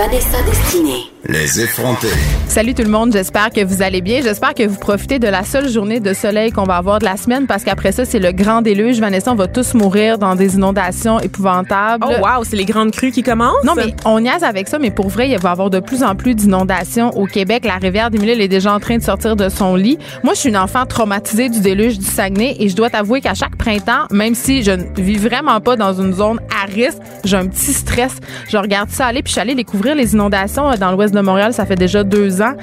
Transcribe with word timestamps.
Vanessa 0.00 0.42
Destinée. 0.46 1.10
Les 1.28 1.60
effrontés. 1.60 2.08
Salut 2.48 2.72
tout 2.72 2.82
le 2.82 2.88
monde, 2.88 3.12
j'espère 3.12 3.50
que 3.50 3.62
vous 3.62 3.82
allez 3.82 4.00
bien. 4.00 4.22
J'espère 4.22 4.54
que 4.54 4.66
vous 4.66 4.78
profitez 4.78 5.18
de 5.18 5.28
la 5.28 5.44
seule 5.44 5.68
journée 5.68 6.00
de 6.00 6.14
soleil 6.14 6.50
qu'on 6.50 6.64
va 6.64 6.76
avoir 6.76 6.98
de 6.98 7.04
la 7.04 7.18
semaine 7.18 7.46
parce 7.46 7.62
qu'après 7.62 7.92
ça, 7.92 8.06
c'est 8.06 8.18
le 8.18 8.32
grand 8.32 8.62
déluge. 8.62 8.98
Vanessa, 8.98 9.30
on 9.30 9.34
va 9.34 9.46
tous 9.46 9.74
mourir 9.74 10.16
dans 10.16 10.34
des 10.34 10.54
inondations 10.54 11.20
épouvantables. 11.20 12.06
Oh 12.08 12.24
wow, 12.24 12.42
c'est 12.42 12.56
les 12.56 12.64
grandes 12.64 12.90
crues 12.92 13.10
qui 13.12 13.22
commencent? 13.22 13.62
Non, 13.64 13.74
mais 13.76 13.94
on 14.06 14.20
niaise 14.20 14.42
avec 14.42 14.66
ça, 14.68 14.78
mais 14.78 14.90
pour 14.90 15.08
vrai, 15.08 15.28
il 15.28 15.38
va 15.38 15.50
y 15.50 15.52
avoir 15.52 15.68
de 15.68 15.78
plus 15.78 16.02
en 16.02 16.16
plus 16.16 16.34
d'inondations 16.34 17.10
au 17.10 17.26
Québec. 17.26 17.66
La 17.66 17.76
rivière 17.76 18.10
des 18.10 18.18
Mille 18.18 18.40
est 18.40 18.48
déjà 18.48 18.72
en 18.72 18.80
train 18.80 18.96
de 18.96 19.02
sortir 19.02 19.36
de 19.36 19.50
son 19.50 19.76
lit. 19.76 19.98
Moi, 20.24 20.32
je 20.32 20.40
suis 20.40 20.48
une 20.48 20.56
enfant 20.56 20.86
traumatisée 20.86 21.50
du 21.50 21.60
déluge 21.60 21.98
du 21.98 22.06
Saguenay 22.06 22.56
et 22.58 22.70
je 22.70 22.74
dois 22.74 22.88
t'avouer 22.88 23.20
qu'à 23.20 23.34
chaque 23.34 23.56
printemps, 23.56 24.06
même 24.10 24.34
si 24.34 24.62
je 24.62 24.70
ne 24.72 24.84
vis 24.96 25.18
vraiment 25.18 25.60
pas 25.60 25.76
dans 25.76 25.92
une 25.92 26.14
zone 26.14 26.40
à 26.58 26.64
risque, 26.64 26.98
j'ai 27.24 27.36
un 27.36 27.46
petit 27.46 27.74
stress. 27.74 28.16
Je 28.48 28.56
regarde 28.56 28.88
ça 28.88 29.06
aller, 29.06 29.22
puis 29.22 29.28
je 29.30 29.34
suis 29.34 29.40
allée 29.40 29.54
découvrir 29.54 29.89
les 29.94 30.14
inondations 30.14 30.70
euh, 30.70 30.76
dans 30.76 30.92
l'ouest 30.92 31.14
de 31.14 31.20
Montréal. 31.20 31.52
Ça 31.52 31.66
fait 31.66 31.76
déjà 31.76 32.04
deux 32.04 32.42
ans. 32.42 32.54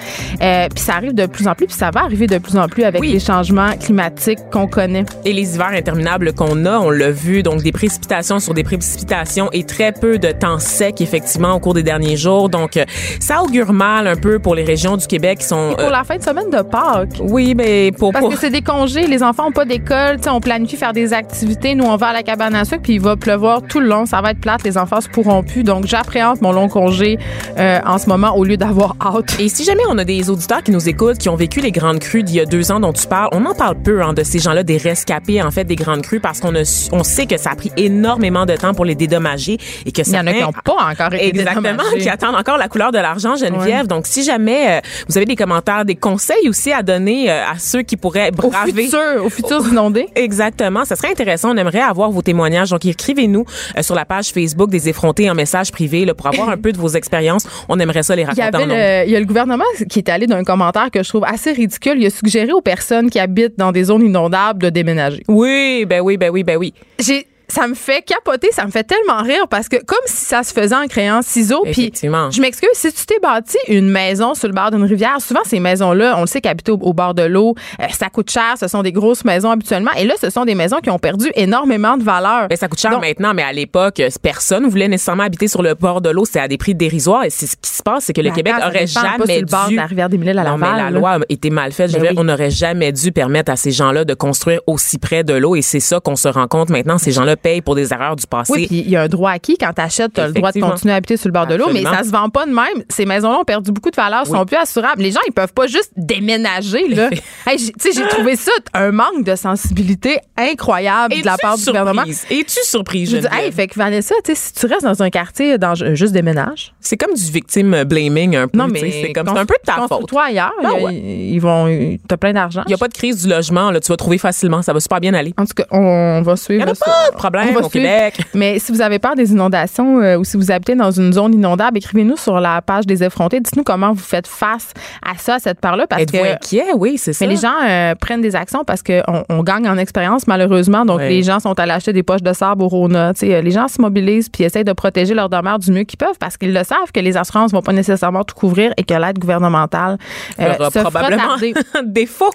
Euh, 0.42 0.68
puis 0.74 0.84
ça 0.84 0.94
arrive 0.96 1.14
de 1.14 1.26
plus 1.26 1.48
en 1.48 1.54
plus, 1.56 1.68
puis 1.68 1.76
ça 1.76 1.90
va 1.92 2.02
arriver 2.04 2.28
de 2.28 2.38
plus 2.38 2.58
en 2.58 2.68
plus 2.68 2.84
avec 2.84 3.02
Oui. 3.02 3.12
les 3.12 3.20
changements 3.20 3.72
climatiques 3.80 4.40
qu'on 4.52 4.68
connaît. 4.68 5.06
Et 5.26 5.34
les 5.34 5.56
hivers 5.56 5.68
interminables 5.68 6.34
qu'on 6.34 6.66
a, 6.66 6.78
on 6.80 6.90
l'a 6.90 7.12
vu, 7.12 7.44
donc 7.44 7.62
des 7.64 7.72
précipitations 7.72 8.40
sur 8.40 8.54
des 8.54 8.64
précipitations 8.64 9.50
et 9.54 9.64
très 9.64 9.92
peu 9.92 10.18
de 10.18 10.32
temps 10.32 10.60
sec, 10.60 11.02
effectivement, 11.02 11.54
au 11.54 11.60
cours 11.60 11.74
des 11.74 11.84
derniers 11.84 12.18
jours. 12.18 12.50
Donc, 12.50 12.78
euh, 12.78 12.86
ça 13.20 13.42
augure 13.44 13.74
mal 13.74 14.08
un 14.08 14.16
peu 14.16 14.40
pour 14.40 14.56
les 14.56 14.64
régions 14.64 14.98
du 14.98 15.08
Québec 15.08 15.40
qui 15.40 15.46
sont... 15.46 15.74
Pour 15.78 15.88
euh, 15.88 15.90
la 15.92 16.04
fin 16.04 16.18
de 16.18 16.24
semaine 16.24 16.50
de 16.50 16.62
Pâques. 16.62 17.20
oui, 17.22 17.54
mais 17.56 17.92
pour... 17.92 18.12
Parce 18.12 18.24
pour- 18.24 18.34
que 18.34 18.40
c'est 18.40 18.50
des 18.50 18.62
congés, 18.62 19.08
les 19.08 19.24
enfants 19.24 19.48
ont 19.48 19.52
pas 19.52 19.66
d'école, 19.66 20.20
tu 20.22 20.30
on 20.30 20.40
planifie 20.40 20.76
faire 20.78 20.94
des 20.94 21.14
activités, 21.14 21.76
nous 21.76 21.86
on 21.86 21.96
va 21.98 22.08
à 22.08 22.14
la 22.14 22.24
cabane 22.24 22.56
à 22.56 22.66
sucre 22.66 22.82
puis 22.84 22.94
il 22.96 23.02
va 23.02 23.16
pleuvoir 23.16 23.62
tout 23.64 23.80
le 23.80 23.88
long, 23.88 24.06
ça 24.06 24.22
va 24.22 24.32
être 24.32 24.40
plate, 24.40 24.64
les 24.64 24.78
enfants 24.78 25.02
se 25.02 25.10
pourront 25.10 25.44
plus. 25.44 25.64
Donc 25.64 25.86
j'appréhende 25.86 26.42
mon 26.42 26.52
long 26.52 26.68
congé 26.68 27.17
euh, 27.58 27.80
en 27.86 27.98
ce 27.98 28.08
moment 28.08 28.36
au 28.36 28.44
lieu 28.44 28.58
d'avoir 28.58 28.96
hâte. 29.02 29.38
Et 29.40 29.50
si 29.50 29.64
jamais 29.64 29.84
on 29.90 29.98
a 29.98 30.04
des 30.04 30.30
auditeurs 30.30 30.64
qui 30.64 30.72
nous 30.72 30.88
écoutent, 30.90 31.18
qui 31.18 31.30
ont 31.30 31.36
vécu 31.36 31.60
les 31.62 31.72
grandes 31.72 32.00
crues 32.00 32.24
d'il 32.24 32.36
y 32.36 32.40
a 32.40 32.46
deux 32.46 32.72
ans 32.72 32.80
dont 32.80 32.94
tu 32.94 33.08
parles, 33.08 33.30
on 33.32 33.46
en 33.46 33.54
parle 33.56 33.76
peu 33.82 34.02
hein, 34.02 34.14
de 34.14 34.24
ces 34.24 34.40
gens-là, 34.40 34.64
des 34.64 34.78
rescapés 34.78 35.42
en 35.42 35.52
fait 35.52 35.64
des 35.66 35.76
grandes 35.76 36.02
crues, 36.02 36.20
parce 36.20 36.40
qu'on 36.40 36.56
a, 36.56 36.90
on 36.92 37.04
sait 37.04 37.26
que 37.26 37.38
ça 37.38 37.52
a 37.52 37.56
pris 37.56 37.72
énormément 37.78 38.46
de 38.46 38.56
temps 38.56 38.74
pour 38.74 38.86
les 38.86 38.96
dédommager 38.96 39.58
et 39.86 39.92
que 39.92 40.02
Il 40.02 40.14
y 40.14 40.18
en 40.18 40.28
a 40.28 40.32
qui 40.32 40.38
certains- 40.40 40.46
n'ont 40.46 40.62
pas 40.64 40.92
encore 40.92 41.14
été 41.14 41.28
Exactement, 41.28 41.84
qui 42.00 42.10
attendent 42.10 42.36
encore 42.36 42.58
la 42.58 42.68
couleur 42.68 42.92
de 42.92 42.98
l'argent, 43.00 43.36
Geneviève. 43.36 43.82
Ouais. 43.82 43.88
Donc, 43.88 44.08
si 44.08 44.24
jamais 44.24 44.78
euh, 44.78 44.80
vous 45.08 45.18
avez 45.18 45.26
des 45.26 45.36
commentaires, 45.36 45.86
des 45.86 45.96
conseils 45.96 46.48
aussi 46.50 46.72
à 46.72 46.82
donner 46.84 47.30
euh, 47.30 47.44
à 47.52 47.58
ceux 47.60 47.82
qui 47.82 47.98
pourraient 47.98 48.30
Au 48.44 48.50
braver. 48.50 48.84
futur, 48.84 49.24
aux 49.26 49.30
futurs 49.30 49.68
inondés. 49.68 50.08
Exactement, 50.16 50.86
ça 50.86 50.96
serait 50.96 51.12
intéressant. 51.12 51.52
On 51.54 51.58
aimerait 51.58 51.80
avoir 51.82 52.12
vos 52.12 52.22
témoignages. 52.22 52.70
Donc, 52.70 52.86
écrivez-nous 52.86 53.46
sur 53.82 53.96
la 53.96 54.06
page 54.06 54.30
Facebook 54.32 54.70
des 54.70 54.90
effrontés 54.90 55.30
en 55.30 55.36
message 55.36 55.72
privé 55.72 56.06
là, 56.06 56.14
pour 56.14 56.28
avoir 56.28 56.50
un 56.50 56.58
peu 56.58 56.72
de 56.72 56.78
vos 56.78 56.96
expériences. 56.98 57.48
On 57.70 57.80
aimerait 57.80 58.04
ça 58.04 58.16
les 58.16 58.24
Il 58.24 58.38
y 58.38 58.42
raconter 58.42 58.64
avait 58.64 59.04
le, 59.04 59.10
il 59.10 59.14
y 59.14 59.16
a 59.16 59.20
le 59.20 59.26
gouvernement 59.26 59.64
qui 59.90 60.00
est 60.00 60.10
allé 60.10 60.28
d'un 60.28 60.44
commentaire 60.44 60.92
que 60.92 61.02
je 61.04 61.10
trouve 61.10 61.24
assez 61.26 61.52
ridicule. 61.52 61.96
Il 61.98 62.06
a 62.06 62.10
suggéré 62.10 62.52
aux 62.52 62.62
personnes 62.62 63.10
qui 63.10 63.20
habitent 63.20 63.58
dans 63.58 63.72
des 63.72 63.86
zones 63.86 64.04
inondables 64.04 64.62
de 64.62 64.70
déménager. 64.70 65.24
Oui, 65.28 65.86
ben 65.88 66.02
oui, 66.02 66.18
ben 66.18 66.30
oui, 66.30 66.44
ben 66.44 66.58
oui. 66.58 66.74
J'ai 67.00 67.28
ça 67.50 67.68
me 67.68 67.74
fait 67.76 68.02
capoter, 68.02 68.50
ça 68.52 68.66
me 68.66 68.72
fait 68.72 68.84
tellement 68.84 69.22
rire 69.24 69.48
parce 69.50 69.70
que 69.70 69.78
comme 69.78 69.98
si 70.06 70.26
ça 70.26 70.44
se 70.44 70.54
faisait 70.54 70.76
en 70.76 70.88
créant 70.88 71.22
ciseaux 71.22 71.64
puis 71.72 71.92
je 72.02 72.42
m'excuse 72.42 72.70
si 72.74 72.92
tu 72.92 73.06
t'es 73.06 73.20
bâti 73.20 73.58
une 73.68 73.90
maison 73.90 74.34
sur 74.34 74.48
le 74.48 74.54
bord 74.54 74.72
d'une 74.72 74.84
rivière, 74.84 75.18
souvent 75.20 75.40
ces 75.46 75.60
maisons-là, 75.60 76.16
on 76.18 76.22
le 76.22 76.28
sait 76.28 76.42
qu'habiter 76.42 76.72
au, 76.72 76.78
au 76.82 76.94
bord 76.94 77.14
de 77.14 77.24
l'eau, 77.24 77.56
euh, 77.82 77.86
ça 77.92 78.10
coûte 78.10 78.30
cher, 78.30 78.56
ce 78.60 78.68
sont 78.68 78.84
des 78.84 78.92
grosses 78.92 79.24
maisons 79.26 79.50
habituellement 79.52 79.92
et 79.98 80.06
là 80.06 80.16
ce 80.22 80.30
sont 80.30 80.46
des 80.46 80.56
maisons 80.56 80.78
qui 80.82 80.90
ont 80.90 81.00
perdu 81.00 81.28
énormément 81.36 81.98
de 81.98 82.04
valeur. 82.04 82.48
Ben, 82.50 82.58
ça 82.58 82.68
coûte 82.68 82.80
cher 82.80 82.92
Donc, 82.92 83.02
maintenant, 83.02 83.34
mais 83.34 83.44
à 83.44 83.54
l'époque, 83.54 84.00
euh, 84.00 84.10
personne 84.22 84.68
voulait 84.68 84.88
nécessairement 84.88 85.24
habiter 85.24 85.48
sur 85.48 85.62
le 85.64 85.74
bord 85.74 86.02
de 86.02 86.10
l'eau. 86.10 86.26
C'est 86.26 86.40
à 86.40 86.48
des 86.48 86.58
prix 86.58 86.76
dérisoires. 86.76 87.24
Et 87.24 87.30
c'est 87.30 87.48
ce 87.48 87.56
qui 87.56 87.70
se 87.70 87.82
passe, 87.82 88.06
c'est 88.06 88.14
que 88.14 88.22
le 88.22 88.30
Mais 88.30 88.36
Québec 88.36 88.56
aurait 88.60 88.86
dépend, 88.86 89.02
pas 89.02 89.08
jamais 89.18 89.26
sur 89.34 89.42
le 89.42 89.46
bord 89.46 89.68
dû. 89.68 89.76
de 89.76 89.80
la 89.80 89.86
rivière 89.86 90.10
des 90.10 90.18
Mille 90.18 90.38
à 90.38 90.44
non, 90.44 90.58
mais 90.58 90.68
la 90.68 90.76
là. 90.78 90.90
loi 90.92 91.12
a 91.14 91.20
été 91.30 91.50
mal 91.50 91.72
faite. 91.72 91.90
Je 91.92 91.94
Ben 91.98 92.02
veux 92.02 92.08
dire, 92.10 92.20
on 92.20 92.24
n'aurait 92.26 92.50
jamais 92.52 92.92
dû 92.92 93.12
permettre 93.12 93.52
à 93.52 93.56
ces 93.56 93.72
gens-là 93.72 94.04
de 94.06 94.14
construire 94.14 94.60
aussi 94.68 94.98
près 94.98 95.24
de 95.24 95.34
l'eau. 95.34 95.56
Et 95.56 95.62
c'est 95.62 95.80
ça 95.80 96.00
qu'on 96.00 96.16
se 96.16 96.28
rend 96.28 96.48
compte 96.48 96.70
maintenant. 96.70 96.98
Ces 96.98 97.12
gens-là 97.12 97.37
payent 97.38 97.62
pour 97.62 97.76
des 97.76 97.94
erreurs 97.94 98.16
du 98.16 98.26
passé. 98.28 98.54
Oui, 98.54 98.68
puis 98.68 98.80
il 98.80 98.90
y 98.90 98.96
a 98.96 99.02
un 99.04 99.08
droit 99.08 99.32
acquis 99.32 99.58
quand 99.58 99.72
tu 99.74 99.82
achètes, 99.82 100.14
tu 100.14 100.22
as 100.22 100.28
le 100.28 100.34
droit 100.34 100.52
de 100.52 100.60
continuer 100.60 100.94
à 100.94 100.98
habiter 100.98 101.18
sur 101.18 101.28
le 101.30 101.34
bord 101.34 101.48
de 101.48 101.56
l'eau, 101.56 101.70
mais 101.74 101.84
ça 101.84 102.04
se 102.04 102.10
vend 102.12 102.30
pas 102.30 102.46
de 102.46 102.52
même. 102.52 102.84
Ces 102.90 103.06
maisons-là 103.06 103.40
ont 103.40 103.44
perdu 103.46 103.72
beaucoup 103.72 103.92
de 103.92 103.96
valeur, 103.96 104.26
sont 104.28 104.46
plus 104.46 104.58
assurables. 104.58 105.02
Les 105.02 105.12
gens, 105.12 105.20
ils 105.28 105.34
peuvent 105.34 105.54
pas 105.54 105.68
juste 105.68 105.92
déménager 105.96 106.88
là. 106.90 107.10
Hey, 107.50 107.58
j'ai- 107.60 107.72
tu 107.72 107.80
sais, 107.80 107.92
j'ai 107.94 108.08
trouvé 108.10 108.36
ça 108.36 108.52
un 108.74 108.92
manque 108.92 109.24
de 109.24 109.34
sensibilité 109.36 110.20
incroyable 110.38 111.16
de 111.16 111.26
la 111.26 111.38
part 111.38 111.58
du 111.58 111.64
gouvernement. 111.64 112.04
Es-tu 112.04 112.60
surprise, 112.64 113.10
Je 113.10 113.18
dis, 113.18 113.28
hey, 113.32 113.52
fait 113.54 113.68
que 113.68 113.76
Vanessa, 113.76 114.16
si 114.34 114.54
tu 114.54 114.66
restes 114.66 114.84
dans 114.84 115.02
un 115.02 115.10
quartier 115.10 115.58
dans 115.58 115.74
juste 115.76 116.12
déménage. 116.14 116.74
C'est 116.82 116.98
comme 116.98 117.14
du 117.14 117.24
victime 117.32 117.84
blaming 117.86 118.36
un 118.36 118.48
peu. 118.50 118.58
Non, 118.58 118.68
mais 118.68 118.80
c'est 118.80 119.14
comme 119.14 119.28
c'est 119.34 119.40
un 119.40 119.46
peu 119.46 119.56
de 119.56 119.66
ta 119.66 119.88
faute. 119.88 120.08
toi 120.10 120.24
ailleurs. 120.26 120.52
Ben 120.62 120.70
a- 120.70 120.74
ouais. 120.84 120.96
Ils 120.96 121.40
vont, 121.40 121.98
t'as 122.08 122.18
plein 122.18 122.34
d'argent. 122.34 122.64
Il 122.66 122.70
n'y 122.70 122.74
a 122.74 122.78
pas 122.78 122.88
de 122.90 122.94
crise 122.94 123.24
du 123.24 123.30
logement. 123.30 123.72
Là, 123.72 123.80
tu 123.80 123.88
vas 123.92 123.98
trouver 123.98 124.18
facilement. 124.18 124.62
Ça 124.62 124.74
va 124.74 124.80
super 124.80 125.00
bien 125.00 125.14
aller. 125.14 125.34
En 125.38 125.46
tout 125.46 125.54
cas, 125.56 125.66
on 125.72 126.22
va 126.22 126.34
Il 126.34 126.38
suivre. 126.38 126.64
n'y 126.66 126.70
en 126.70 126.74
a 126.74 126.76
ça. 126.76 126.86
pas 126.86 127.12
de 127.12 127.16
problème 127.16 127.27
On 127.36 127.54
va 127.54 127.66
au 127.66 127.70
suivre. 127.70 127.86
Québec. 127.86 128.22
Mais 128.34 128.60
si 128.60 128.72
vous 128.72 128.82
avez 128.82 129.00
peur 129.00 129.16
des 129.16 129.32
inondations 129.32 130.00
euh, 130.00 130.18
ou 130.18 130.24
si 130.24 130.38
vous 130.38 130.52
habitez 130.52 130.76
dans 130.76 130.92
une 130.92 131.14
zone 131.14 131.34
inondable, 131.34 131.78
écrivez-nous 131.78 132.18
sur 132.18 132.40
la 132.40 132.62
page 132.62 132.86
des 132.86 133.04
effrontés. 133.04 133.40
Dites-nous 133.40 133.64
comment 133.64 133.92
vous 133.92 134.04
faites 134.04 134.28
face 134.28 134.74
à 135.06 135.18
ça, 135.18 135.36
à 135.36 135.40
cette 135.40 135.60
part-là. 135.60 135.88
Parce 135.88 136.06
que 136.06 136.34
inquiet? 136.34 136.74
Oui, 136.76 136.98
c'est 136.98 137.14
ça. 137.14 137.26
mais 137.26 137.32
les 137.32 137.38
gens 137.40 137.54
euh, 137.66 137.96
prennent 137.96 138.22
des 138.22 138.36
actions 138.36 138.64
parce 138.64 138.84
qu'on 138.84 139.24
on 139.30 139.44
gagne 139.44 139.68
en 139.68 139.78
expérience, 139.78 140.28
malheureusement. 140.28 140.86
Donc, 140.86 141.02
les 141.02 141.24
gens 141.24 141.40
sont 141.40 141.60
allés 141.60 141.72
acheter 141.72 141.94
des 141.94 142.04
poches 142.04 142.24
de 142.24 142.34
sable 142.34 142.64
au 142.64 142.68
Rona. 142.68 143.14
Tu 143.14 143.28
sais, 143.28 143.36
euh, 143.36 143.42
les 143.42 143.52
gens 143.52 143.68
se 143.68 143.82
mobilisent 143.82 144.30
puis 144.30 144.44
essayent 144.44 144.64
de 144.64 144.74
protéger 144.74 145.14
leur 145.14 145.30
demeure 145.30 145.60
du 145.60 145.72
mieux 145.72 145.84
qu'ils 145.84 145.98
peuvent 145.98 146.18
parce 146.20 146.38
qu'ils 146.38 146.54
le 146.54 146.64
savent 146.64 146.92
que 146.94 147.00
les 147.00 147.18
assurances 147.18 147.52
vont 147.52 147.62
pas 147.62 147.74
nécessairement 147.74 148.24
tout 148.24 148.36
couvrir 148.36 148.74
et 148.78 148.84
que 148.84 148.94
l'aide 148.94 149.20
gouvernementale 149.20 149.98
euh, 150.40 150.54
fera 150.54 150.66
se 150.70 150.80
fera 150.80 150.92
probablement 150.92 151.28
tarder. 151.28 151.54
défaut. 151.84 152.32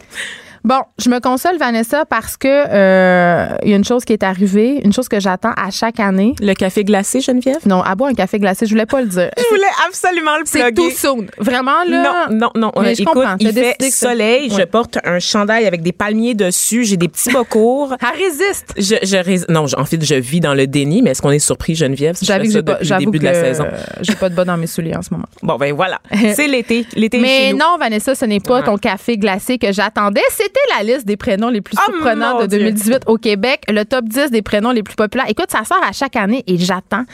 Bon, 0.65 0.81
je 0.99 1.11
me 1.11 1.19
console, 1.19 1.59
Vanessa, 1.59 2.05
parce 2.05 2.37
que 2.37 2.47
euh, 2.49 3.57
il 3.65 3.71
y 3.71 3.73
a 3.73 3.77
une 3.77 3.85
chose 3.85 4.05
qui 4.05 4.13
est 4.13 4.23
arrivée, 4.23 4.81
une 4.85 4.93
chose 4.93 5.09
que 5.09 5.19
j'attends 5.19 5.53
à 5.57 5.71
chaque 5.71 5.99
année. 5.99 6.35
Le 6.41 6.55
café 6.55 6.85
glacé, 6.85 7.21
Geneviève? 7.21 7.59
Non, 7.67 7.83
à 7.83 7.95
boire 7.97 8.11
un 8.11 8.15
café 8.15 8.39
glacé, 8.39 8.67
je 8.67 8.71
voulais 8.71 8.87
pas 8.87 9.01
le 9.01 9.09
dire. 9.09 9.31
Je 9.37 9.49
voulais 9.57 9.67
absolument 9.89 10.37
le 10.39 10.45
C'est 10.47 10.61
plugger. 10.61 10.75
tout 10.75 10.91
soon. 10.91 11.27
Vraiment, 11.39 11.83
là? 11.87 12.29
Non, 12.31 12.37
non, 12.39 12.51
non. 12.55 12.73
Mais 12.81 12.89
Euh, 12.91 12.95
je 12.95 13.03
Écoute, 13.03 13.15
comprends. 13.15 13.37
Il 13.41 13.53
fait 13.53 13.77
soleil. 13.91 14.51
Je 14.57 14.63
porte 14.63 14.99
un 15.05 15.19
chandail 15.19 15.67
avec 15.67 15.83
des 15.83 15.93
palmiers 15.93 16.35
dessus. 16.35 16.85
J'ai 16.85 16.97
des 16.97 17.09
petits 17.09 17.31
bas 17.33 17.45
courts. 17.45 17.95
Elle 18.01 18.23
résiste. 18.23 18.73
Je, 18.77 18.95
je 19.03 19.53
non, 19.53 19.67
en 19.77 19.85
fait, 19.85 20.03
je 20.03 20.15
vis 20.15 20.41
dans 20.41 20.55
le 20.55 20.67
déni, 20.67 21.03
mais 21.03 21.11
est-ce 21.11 21.21
qu'on 21.23 21.31
est 21.33 21.39
surpris, 21.39 21.75
Geneviève? 21.75 22.15
si 22.17 22.25
je 22.25 22.29
J'avoue 22.33 22.45
fais 22.47 22.51
ça 22.53 22.63
depuis 22.63 22.89
le 22.89 22.99
début 22.99 23.19
de 23.19 23.25
la 23.25 23.35
saison. 23.35 23.65
euh, 23.65 23.77
j'ai 24.01 24.15
pas 24.15 24.29
de 24.29 24.35
bas 24.35 24.45
dans 24.45 24.57
mes 24.57 24.67
souliers 24.67 24.95
en 24.97 25.03
ce 25.03 25.09
moment. 25.13 25.27
Bon, 25.43 25.57
ben 25.57 25.75
voilà. 25.75 26.01
C'est 26.35 26.47
l'été. 26.49 26.87
L'été 26.95 27.19
est 27.19 27.21
Mais 27.21 27.39
chez 27.49 27.53
nous. 27.53 27.59
non, 27.59 27.77
Vanessa, 27.79 28.15
ce 28.15 28.25
n'est 28.25 28.41
pas 28.41 28.63
ton 28.63 28.77
café 28.79 29.19
glacé 29.19 29.59
que 29.59 29.73
j'attendais. 29.73 30.23
C'était 30.55 30.85
la 30.87 30.93
liste 30.95 31.07
des 31.07 31.17
prénoms 31.17 31.49
les 31.49 31.61
plus 31.63 31.77
Oh, 31.79 31.91
surprenants 31.93 32.41
de 32.43 32.47
Dieu. 32.47 32.59
2018 32.59 33.05
au 33.07 33.17
Québec. 33.17 33.63
Le 33.69 33.85
top 33.85 34.05
10 34.07 34.31
des 34.31 34.43
prénoms 34.43 34.71
les 34.71 34.83
plus 34.83 34.95
populaires. 34.97 35.27
Écoute, 35.29 35.51
ça 35.51 35.65
sort 35.65 35.83
à 35.83 35.93
chaque 35.93 36.17
année 36.17 36.45
et 36.47 36.59
j'attends 36.59 37.05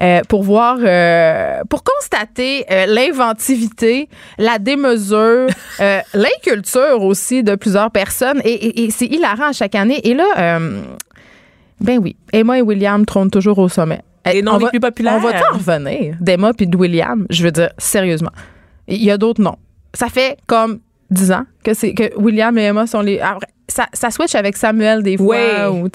euh, 0.00 0.20
pour 0.28 0.42
voir, 0.42 0.78
euh, 0.80 1.60
pour 1.68 1.82
constater 1.84 2.64
euh, 2.70 2.86
l'inventivité, 2.86 4.08
la 4.38 4.58
démesure, 4.58 5.48
l'inculture 6.14 7.02
aussi 7.02 7.42
de 7.42 7.54
plusieurs 7.54 7.90
personnes. 7.90 8.40
Et, 8.44 8.52
et- 8.54 8.84
et 8.84 8.90
c'est 8.90 9.06
hilarant 9.06 9.48
à 9.48 9.52
chaque 9.52 9.74
année. 9.74 10.00
Et 10.08 10.14
là, 10.14 10.58
ben 11.80 11.98
oui, 11.98 12.16
Emma 12.32 12.58
et 12.58 12.62
William 12.62 13.04
trônent 13.04 13.30
toujours 13.30 13.58
au 13.58 13.68
sommet. 13.68 14.00
Les 14.24 14.42
noms 14.42 14.54
On 14.54 14.58
les 14.58 14.64
va- 14.64 14.70
plus 14.70 14.80
populaires. 14.80 15.14
On 15.16 15.20
va 15.20 15.30
en 15.50 15.54
revenir 15.58 16.16
d'Emma 16.20 16.52
puis 16.54 16.66
de 16.66 16.76
William? 16.76 17.26
Je 17.30 17.42
veux 17.44 17.52
dire, 17.52 17.70
sérieusement. 17.78 18.32
Il 18.88 19.02
y 19.04 19.10
a 19.10 19.18
d'autres 19.18 19.42
noms. 19.42 19.56
Ça 19.94 20.08
fait 20.08 20.36
comme 20.46 20.80
10 21.10 21.32
ans 21.32 21.44
que 21.62 21.74
c'est 21.74 21.94
que 21.94 22.16
William 22.18 22.56
et 22.58 22.62
Emma 22.62 22.86
sont 22.86 23.00
les. 23.00 23.20
Ça, 23.68 23.86
ça 23.92 24.10
switch 24.10 24.34
avec 24.34 24.56
Samuel 24.56 25.02
des 25.02 25.16
fois. 25.16 25.70
Ou, 25.70 25.88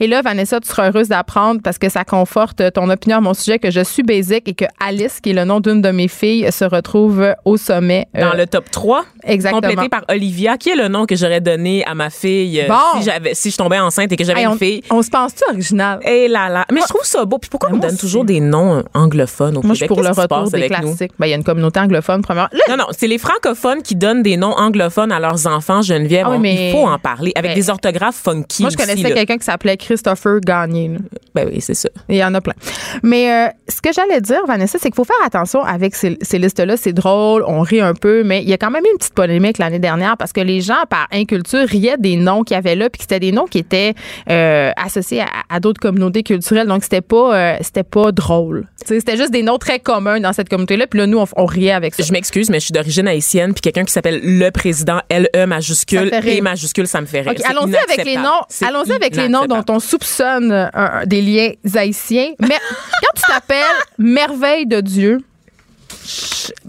et 0.00 0.06
là, 0.06 0.22
Vanessa, 0.22 0.60
tu 0.60 0.68
seras 0.68 0.88
heureuse 0.90 1.08
d'apprendre 1.08 1.60
parce 1.62 1.78
que 1.78 1.88
ça 1.88 2.04
conforte 2.04 2.62
ton 2.72 2.88
opinion 2.90 3.18
à 3.18 3.20
mon 3.20 3.34
sujet 3.34 3.58
que 3.58 3.70
je 3.70 3.80
suis 3.80 4.02
basique 4.02 4.48
et 4.48 4.54
que 4.54 4.64
Alice, 4.84 5.20
qui 5.20 5.30
est 5.30 5.34
le 5.34 5.44
nom 5.44 5.60
d'une 5.60 5.82
de 5.82 5.90
mes 5.90 6.08
filles, 6.08 6.50
se 6.52 6.64
retrouve 6.64 7.34
au 7.44 7.56
sommet. 7.56 8.06
Dans 8.14 8.32
euh, 8.32 8.36
le 8.36 8.46
top 8.46 8.70
3, 8.70 9.04
Exactement. 9.24 9.60
complété 9.60 9.88
par 9.88 10.04
Olivia, 10.08 10.56
qui 10.56 10.70
est 10.70 10.76
le 10.76 10.88
nom 10.88 11.04
que 11.06 11.16
j'aurais 11.16 11.40
donné 11.40 11.84
à 11.84 11.94
ma 11.94 12.10
fille 12.10 12.60
euh, 12.60 12.68
Bon. 12.68 12.98
si, 13.00 13.04
j'avais, 13.04 13.34
si 13.34 13.50
je 13.50 13.56
tombais 13.56 13.78
enceinte 13.80 14.12
et 14.12 14.16
que 14.16 14.24
j'avais 14.24 14.40
Hey, 14.40 14.46
une 14.46 14.58
fille? 14.58 14.82
on 14.90 15.02
se 15.02 15.10
pense-tu 15.10 15.42
original? 15.50 15.98
Et 16.04 16.28
là 16.28 16.48
là. 16.48 16.64
Mais 16.72 16.80
je 16.82 16.86
trouve 16.88 17.04
ça 17.04 17.24
beau. 17.24 17.38
Puis 17.38 17.50
pourquoi 17.50 17.70
on 17.72 17.76
donne 17.78 17.90
aussi. 17.90 17.98
toujours 17.98 18.24
des 18.24 18.40
noms 18.40 18.76
euh, 18.78 18.82
anglophones 18.94 19.56
au 19.56 19.62
Moi, 19.62 19.74
je 19.74 19.78
suis 19.78 19.88
Québec? 19.88 19.88
pour 19.88 20.02
le 20.02 20.08
Qu'est-ce 20.10 20.20
retour 20.20 20.50
des 20.50 20.68
classiques? 20.68 21.12
Ben, 21.18 21.26
Il 21.26 21.30
y 21.30 21.32
a 21.32 21.36
une 21.36 21.44
communauté 21.44 21.80
anglophone, 21.80 22.22
premièrement. 22.22 22.50
Là, 22.52 22.60
Non, 22.68 22.76
non, 22.76 22.86
c'est 22.96 23.08
les 23.08 23.18
francophones 23.18 23.82
qui 23.82 23.96
donnent 23.96 24.22
des 24.22 24.36
noms 24.36 24.52
anglophones 24.56 25.10
à 25.12 25.18
leurs 25.18 25.46
enfants, 25.46 25.82
Geneviève. 25.82 26.26
Ah 26.28 26.32
oui, 26.32 26.38
mais- 26.38 26.68
Il 26.68 26.72
faut 26.72 26.86
en 26.86 26.98
parler. 26.98 27.15
Parler 27.16 27.32
avec 27.34 27.52
Ben, 27.52 27.54
des 27.54 27.70
orthographes 27.70 28.20
funky. 28.22 28.62
Moi, 28.62 28.70
je 28.70 28.76
aussi, 28.76 28.86
connaissais 28.86 29.14
quelqu'un 29.14 29.38
qui 29.38 29.44
s'appelait 29.44 29.76
Christopher 29.76 30.40
Gagné. 30.40 30.88
là. 30.88 30.98
Ben 31.34 31.48
oui, 31.50 31.60
c'est 31.60 31.74
ça. 31.74 31.88
Il 32.08 32.16
y 32.16 32.24
en 32.24 32.34
a 32.34 32.40
plein. 32.40 32.54
Mais 33.02 33.30
euh, 33.30 33.48
ce 33.68 33.80
que 33.80 33.92
j'allais 33.92 34.20
dire, 34.20 34.40
Vanessa, 34.46 34.78
c'est 34.80 34.88
qu'il 34.88 34.94
faut 34.94 35.04
faire 35.04 35.16
attention 35.24 35.62
avec 35.62 35.94
ces, 35.94 36.16
ces 36.22 36.38
listes-là. 36.38 36.76
C'est 36.76 36.92
drôle, 36.92 37.44
on 37.46 37.60
rit 37.60 37.80
un 37.80 37.94
peu, 37.94 38.22
mais 38.24 38.42
il 38.42 38.48
y 38.48 38.52
a 38.52 38.58
quand 38.58 38.70
même 38.70 38.84
eu 38.84 38.90
une 38.92 38.98
petite 38.98 39.14
polémique 39.14 39.58
l'année 39.58 39.78
dernière 39.78 40.16
parce 40.16 40.32
que 40.32 40.40
les 40.40 40.60
gens, 40.60 40.84
par 40.88 41.06
inculture, 41.12 41.66
riaient 41.66 41.98
des 41.98 42.16
noms 42.16 42.42
qu'il 42.42 42.54
y 42.54 42.58
avait 42.58 42.74
là, 42.74 42.88
puis 42.90 42.98
que 42.98 43.02
c'était 43.04 43.20
des 43.20 43.32
noms 43.32 43.46
qui 43.46 43.58
étaient 43.58 43.94
euh, 44.30 44.70
associés 44.76 45.20
à, 45.22 45.26
à 45.48 45.60
d'autres 45.60 45.80
communautés 45.80 46.22
culturelles. 46.22 46.66
Donc, 46.68 46.82
c'était 46.82 47.00
pas, 47.00 47.36
euh, 47.36 47.56
c'était 47.60 47.84
pas 47.84 48.12
drôle. 48.12 48.66
C'était 48.84 49.16
juste 49.16 49.30
des 49.32 49.42
noms 49.42 49.58
très 49.58 49.78
communs 49.80 50.20
dans 50.20 50.32
cette 50.32 50.48
communauté-là. 50.48 50.86
Puis 50.86 50.98
là, 51.00 51.06
nous, 51.06 51.18
on, 51.18 51.26
on 51.36 51.46
riait 51.46 51.72
avec 51.72 51.94
ça. 51.94 52.02
Je 52.02 52.12
m'excuse, 52.12 52.50
mais 52.50 52.60
je 52.60 52.66
suis 52.66 52.72
d'origine 52.72 53.08
haïtienne, 53.08 53.52
puis 53.52 53.60
quelqu'un 53.60 53.84
qui 53.84 53.92
s'appelle 53.92 54.20
le 54.22 54.50
président, 54.50 55.00
LE 55.10 55.46
majuscule, 55.46 56.10
et 56.26 56.40
majuscule, 56.40 56.86
ça 56.86 57.00
me 57.00 57.05
fait 57.06 57.22
rire. 57.22 57.34
Allons-y 57.44 57.76
avec 57.76 58.04
les 58.04 58.16
noms. 58.16 58.42
Allons-y 58.66 58.92
avec 58.92 59.16
les 59.16 59.28
noms 59.28 59.46
dont 59.46 59.64
on 59.68 59.80
soupçonne 59.80 60.52
euh, 60.52 61.04
des 61.06 61.22
liens 61.22 61.52
haïtiens. 61.74 62.32
Mais 62.40 62.58
quand 63.00 63.14
tu 63.14 63.22
t'appelles 63.26 63.64
Merveille 63.98 64.66
de 64.66 64.80
Dieu, 64.80 65.20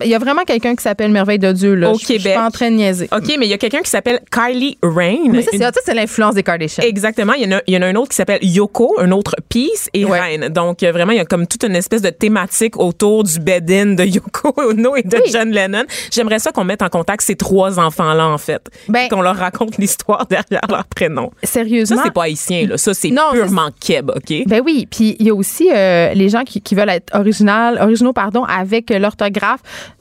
il 0.04 0.08
y 0.10 0.16
a 0.16 0.20
vraiment 0.20 0.44
quelqu'un 0.44 0.76
qui 0.76 0.84
s'appelle 0.84 1.12
Merveille 1.12 1.40
de 1.40 1.52
Dieu 1.52 1.74
là. 1.76 1.92
Au 1.92 1.94
Je- 1.96 2.00
Je 2.00 2.06
suis 2.06 2.18
Québec. 2.18 2.36
pas 2.36 2.46
en 2.46 2.52
train 2.52 2.70
de 2.72 2.76
niaiser. 2.76 3.08
OK, 3.12 3.24
mais 3.40 3.46
il 3.46 3.50
y 3.50 3.54
a 3.54 3.58
quelqu'un 3.58 3.82
qui 3.82 3.90
s'appelle 3.90 4.20
Kylie 4.32 4.78
Rain. 4.82 5.18
Mais 5.30 5.42
ça, 5.42 5.50
c'est 5.52 5.58
Une- 5.58 5.64
ça, 5.64 5.72
c'est 5.84 5.94
l'influence 5.94 6.36
des 6.36 6.44
Kardashians. 6.44 6.84
Exactement. 6.84 7.34
Il 7.34 7.44
y, 7.50 7.54
en 7.54 7.58
a, 7.58 7.62
il 7.68 7.74
y 7.74 7.78
en 7.78 7.82
a 7.82 7.88
un 7.88 7.96
autre 7.96 8.10
qui 8.10 8.16
s'appelle 8.16 8.40
Yoko, 8.42 8.96
un 9.00 9.12
autre 9.12 9.36
Peace 9.50 9.90
et 9.94 10.06
Ouais. 10.06 10.20
Rain. 10.20 10.50
Donc, 10.50 10.84
euh, 10.84 10.92
vraiment, 10.92 11.12
il 11.12 11.18
y 11.18 11.22
a 11.22 11.26
comme 11.26 11.48
toute 11.48 11.64
une 11.64 11.76
espèce 11.76 12.02
de 12.02 12.10
thématique 12.10 12.78
autour 12.78 13.24
du 13.24 13.40
bed-in 13.40 13.94
de 13.96 14.04
Yoko 14.04 14.54
Ono 14.58 14.96
et 14.96 15.04
de 15.04 15.18
Oui. 15.18 15.32
John 15.32 15.50
Lennon. 15.52 15.84
J'aimerais 16.12 16.40
ça 16.40 16.52
qu'on 16.52 16.64
mette 16.64 16.82
en 16.82 16.90
contact 16.90 17.22
ces 17.24 17.36
trois 17.36 17.80
enfants-là, 17.80 18.28
en 18.28 18.38
fait. 18.38 18.62
Ben- 18.88 19.08
qu'on 19.10 19.22
leur 19.22 19.36
raconte 19.36 19.78
l'histoire 19.78 20.26
derrière 20.28 20.62
leur 20.70 20.86
prénom. 20.86 21.32
Ça, 21.44 21.52
Sérieusement. 21.54 22.02
c'est 22.04 22.14
pas 22.14 22.24
haïtien, 22.24 22.68
là. 22.68 22.78
Ça, 22.78 22.94
c'est 22.94 23.10
Non, 23.10 23.32
purement 23.34 23.70
keb, 23.80 24.10
OK? 24.12 24.44
Ben 24.48 24.62
oui, 24.64 24.88
puis 24.90 25.16
il 25.20 25.28
y 25.28 25.30
a 25.30 25.34
aussi 25.36 25.70
euh, 25.74 26.14
les 26.14 26.30
gens 26.30 26.44
qui, 26.44 26.62
qui 26.62 26.76
veulent 26.76 26.90
être 26.90 27.14
original, 27.16 27.78
originaux 27.82 28.14
pardon, 28.14 28.44
avec 28.44 28.92
euh, 28.92 29.00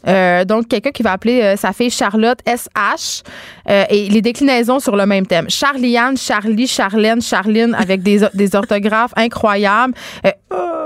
Euh, 0.06 0.44
donc 0.44 0.69
quelqu'un 0.69 0.90
qui 0.90 1.02
va 1.02 1.12
appeler 1.12 1.43
euh, 1.43 1.56
sa 1.56 1.73
fille 1.73 1.90
Charlotte 1.90 2.38
SH 2.46 3.23
euh, 3.69 3.84
et 3.90 4.08
les 4.08 4.23
déclinaisons 4.23 4.78
sur 4.78 4.96
le 4.96 5.06
même 5.06 5.26
thème. 5.26 5.49
Charliane, 5.50 6.17
Charlie, 6.17 6.67
Charlène, 6.67 7.20
Charline 7.20 7.75
avec 7.75 8.02
des, 8.02 8.26
des 8.34 8.55
orthographes 8.55 9.12
incroyables. 9.17 9.94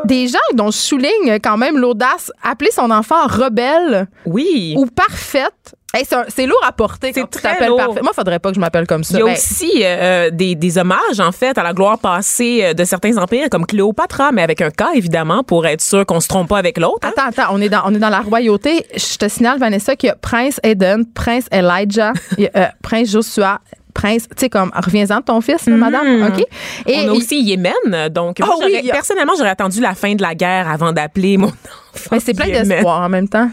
Des 0.06 0.28
gens 0.28 0.38
dont 0.54 0.70
je 0.70 0.78
souligne 0.78 1.38
quand 1.42 1.58
même 1.58 1.76
l'audace, 1.76 2.32
appeler 2.42 2.70
son 2.72 2.90
enfant 2.90 3.26
rebelle 3.26 4.06
Oui. 4.25 4.75
ou 4.78 4.86
parfaite. 4.86 5.75
Hey, 5.92 6.04
c'est 6.28 6.46
lourd 6.46 6.60
à 6.64 6.70
porter 6.70 7.10
C'est 7.12 7.20
quand 7.22 7.26
tu 7.31 7.38
très 7.40 7.52
t'appelles 7.54 7.69
lourd. 7.69 7.78
parfait. 7.78 8.00
Moi, 8.02 8.12
faudrait 8.14 8.38
pas 8.38 8.50
que 8.50 8.54
je 8.54 8.60
m'appelle 8.60 8.87
comme 8.87 9.02
ça. 9.02 9.16
Il 9.19 9.20
y 9.20 9.22
a 9.22 9.26
Ben, 9.26 9.32
aussi 9.32 9.82
euh, 9.84 10.31
des, 10.31 10.54
des 10.54 10.78
hommages, 10.78 11.19
en 11.19 11.32
fait, 11.32 11.58
à 11.58 11.64
la 11.64 11.72
gloire 11.72 11.98
passée 11.98 12.60
euh, 12.62 12.75
de 12.75 12.84
certains 12.84 13.16
empires, 13.19 13.48
comme 13.50 13.66
Cléopâtre, 13.66 14.22
mais 14.32 14.42
avec 14.42 14.60
un 14.62 14.70
cas, 14.70 14.90
évidemment, 14.94 15.42
pour 15.42 15.66
être 15.66 15.81
sûr 15.81 16.06
qu'on 16.06 16.20
se 16.20 16.28
trompe 16.28 16.48
pas 16.48 16.58
avec 16.58 16.78
l'autre. 16.78 17.00
hein. 17.08 17.12
Attends, 17.16 17.28
attends, 17.42 17.54
on 17.54 17.60
est 17.60 17.69
dans, 17.69 17.82
on 17.87 17.94
est 17.94 17.98
dans 17.98 18.08
la 18.08 18.20
royauté. 18.20 18.87
Je 18.94 19.16
te 19.19 19.28
signale, 19.28 19.58
Vanessa, 19.58 19.96
qu'il 19.96 20.06
y 20.06 20.10
a 20.10 20.14
Prince 20.16 20.60
Eden, 20.62 21.04
Prince 21.12 21.46
Elijah, 21.50 22.12
a, 22.38 22.58
euh, 22.58 22.66
Prince 22.82 23.10
Joshua, 23.10 23.58
Prince, 23.93 24.28
tu 24.28 24.34
sais, 24.36 24.48
comme, 24.48 24.70
reviens-en 24.72 25.19
de 25.19 25.25
ton 25.25 25.40
fils, 25.40 25.66
madame, 25.66 26.22
OK? 26.22 26.44
Et 26.86 26.93
Mm-hmm. 26.93 26.94
On 26.94 27.00
a 27.00 27.02
il- 27.02 27.10
aussi 27.10 27.43
Yémen, 27.43 27.72
donc 28.10 28.38
moi, 28.38 28.48
Ah 28.62 28.64
oui, 28.64 28.88
a- 28.88 28.93
personnellement, 28.93 29.32
j'aurais 29.36 29.50
attendu 29.50 29.81
la 29.81 29.96
fin 29.96 30.14
de 30.14 30.22
la 30.22 30.36
guerre 30.36 30.70
avant 30.70 30.93
d'appeler 30.93 31.36
mon 31.36 31.48
enfant. 31.48 32.10
mais 32.12 32.20
c'est 32.20 32.34
plein 32.34 32.46
d'espoir 32.46 33.00
en 33.02 33.08
même 33.08 33.28
temps. 33.28 33.50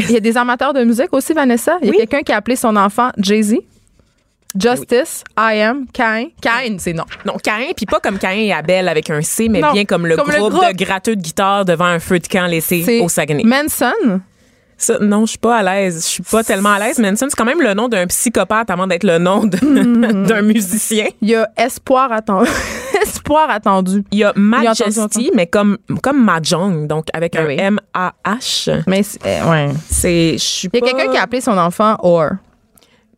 Il 0.00 0.10
y 0.12 0.16
a 0.16 0.20
des 0.20 0.36
amateurs 0.36 0.72
de 0.74 0.82
musique 0.84 1.12
aussi, 1.12 1.32
Vanessa. 1.32 1.78
Il 1.82 1.86
y 1.86 1.88
a 1.88 1.90
Oui. 1.92 1.96
quelqu'un 1.98 2.22
qui 2.22 2.32
a 2.32 2.36
appelé 2.36 2.56
son 2.56 2.74
enfant 2.76 3.10
Jay-Z. 3.18 3.56
Justice, 4.58 5.24
I 5.38 5.60
am, 5.60 5.84
Cain. 5.92 6.28
Cain, 6.40 6.76
c'est 6.78 6.94
non. 6.94 7.04
Non, 7.26 7.34
Caïn, 7.42 7.66
puis 7.76 7.84
pas 7.84 8.00
comme 8.00 8.18
Caïn 8.18 8.40
et 8.44 8.52
Abel 8.52 8.88
avec 8.88 9.10
un 9.10 9.20
C, 9.20 9.46
mais 9.48 9.60
Non, 9.60 9.72
bien 9.72 9.84
comme 9.84 10.06
le, 10.06 10.16
comme 10.16 10.30
le 10.30 10.38
groupe, 10.38 10.52
de 10.54 10.72
gratteux 10.84 11.16
de 11.16 11.20
guitare 11.20 11.64
devant 11.66 11.84
un 11.84 11.98
feu 11.98 12.18
de 12.18 12.26
camp 12.26 12.46
laissé 12.46 13.00
au 13.02 13.08
Saguenay. 13.10 13.44
Manson. 13.44 14.20
Ça, 14.78 14.98
non, 15.00 15.22
je 15.26 15.30
suis 15.30 15.38
pas 15.38 15.56
à 15.58 15.62
l'aise. 15.62 16.02
Je 16.04 16.08
suis 16.08 16.22
pas 16.22 16.42
tellement 16.44 16.70
à 16.72 16.78
l'aise. 16.78 16.98
Manson, 16.98 17.26
c'est 17.28 17.36
quand 17.36 17.44
même 17.44 17.60
le 17.60 17.74
nom 17.74 17.88
d'un 17.88 18.06
psychopathe 18.06 18.70
avant 18.70 18.86
d'être 18.86 19.04
le 19.04 19.18
nom 19.18 19.44
Mm-hmm. 19.44 20.26
d'un 20.26 20.42
musicien. 20.42 21.06
Il 21.20 21.28
y 21.30 21.34
a 21.34 21.48
Espoir 21.56 22.10
attendu. 22.12 22.48
Espoir 23.02 23.50
attendu. 23.50 24.04
Il 24.10 24.18
y 24.18 24.24
a 24.24 24.32
Majesty, 24.36 25.30
mais 25.34 25.46
comme, 25.46 25.78
comme 26.02 26.24
Mahjong, 26.24 26.86
donc 26.86 27.06
avec 27.12 27.34
Ah 27.36 27.42
un 27.42 27.46
oui. 27.46 27.56
M-A-H. 27.58 28.82
Mais, 28.86 29.02
c'est- 29.02 29.20
euh, 29.26 29.50
ouais. 29.50 29.70
C'est, 29.90 30.32
je 30.34 30.38
suis 30.44 30.68
Il 30.72 30.76
y 30.76 30.78
a 30.78 30.80
pas- 30.80 30.86
quelqu'un 30.96 31.12
qui 31.12 31.18
a 31.18 31.22
appelé 31.22 31.40
son 31.40 31.56
enfant 31.58 31.96
Or. 32.02 32.30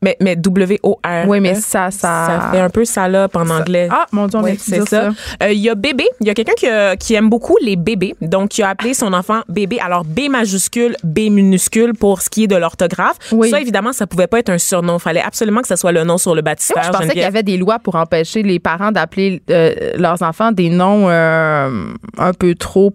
Mais, 0.03 0.17
mais 0.21 0.35
W-O-R. 0.35 1.29
Oui, 1.29 1.41
mais 1.41 1.55
ça, 1.57 1.91
ça. 1.91 2.27
Ça 2.27 2.49
fait 2.53 2.61
un 2.61 2.71
peu 2.71 2.85
salope 2.87 3.37
en 3.37 3.49
anglais. 3.51 3.89
Ah, 3.91 4.07
mon 4.13 4.27
Dieu, 4.29 4.39
on 4.39 4.43
Oui, 4.45 4.57
c'est 4.59 4.89
ça. 4.89 5.11
Euh, 5.43 5.53
Il 5.53 5.59
y 5.59 5.69
a 5.69 5.75
bébé. 5.75 6.05
Il 6.21 6.27
y 6.27 6.31
a 6.31 6.35
quelqu'un 6.35 6.55
qui, 6.57 6.67
a- 6.67 6.97
qui 6.97 7.15
aime 7.15 7.29
beaucoup 7.29 7.57
les 7.61 7.77
bébés. 7.77 8.15
Donc, 8.23 8.57
il 8.57 8.63
a 8.63 8.71
appelé 8.71 8.95
son 8.95 9.13
enfant 9.13 9.41
bébé. 9.49 9.79
Alors, 9.79 10.05
B 10.05 10.31
majuscule, 10.31 10.97
B 11.05 11.29
minuscule 11.31 11.93
pour 11.93 12.23
ce 12.23 12.31
qui 12.31 12.45
est 12.45 12.47
de 12.47 12.57
l'orthographe. 12.57 13.17
Oui. 13.33 13.51
Ça, 13.51 13.61
évidemment, 13.61 13.93
ça 13.93 14.07
pouvait 14.07 14.27
pas 14.27 14.39
être 14.39 14.49
un 14.51 14.59
surnom. 14.59 14.99
Fallait 14.99 15.21
absolument 15.23 15.61
que 15.61 15.69
ça 15.69 15.77
soit 15.77 15.93
le 15.93 16.05
nom 16.05 16.17
sur 16.17 16.35
le 16.35 16.41
baptistère. 16.43 16.83
je 16.85 16.91
pensais 16.91 17.09
qu'il 17.11 17.21
y 17.21 17.25
avait 17.25 17.43
des 17.43 17.59
lois 17.59 17.79
pour 17.79 17.97
empêcher 17.97 18.43
les 18.43 18.59
parents 18.59 18.93
d'appeler 18.93 19.43
euh, 19.51 19.75
leurs 19.99 20.23
enfants 20.23 20.51
des 20.53 20.71
noms 20.71 21.09
euh, 21.11 21.93
un 22.17 22.33
peu 22.33 22.55
trop 22.55 22.95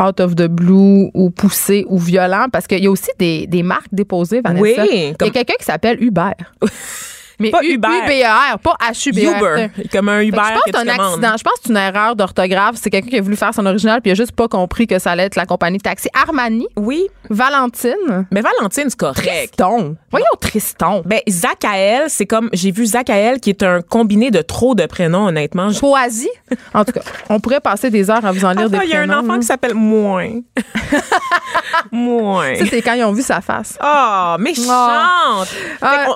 out 0.00 0.20
of 0.20 0.34
the 0.36 0.46
blue 0.48 1.10
ou 1.14 1.30
poussés 1.30 1.84
ou 1.88 1.98
violents 1.98 2.48
parce 2.50 2.66
qu'il 2.66 2.82
y 2.82 2.86
a 2.86 2.90
aussi 2.90 3.10
des, 3.18 3.46
des 3.46 3.62
marques 3.62 3.92
déposées, 3.92 4.40
Vanessa. 4.40 4.62
Oui, 4.62 4.74
Il 5.20 5.24
y 5.26 5.28
a 5.28 5.30
quelqu'un 5.30 5.54
qui 5.58 5.64
s'appelle 5.64 6.02
Uber. 6.02 6.30
Mais 7.40 7.50
Pas 7.50 7.62
Uber. 7.62 7.88
UBR, 7.88 8.58
pas 8.62 8.76
H-U-B-R. 8.90 9.36
Uber. 9.36 9.68
Comme 9.90 10.08
un 10.10 10.20
Uber 10.20 10.38
je 10.46 10.52
pense 10.52 10.62
que 10.62 10.70
c'est 10.72 10.76
un 10.76 10.88
accident. 10.88 11.34
Je 11.38 11.42
pense 11.42 11.52
que 11.54 11.60
c'est 11.64 11.70
une 11.70 11.76
erreur 11.76 12.14
d'orthographe. 12.14 12.76
C'est 12.80 12.90
quelqu'un 12.90 13.08
qui 13.08 13.18
a 13.18 13.22
voulu 13.22 13.36
faire 13.36 13.54
son 13.54 13.64
original 13.66 14.00
puis 14.00 14.10
il 14.10 14.12
a 14.12 14.14
juste 14.14 14.32
pas 14.32 14.46
compris 14.48 14.86
que 14.86 14.98
ça 14.98 15.12
allait 15.12 15.24
être 15.24 15.36
la 15.36 15.46
compagnie 15.46 15.78
de 15.78 15.82
taxi. 15.82 16.08
Armani, 16.14 16.66
Oui. 16.76 17.08
Valentine, 17.30 18.26
Mais 18.32 18.40
Valentine, 18.40 18.86
c'est 18.90 18.96
correct. 18.98 19.22
Triston. 19.56 19.96
Voyons 20.10 20.26
Triston. 20.40 21.02
Ben, 21.06 21.20
Zachael, 21.28 22.10
c'est 22.10 22.26
comme, 22.26 22.50
j'ai 22.52 22.72
vu 22.72 22.84
Zachael 22.86 23.38
qui 23.40 23.50
est 23.50 23.62
un 23.62 23.80
combiné 23.82 24.30
de 24.32 24.42
trop 24.42 24.74
de 24.74 24.84
prénoms, 24.86 25.26
honnêtement. 25.26 25.70
Poasie. 25.78 26.28
En 26.74 26.84
tout 26.84 26.92
cas, 26.92 27.02
on 27.28 27.38
pourrait 27.38 27.60
passer 27.60 27.88
des 27.90 28.10
heures 28.10 28.24
à 28.26 28.32
vous 28.32 28.44
en 28.44 28.50
lire 28.50 28.62
Attends, 28.66 28.78
des 28.80 28.84
il 28.84 28.90
y 28.90 28.94
a 28.94 29.02
un 29.02 29.06
prénoms, 29.06 29.30
enfant 29.30 29.38
qui 29.40 29.46
s'appelle 29.46 29.74
Moins. 29.74 30.40
Moins. 31.92 32.54
Ça, 32.56 32.64
c'est 32.68 32.82
quand 32.82 32.94
ils 32.94 33.04
ont 33.04 33.12
vu 33.12 33.22
sa 33.22 33.40
face. 33.40 33.78
Oh, 33.82 34.36
méchante! 34.38 34.66
Ah. 34.68 35.44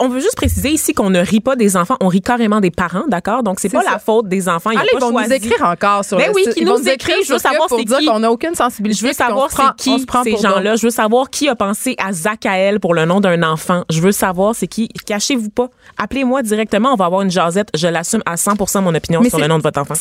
On 0.00 0.09
veut 0.09 0.21
juste 0.21 0.37
préciser 0.37 0.71
ici 0.71 0.93
qu'on 0.94 1.13
ne 1.14 1.25
rit 1.25 1.40
pas 1.40 1.56
des 1.56 1.76
enfants, 1.76 1.96
on 2.00 2.08
rit 2.08 2.20
carrément 2.20 2.61
des 2.61 2.70
parents, 2.70 3.05
d'accord? 3.08 3.43
Donc, 3.43 3.61
c'est 3.61 3.69
pas 3.69 3.82
ça. 3.82 3.93
la 3.93 3.99
faute 3.99 4.28
des 4.28 4.49
enfants. 4.49 4.70
Ils 4.70 4.78
Ah, 4.78 4.82
là, 4.84 4.88
ils 4.93 5.00
vont 5.00 5.11
choisi. 5.11 5.28
nous 5.28 5.34
écrire 5.34 5.64
encore 5.64 6.05
sur 6.05 6.16
Ben 6.19 6.28
le 6.28 6.34
oui, 6.34 6.44
vont 6.64 6.78
nous 6.78 6.88
écrivent, 6.88 7.25
je 7.25 7.32
veux 7.32 7.38
savoir 7.38 7.69
c'est 7.69 7.84
qui. 7.84 8.08
n'a 8.20 8.31
aucune 8.31 8.55
sensibilité. 8.55 9.00
Je 9.00 9.06
veux 9.06 9.12
savoir 9.12 9.50
c'est 9.50 9.62
on 9.62 9.73
qui 9.76 10.06
ces 10.25 10.37
gens-là. 10.37 10.76
Je 10.76 10.83
veux 10.87 10.90
savoir 10.90 11.30
qui 11.30 11.49
a 11.49 11.54
pensé 11.54 11.94
à 11.99 12.12
Zachael 12.12 12.80
pour 12.80 12.94
le 12.94 13.04
nom 13.04 13.21
d'un 13.21 13.42
enfant. 13.42 13.85
Je 13.90 14.00
veux 14.00 14.12
savoir 14.12 14.54
c'est 14.54 14.66
qui. 14.66 14.88
Cachez-vous 15.06 15.50
pas. 15.50 15.68
Appelez-moi 15.99 16.42
directement. 16.42 16.92
On 16.92 16.97
va 16.97 17.06
avoir 17.06 17.23
une 17.23 17.30
jasette. 17.30 17.68
Je 17.75 17.87
l'assume 17.88 18.23
à 18.26 18.35
100% 18.35 18.83
mon 18.83 18.94
opinion 18.94 19.21
Mais 19.23 19.30
sur 19.30 19.38
le 19.38 19.47
nom 19.47 19.59
de 19.59 19.62
votre 19.62 19.80
enfant. 19.80 19.94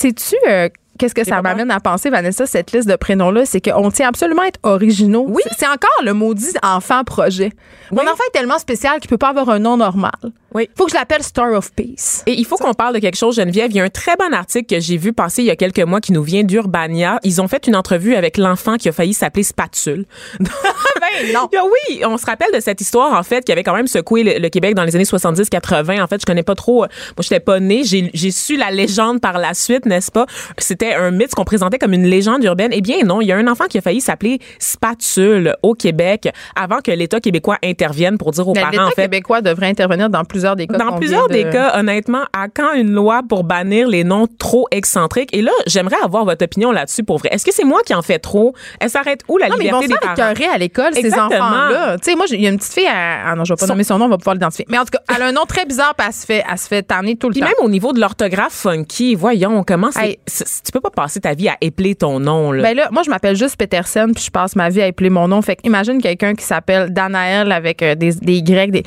Euh, 0.49 0.69
qu'est-ce 0.99 1.13
que 1.15 1.23
ça 1.23 1.41
m'amène 1.41 1.71
à 1.71 1.79
penser, 1.79 2.09
Vanessa, 2.09 2.45
cette 2.45 2.71
liste 2.71 2.87
de 2.87 2.95
prénoms-là? 2.95 3.45
C'est 3.45 3.61
qu'on 3.61 3.89
tient 3.91 4.07
absolument 4.09 4.43
à 4.43 4.47
être 4.47 4.59
originaux. 4.63 5.25
Oui. 5.27 5.41
C'est- 5.57 5.67
encore 5.67 5.89
le 6.03 6.13
maudit 6.13 6.53
enfant 6.61 7.03
projet. 7.03 7.51
Mon 7.91 8.01
enfant 8.03 8.23
est 8.29 8.37
tellement 8.37 8.59
spécial 8.59 8.99
qu'il 8.99 9.09
peut 9.09 9.17
pas 9.17 9.29
avoir 9.29 9.49
un 9.49 9.59
nom 9.59 9.77
normal. 9.77 10.11
Oui. 10.53 10.69
Faut 10.77 10.85
que 10.85 10.91
je 10.91 10.95
l'appelle 10.95 11.23
Star 11.23 11.51
of 11.53 11.71
Peace. 11.73 12.21
Et 12.27 12.33
il 12.33 12.45
faut 12.45 12.57
qu'on 12.57 12.73
parle 12.75 12.93
de 12.93 12.99
quelque 12.99 13.15
chose, 13.17 13.35
Geneviève. 13.37 13.71
Il 13.71 13.77
y 13.77 13.79
a 13.79 13.83
un 13.83 13.89
très 13.89 14.15
bon 14.17 14.31
article 14.33 14.75
que 14.75 14.79
j'ai 14.79 14.97
vu 14.97 15.11
passer 15.13 15.41
il 15.41 15.45
y 15.45 15.51
a 15.51 15.55
quelques 15.55 15.79
mois 15.79 15.99
qui 15.99 16.11
nous 16.11 16.21
vient 16.21 16.43
d'Urbania. 16.43 17.19
Ils 17.23 17.41
ont 17.41 17.47
fait 17.47 17.65
une 17.65 17.75
entrevue 17.75 18.13
avec 18.15 18.37
l'enfant 18.37 18.75
qui 18.77 18.87
a 18.87 18.91
failli 18.91 19.13
s'appeler 19.15 19.43
Spatule. 19.43 20.05
Ben 20.39 21.33
non. 21.33 21.49
Ah 21.55 21.61
Oui, 21.65 22.01
on 22.05 22.17
se 22.17 22.25
rappelle 22.25 22.51
de 22.53 22.59
cette 22.59 22.79
histoire, 22.81 23.13
en 23.17 23.23
fait, 23.23 23.43
qui 23.43 23.51
avait 23.51 23.63
quand 23.63 23.75
même 23.75 23.87
secoué 23.87 24.23
le, 24.23 24.39
le 24.39 24.49
Québec 24.49 24.73
dans 24.75 24.83
les 24.83 24.95
années 24.95 25.03
70-80. 25.05 26.01
En 26.01 26.07
fait, 26.07 26.21
je 26.21 26.25
connais 26.25 26.43
pas 26.43 26.55
trop. 26.55 26.83
euh, 26.83 26.87
Moi, 27.17 27.21
j'étais 27.21 27.39
pas 27.39 27.59
née. 27.59 27.83
J'ai 27.83 28.09
j'ai 28.13 28.31
su 28.31 28.55
la 28.57 28.71
légende 28.71 29.19
par 29.21 29.37
la 29.37 29.53
suite, 29.53 29.85
n'est-ce 29.85 30.11
pas? 30.11 30.25
C'était 30.57 30.82
un 30.93 31.11
mythe 31.11 31.33
qu'on 31.35 31.45
présentait 31.45 31.77
comme 31.77 31.93
une 31.93 32.05
légende 32.05 32.43
urbaine. 32.43 32.71
Eh 32.73 32.81
bien, 32.81 33.03
non. 33.05 33.21
Il 33.21 33.27
y 33.27 33.31
a 33.31 33.37
un 33.37 33.47
enfant 33.47 33.65
qui 33.65 33.77
a 33.77 33.81
failli 33.81 34.01
s'appeler 34.01 34.39
Spatule 34.59 35.55
au 35.63 35.73
Québec 35.75 36.29
avant 36.55 36.79
que 36.79 36.91
l'État 36.91 37.19
québécois 37.19 37.57
intervienne 37.63 38.17
pour 38.17 38.31
dire 38.31 38.47
aux 38.47 38.53
Mais 38.53 38.61
parents, 38.61 38.71
L'État 38.71 38.85
en 38.85 38.89
fait, 38.89 39.01
québécois 39.03 39.41
devrait 39.41 39.67
intervenir 39.67 40.09
dans 40.09 40.25
plusieurs 40.25 40.55
des 40.55 40.67
cas. 40.67 40.77
dans 40.77 40.97
plusieurs 40.97 41.27
des 41.29 41.45
de- 41.45 41.51
cas, 41.51 41.77
honnêtement, 41.79 42.23
à 42.33 42.47
quand 42.49 42.73
une 42.73 42.91
loi 42.91 43.21
pour 43.27 43.43
bannir 43.43 43.87
les 43.87 44.03
noms 44.03 44.27
trop 44.39 44.67
excentriques? 44.71 45.29
Et 45.35 45.41
là, 45.41 45.51
j'aimerais 45.67 45.95
avoir 46.03 46.25
votre 46.25 46.43
opinion 46.43 46.71
là-dessus 46.71 47.03
pour 47.03 47.17
vrai. 47.17 47.29
Est-ce 47.31 47.45
que 47.45 47.53
c'est 47.53 47.63
moi 47.63 47.81
qui 47.85 47.93
en 47.93 48.01
fais 48.01 48.19
trop? 48.19 48.53
Elle 48.79 48.89
s'arrête 48.89 49.21
où 49.29 49.37
la 49.37 49.47
Non, 49.49 49.55
mais 49.57 49.65
ils 49.65 49.71
vont 49.71 49.79
liberté 49.79 50.01
des 50.15 50.15
parents? 50.15 50.53
à 50.53 50.57
l'école, 50.57 50.93
ces 50.93 51.13
enfants-là. 51.13 51.97
Tu 51.97 52.09
sais, 52.11 52.15
moi, 52.15 52.25
il 52.29 52.41
y 52.41 52.47
a 52.47 52.49
une 52.49 52.57
petite 52.57 52.73
fille, 52.73 52.87
à- 52.87 53.31
ah 53.31 53.35
non, 53.35 53.45
je 53.45 53.53
vais 53.53 53.57
pas 53.57 53.67
Son- 53.67 53.73
nommer 53.73 53.83
son 53.83 53.97
nom, 53.97 54.05
on 54.05 54.09
va 54.09 54.17
pouvoir 54.17 54.33
l'identifier. 54.35 54.65
Mais 54.69 54.77
en 54.77 54.83
tout 54.85 54.91
cas, 54.91 54.99
elle 55.15 55.21
a 55.21 55.27
un 55.27 55.31
nom 55.31 55.45
très 55.47 55.65
bizarre, 55.65 55.93
puis 55.95 56.05
elle 56.07 56.13
se 56.13 56.25
fait, 56.25 56.43
elle 56.49 56.57
se 56.57 56.67
fait 56.67 56.83
tanner 56.83 57.15
tout 57.15 57.27
le 57.27 57.33
Puis 57.33 57.41
temps. 57.41 57.47
même 57.47 57.55
au 57.65 57.69
niveau 57.69 57.93
de 57.93 57.99
l'orthographe 57.99 58.53
funky, 58.53 59.15
voyons, 59.15 59.63
comment 59.65 59.91
c'est. 59.91 60.03
Hey. 60.05 60.19
c'est- 60.25 60.63
Tu 60.65 60.71
peux 60.73 60.81
pas 60.81 60.89
passer 60.89 61.19
ta 61.19 61.33
vie 61.33 61.47
à 61.47 61.57
épeler 61.61 61.95
ton 61.95 62.19
nom, 62.19 62.51
là. 62.51 62.63
Ben 62.63 62.75
là, 62.75 62.89
moi, 62.91 63.03
je 63.03 63.09
m'appelle 63.09 63.35
juste 63.35 63.55
Peterson, 63.57 64.11
puis 64.13 64.23
je 64.25 64.31
passe 64.31 64.55
ma 64.55 64.69
vie 64.69 64.81
à 64.81 64.87
épeler 64.87 65.09
mon 65.09 65.27
nom. 65.27 65.41
Fait 65.41 65.55
que 65.55 65.61
imagine 65.65 66.01
quelqu'un 66.01 66.33
qui 66.33 66.43
s'appelle 66.43 66.91
Danaël 66.91 67.51
avec 67.51 67.81
euh, 67.81 67.95
des, 67.95 68.13
des 68.13 68.37
Y, 68.37 68.71
des. 68.71 68.83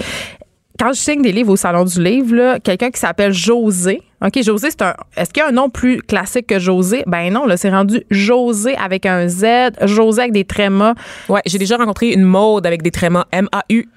quand 0.79 0.93
je 0.93 0.99
signe 1.01 1.23
des 1.23 1.33
livres 1.33 1.53
au 1.53 1.57
Salon 1.57 1.85
du 1.85 2.03
Livre, 2.03 2.59
quelqu'un 2.59 2.91
qui 2.91 3.01
s'appelle 3.01 3.33
José, 3.33 4.03
OK, 4.25 4.43
José, 4.43 4.71
c'est 4.71 4.83
un. 4.83 4.95
Est-ce 5.17 5.31
qu'il 5.31 5.43
y 5.43 5.47
a 5.47 5.49
un 5.49 5.53
nom 5.53 5.69
plus 5.69 6.01
classique 6.03 6.47
que 6.47 6.59
José? 6.59 7.05
Ben 7.07 7.33
non, 7.33 7.47
là, 7.47 7.57
c'est 7.57 7.71
rendu 7.71 8.03
José 8.11 8.75
avec 8.77 9.05
un 9.07 9.29
Z, 9.29 9.45
José 9.83 10.23
avec 10.23 10.33
des 10.33 10.45
trémas. 10.45 10.95
Ouais, 11.29 11.43
j'ai 11.47 11.59
déjà 11.59 11.77
rencontré 11.77 12.13
une 12.13 12.25
mode 12.25 12.67
avec 12.67 12.83
des 12.83 12.91
trémas. 12.91 13.27
M-A-U. 13.31 13.89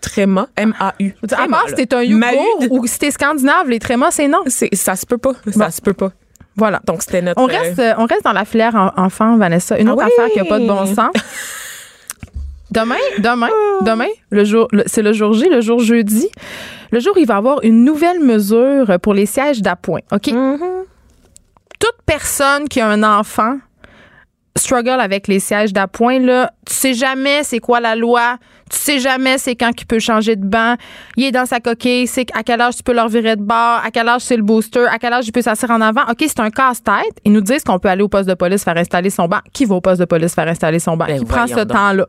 Tréma. 0.00 0.48
M-A-U. 0.56 1.14
À 1.32 1.48
part 1.48 1.68
si 1.68 1.74
t'es 1.74 1.94
un 1.94 2.02
Yougour 2.02 2.58
ou 2.70 2.86
si 2.86 2.98
t'es 2.98 3.10
scandinave, 3.10 3.68
les 3.68 3.78
trémas, 3.78 4.10
c'est 4.10 4.28
non. 4.28 4.44
Ça 4.46 4.96
se 4.96 5.06
peut 5.06 5.18
pas. 5.18 5.32
Ça 5.50 5.70
se 5.70 5.80
peut 5.80 5.94
pas. 5.94 6.12
Voilà. 6.56 6.80
Donc, 6.86 7.02
c'était 7.02 7.22
notre. 7.22 7.40
On 7.40 7.46
reste, 7.46 7.78
euh, 7.78 7.94
on 7.98 8.06
reste 8.06 8.24
dans 8.24 8.32
la 8.32 8.44
filière 8.44 8.74
en- 8.74 8.92
enfant, 9.02 9.36
Vanessa. 9.36 9.78
Une 9.78 9.88
Ah 9.88 9.92
autre 9.94 10.04
oui! 10.06 10.12
affaire 10.12 10.30
qui 10.32 10.38
n'a 10.38 10.44
pas 10.44 10.58
de 10.60 10.66
bon 10.66 10.86
sens. 10.86 11.10
Demain, 12.70 12.96
demain, 13.18 13.50
demain, 13.82 14.08
le 14.30 14.42
jour, 14.44 14.66
c'est 14.86 15.02
le 15.02 15.12
jour 15.12 15.32
J, 15.32 15.48
le 15.48 15.60
jour 15.60 15.78
jeudi. 15.78 16.28
Le 16.90 16.98
jour, 16.98 17.14
où 17.14 17.20
il 17.20 17.26
va 17.26 17.34
y 17.34 17.36
avoir 17.36 17.62
une 17.62 17.84
nouvelle 17.84 18.18
mesure 18.18 18.98
pour 19.00 19.14
les 19.14 19.26
sièges 19.26 19.62
d'appoint. 19.62 20.00
OK? 20.10 20.30
Toute 21.78 21.96
personne 22.04 22.68
qui 22.68 22.80
a 22.80 22.88
un 22.88 23.02
enfant 23.04 23.58
struggle 24.56 24.98
avec 25.00 25.28
les 25.28 25.38
sièges 25.40 25.72
d'appoint, 25.72 26.18
là. 26.18 26.50
Tu 26.66 26.74
sais 26.74 26.94
jamais 26.94 27.44
c'est 27.44 27.60
quoi 27.60 27.78
la 27.80 27.94
loi. 27.94 28.38
Tu 28.74 28.80
sais 28.80 28.98
jamais 28.98 29.38
c'est 29.38 29.54
quand 29.54 29.70
il 29.80 29.86
peut 29.86 30.00
changer 30.00 30.34
de 30.36 30.44
banc. 30.44 30.74
Il 31.16 31.24
est 31.24 31.30
dans 31.32 31.46
sa 31.46 31.60
coquille. 31.60 32.06
C'est 32.06 32.26
à 32.34 32.42
quel 32.42 32.60
âge 32.60 32.76
tu 32.76 32.82
peux 32.82 32.92
leur 32.92 33.08
virer 33.08 33.36
de 33.36 33.42
bord. 33.42 33.80
À 33.84 33.90
quel 33.92 34.08
âge 34.08 34.22
c'est 34.22 34.36
le 34.36 34.42
booster. 34.42 34.84
À 34.90 34.98
quel 34.98 35.12
âge 35.12 35.26
il 35.28 35.32
peut 35.32 35.42
s'asseoir 35.42 35.70
en 35.70 35.80
avant. 35.80 36.02
OK, 36.10 36.16
c'est 36.26 36.40
un 36.40 36.50
casse-tête. 36.50 37.14
Ils 37.24 37.32
nous 37.32 37.40
disent 37.40 37.62
qu'on 37.62 37.78
peut 37.78 37.88
aller 37.88 38.02
au 38.02 38.08
poste 38.08 38.28
de 38.28 38.34
police 38.34 38.64
faire 38.64 38.76
installer 38.76 39.10
son 39.10 39.28
banc. 39.28 39.38
Qui 39.52 39.64
va 39.64 39.76
au 39.76 39.80
poste 39.80 40.00
de 40.00 40.04
police 40.06 40.34
faire 40.34 40.48
installer 40.48 40.80
son 40.80 40.96
banc? 40.96 41.06
Ben, 41.06 41.18
qui 41.20 41.24
prend 41.24 41.46
ce 41.46 41.60
temps-là? 41.60 42.06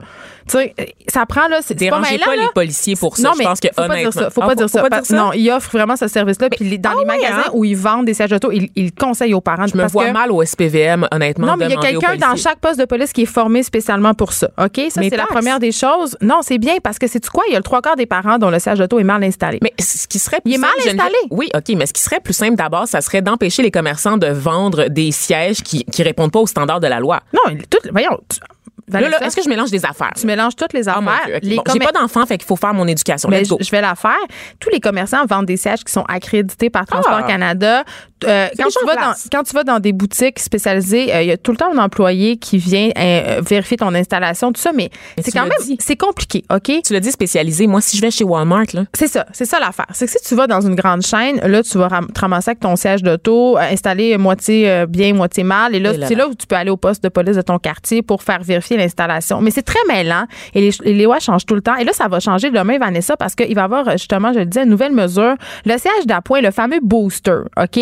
Tu 0.47 0.57
sais, 0.57 0.75
ça 1.07 1.25
prend, 1.25 1.47
là, 1.47 1.59
c'est 1.61 1.75
pas 1.89 1.99
mêlant, 1.99 2.25
pas 2.25 2.35
là. 2.35 2.41
les 2.43 2.49
policiers 2.53 2.95
pour 2.95 3.15
ça. 3.17 3.23
Non, 3.23 3.31
je 3.33 3.39
mais 3.39 3.45
pense 3.45 3.59
que 3.59 3.67
faut 3.69 3.87
pas 3.87 3.95
dire 3.95 4.13
ça. 4.13 4.29
Faut 4.29 4.41
Ah, 4.43 4.47
pas 4.47 4.55
dire 4.55 4.69
ça. 4.69 4.89
dire 4.89 5.05
ça? 5.05 5.15
Non, 5.15 5.33
ils 5.33 5.49
offrent 5.51 5.71
vraiment 5.71 5.95
ce 5.95 6.07
service-là. 6.07 6.49
Puis 6.49 6.77
dans 6.79 6.89
ah 6.91 6.93
les 6.93 6.99
ouais, 6.99 7.05
magasins 7.05 7.43
hein? 7.47 7.51
où 7.53 7.65
ils 7.65 7.75
vendent 7.77 8.05
des 8.05 8.13
sièges 8.13 8.29
d'auto, 8.29 8.51
ils, 8.51 8.69
ils 8.75 8.91
conseillent 8.93 9.33
aux 9.33 9.41
parents. 9.41 9.67
Je 9.67 9.75
me 9.77 9.85
vois 9.87 10.07
que- 10.07 10.11
mal 10.13 10.31
au 10.31 10.43
SPVM, 10.43 11.07
honnêtement. 11.11 11.47
non, 11.47 11.55
mais 11.57 11.65
il 11.65 11.71
y 11.71 11.75
a 11.75 11.77
quelqu'un 11.77 12.15
dans 12.17 12.35
chaque 12.35 12.59
poste 12.59 12.79
de 12.79 12.85
police 12.85 13.11
qui 13.13 13.23
est 13.23 13.25
formé 13.27 13.63
spécialement 13.63 14.13
pour 14.13 14.33
ça. 14.33 14.49
OK? 14.59 14.79
Ça, 14.89 15.01
c'est 15.01 15.17
la 15.17 15.25
première 15.25 15.59
des 15.59 15.71
choses. 15.71 16.17
Non, 16.21 16.39
c'est 16.41 16.54
bien 16.57 16.77
parce 16.83 16.99
que 16.99 17.07
c'est 17.07 17.19
tu 17.19 17.29
quoi? 17.29 17.43
Il 17.47 17.51
y 17.53 17.55
a 17.55 17.59
le 17.59 17.63
trois 17.63 17.81
quarts 17.81 17.95
des 17.95 18.05
parents 18.05 18.37
dont 18.37 18.49
le 18.49 18.59
siège 18.59 18.79
d'auto 18.79 18.99
est 18.99 19.03
mal 19.03 19.23
installé. 19.23 19.59
Mais 19.61 19.73
ce 19.79 20.07
qui 20.07 20.19
serait 20.19 20.41
plus 20.41 20.51
Il 20.51 20.55
est 20.55 20.57
mal 20.57 20.69
simple, 20.71 20.83
Geneviève- 20.89 21.01
installé. 21.01 21.15
Oui, 21.31 21.49
OK, 21.55 21.75
mais 21.77 21.85
ce 21.85 21.93
qui 21.93 22.01
serait 22.01 22.19
plus 22.19 22.33
simple 22.33 22.55
d'abord, 22.55 22.87
ça 22.87 23.01
serait 23.01 23.21
d'empêcher 23.21 23.61
les 23.63 23.71
commerçants 23.71 24.17
de 24.17 24.27
vendre 24.27 24.87
des 24.87 25.11
sièges 25.11 25.61
qui 25.61 25.83
qui 25.85 26.03
répondent 26.03 26.31
pas 26.31 26.39
aux 26.39 26.47
standards 26.47 26.79
de 26.79 26.87
la 26.87 26.99
loi. 26.99 27.21
non, 27.33 27.51
il- 27.51 27.65
tout, 27.67 27.77
voyons. 27.91 28.19
tu- 28.29 28.39
Là, 28.87 28.99
Vanessa, 28.99 29.19
là, 29.19 29.25
est-ce 29.27 29.35
que 29.35 29.41
je 29.43 29.49
mélange 29.49 29.71
des 29.71 29.83
affaires? 29.83 30.11
tu 30.15 30.27
mélanges 30.27 30.55
toutes 30.55 30.73
les 30.73 30.87
Ah, 30.87 30.99
affaires. 30.99 31.01
mon 31.03 31.11
Dieu, 31.25 31.35
OK. 31.37 31.43
les 31.43 31.55
Bon, 31.55 31.63
J'ai 31.73 31.79
pas 31.79 31.91
d'enfant, 31.91 32.25
fait 32.25 32.37
qu'il 32.37 32.45
faut 32.47 32.55
faire 32.55 32.73
mon 32.73 32.87
éducation. 32.87 33.29
Mais 33.29 33.43
go. 33.43 33.57
je 33.59 33.71
vais 33.71 33.81
la 33.81 33.95
faire. 33.95 34.11
Tous 34.59 34.69
les 34.69 34.79
commerçants 34.79 35.25
vendent 35.25 35.47
des 35.47 35.57
sièges 35.57 35.83
qui 35.83 35.91
sont 35.91 36.03
accrédités 36.03 36.69
par 36.69 36.85
Transport 36.85 37.21
Ah. 37.23 37.27
Canada. 37.27 37.83
Euh, 38.25 38.47
quand, 38.57 38.67
tu 38.69 38.85
vas 38.85 38.95
dans, 38.95 39.01
place. 39.01 39.27
quand 39.31 39.43
tu 39.43 39.53
vas 39.53 39.63
dans 39.63 39.79
des 39.79 39.91
boutiques 39.91 40.39
spécialisées, 40.39 41.13
euh, 41.13 41.21
il 41.21 41.27
y 41.27 41.31
a 41.31 41.37
tout 41.37 41.51
le 41.51 41.57
temps 41.57 41.71
un 41.71 41.77
employé 41.77 42.37
qui 42.37 42.57
vient 42.57 42.89
euh, 42.97 43.41
vérifier 43.45 43.77
ton 43.77 43.93
installation, 43.93 44.51
tout 44.51 44.61
ça, 44.61 44.71
mais, 44.71 44.89
Mais 45.17 45.21
c'est 45.23 45.31
quand 45.31 45.43
même 45.43 45.51
dit. 45.63 45.77
c'est 45.79 45.97
compliqué, 45.97 46.43
OK? 46.51 46.71
Tu 46.83 46.93
l'as 46.93 46.99
dit 47.01 47.11
spécialisé. 47.11 47.67
Moi, 47.67 47.81
si 47.81 47.97
je 47.97 48.01
vais 48.01 48.09
chez 48.11 48.23
Walmart, 48.23 48.65
là, 48.73 48.85
C'est 48.93 49.07
ça, 49.07 49.25
c'est 49.33 49.45
ça 49.45 49.59
l'affaire. 49.59 49.85
C'est 49.91 50.05
que 50.05 50.11
si 50.11 50.17
tu 50.27 50.33
vas 50.35 50.47
dans 50.47 50.61
une 50.61 50.75
grande 50.75 51.01
chaîne, 51.03 51.39
là, 51.45 51.61
tu 51.61 51.77
vas 51.77 51.87
ram- 51.87 52.07
te 52.11 52.19
ramasser 52.19 52.51
avec 52.51 52.61
ton 52.61 52.75
siège 52.75 53.03
d'auto, 53.03 53.57
installé 53.57 54.17
moitié 54.17 54.85
bien, 54.87 55.13
moitié 55.13 55.43
mal. 55.43 55.75
Et 55.75 55.79
là, 55.79 55.93
Et 55.93 55.97
là 55.97 56.07
c'est 56.07 56.15
là. 56.15 56.23
là 56.23 56.29
où 56.29 56.35
tu 56.35 56.47
peux 56.47 56.55
aller 56.55 56.71
au 56.71 56.77
poste 56.77 57.03
de 57.03 57.09
police 57.09 57.35
de 57.35 57.41
ton 57.41 57.59
quartier 57.59 58.01
pour 58.01 58.23
faire 58.23 58.41
vérifier 58.41 58.74
l'installation. 58.77 59.41
Mais 59.41 59.51
c'est 59.51 59.63
très 59.63 59.79
mêlant 59.87 60.25
et 60.53 60.71
les, 60.83 61.03
lois 61.05 61.19
changent 61.19 61.45
tout 61.45 61.55
le 61.55 61.61
temps. 61.61 61.75
Et 61.75 61.83
là, 61.83 61.93
ça 61.93 62.07
va 62.07 62.19
changer 62.19 62.51
demain, 62.51 62.77
Vanessa, 62.77 63.17
parce 63.17 63.35
qu'il 63.35 63.53
va 63.55 63.61
y 63.61 63.63
avoir, 63.63 63.87
euh, 63.87 63.91
justement, 63.93 64.33
je 64.33 64.39
le 64.39 64.45
disais, 64.45 64.63
une 64.63 64.69
nouvelle 64.69 64.93
mesure. 64.93 65.35
Le 65.65 65.77
siège 65.77 66.05
d'appoint, 66.05 66.41
le 66.41 66.51
fameux 66.51 66.79
booster, 66.81 67.39
OK, 67.57 67.79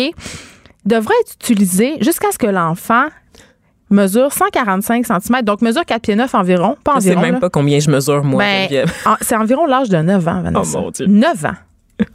devrait 0.84 1.14
être 1.22 1.34
utilisé 1.34 1.96
jusqu'à 2.00 2.30
ce 2.32 2.38
que 2.38 2.46
l'enfant 2.46 3.06
mesure 3.90 4.32
145 4.32 5.06
cm, 5.06 5.42
donc 5.42 5.62
mesure 5.62 5.84
4 5.84 6.02
pieds 6.02 6.16
9 6.16 6.34
environ, 6.34 6.76
pas 6.82 6.94
je 6.96 7.00
sais 7.00 7.06
environ. 7.10 7.20
même 7.22 7.34
là. 7.34 7.40
pas 7.40 7.50
combien 7.50 7.78
je 7.78 7.90
mesure, 7.90 8.24
moi, 8.24 8.42
Ben, 8.42 8.86
en- 9.06 9.16
c'est 9.20 9.36
environ 9.36 9.66
l'âge 9.66 9.88
de 9.88 9.98
9 9.98 10.26
ans, 10.26 10.40
Vanessa. 10.42 10.78
Oh, 10.78 10.82
mon 10.82 10.90
Dieu. 10.90 11.06
9 11.06 11.44
ans. 11.44 12.06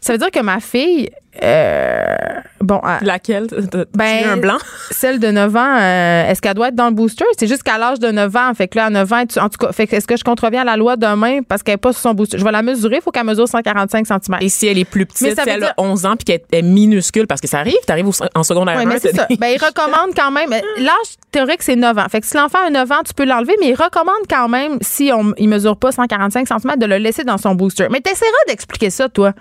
Ça 0.00 0.12
veut 0.12 0.18
dire 0.18 0.30
que 0.30 0.40
ma 0.40 0.60
fille, 0.60 1.10
euh, 1.42 2.16
bon, 2.60 2.80
elle- 2.84 3.06
Laquelle? 3.06 3.46
Ben, 3.94 4.18
tu 4.18 4.24
veux 4.24 4.30
un 4.32 4.36
blanc? 4.36 4.58
celle 4.90 5.18
de 5.18 5.28
9 5.28 5.56
ans, 5.56 5.76
euh, 5.78 6.28
est-ce 6.30 6.40
qu'elle 6.40 6.54
doit 6.54 6.68
être 6.68 6.74
dans 6.74 6.86
le 6.88 6.94
booster? 6.94 7.24
C'est 7.38 7.46
jusqu'à 7.46 7.76
l'âge 7.78 7.98
de 7.98 8.08
9 8.10 8.34
ans. 8.36 8.52
Fait 8.54 8.68
que 8.68 8.78
là, 8.78 8.86
à 8.86 8.90
9 8.90 9.12
ans, 9.12 9.24
tu- 9.26 9.38
en 9.38 9.48
tout 9.48 9.58
cas, 9.58 9.72
fait 9.72 9.92
est-ce 9.92 10.06
que 10.06 10.16
je 10.16 10.24
contreviens 10.24 10.62
à 10.62 10.64
la 10.64 10.76
loi 10.76 10.96
demain 10.96 11.40
parce 11.48 11.62
qu'elle 11.62 11.74
n'est 11.74 11.78
pas 11.78 11.92
sur 11.92 12.02
son 12.02 12.14
booster? 12.14 12.38
Je 12.38 12.44
vais 12.44 12.52
la 12.52 12.62
mesurer, 12.62 12.96
il 12.96 13.02
faut 13.02 13.10
qu'elle 13.10 13.24
mesure 13.24 13.48
145 13.48 14.06
cm. 14.06 14.38
Et 14.40 14.48
si 14.48 14.66
elle 14.66 14.78
est 14.78 14.84
plus 14.84 15.00
Mais 15.00 15.06
petite, 15.06 15.36
ça 15.36 15.42
si 15.44 15.50
elle 15.50 15.60
dire- 15.60 15.74
a 15.76 15.82
11 15.82 16.06
ans 16.06 16.16
puis 16.16 16.24
qu'elle 16.24 16.40
est 16.52 16.62
minuscule, 16.62 17.26
parce 17.26 17.40
que 17.40 17.48
ça 17.48 17.58
arrive, 17.58 17.76
t'arrives 17.86 18.08
au- 18.08 18.12
en 18.34 18.42
secondaire 18.42 18.76
Oui, 18.76 18.84
1, 18.84 18.86
mais 18.86 18.98
c'est 19.00 19.14
ça. 19.14 19.26
Ben, 19.38 19.48
il 19.48 19.58
recommande 19.64 20.14
quand 20.16 20.30
même. 20.30 20.50
L'âge 20.50 20.90
théorique, 21.30 21.62
c'est 21.62 21.76
9 21.76 21.98
ans. 21.98 22.06
Fait 22.10 22.20
que 22.20 22.26
si 22.26 22.36
l'enfant 22.36 22.58
a 22.66 22.70
9 22.70 22.90
ans, 22.92 23.02
tu 23.06 23.12
peux 23.14 23.24
l'enlever, 23.24 23.54
mais 23.60 23.68
il 23.70 23.74
recommande 23.74 24.14
quand 24.30 24.48
même, 24.48 24.78
si 24.80 25.10
on, 25.12 25.32
il 25.36 25.48
mesure 25.48 25.76
pas 25.76 25.92
145 25.92 26.46
cm, 26.48 26.76
de 26.78 26.86
le 26.86 26.96
laisser 26.98 27.24
dans 27.24 27.38
son 27.38 27.54
booster. 27.54 27.88
Mais 27.90 28.00
t'essaieras 28.00 28.30
d'expliquer 28.48 28.90
ça, 28.90 29.08
toi. 29.08 29.32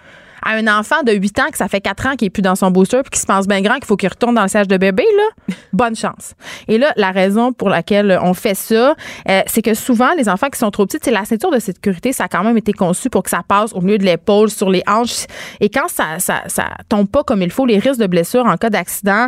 À 0.45 0.55
un 0.55 0.67
enfant 0.67 1.03
de 1.03 1.11
8 1.11 1.39
ans 1.39 1.51
que 1.51 1.57
ça 1.57 1.67
fait 1.67 1.81
4 1.81 2.07
ans 2.07 2.15
qu'il 2.15 2.27
est 2.27 2.29
plus 2.29 2.41
dans 2.41 2.55
son 2.55 2.71
booster 2.71 3.01
puis 3.03 3.11
qui 3.11 3.19
se 3.19 3.25
pense 3.25 3.47
bien 3.47 3.61
grand 3.61 3.75
qu'il 3.75 3.85
faut 3.85 3.95
qu'il 3.95 4.09
retourne 4.09 4.35
dans 4.35 4.41
le 4.41 4.47
siège 4.47 4.67
de 4.67 4.77
bébé, 4.77 5.05
là, 5.15 5.55
bonne 5.73 5.95
chance. 5.95 6.33
Et 6.67 6.77
là, 6.77 6.91
la 6.97 7.11
raison 7.11 7.53
pour 7.53 7.69
laquelle 7.69 8.19
on 8.21 8.33
fait 8.33 8.55
ça, 8.55 8.95
euh, 9.29 9.41
c'est 9.47 9.61
que 9.61 9.73
souvent, 9.73 10.13
les 10.17 10.29
enfants 10.29 10.49
qui 10.49 10.59
sont 10.59 10.71
trop 10.71 10.85
petits, 10.85 10.99
c'est 11.01 11.11
la 11.11 11.25
ceinture 11.25 11.51
de 11.51 11.59
sécurité, 11.59 12.13
ça 12.13 12.25
a 12.25 12.27
quand 12.27 12.43
même 12.43 12.57
été 12.57 12.73
conçu 12.73 13.09
pour 13.09 13.23
que 13.23 13.29
ça 13.29 13.41
passe 13.47 13.73
au 13.73 13.81
milieu 13.81 13.97
de 13.97 14.03
l'épaule, 14.03 14.49
sur 14.49 14.69
les 14.69 14.83
hanches. 14.87 15.25
Et 15.59 15.69
quand 15.69 15.87
ça, 15.87 16.19
ça, 16.19 16.43
ça 16.47 16.65
tombe 16.89 17.07
pas 17.07 17.23
comme 17.23 17.41
il 17.41 17.51
faut, 17.51 17.65
les 17.65 17.79
risques 17.79 17.99
de 17.99 18.07
blessure 18.07 18.45
en 18.45 18.57
cas 18.57 18.69
d'accident 18.69 19.27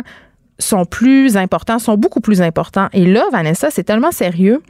sont 0.58 0.84
plus 0.84 1.36
importants, 1.36 1.78
sont 1.78 1.96
beaucoup 1.96 2.20
plus 2.20 2.40
importants. 2.42 2.88
Et 2.92 3.04
là, 3.04 3.24
Vanessa, 3.30 3.70
c'est 3.70 3.84
tellement 3.84 4.10
sérieux 4.10 4.62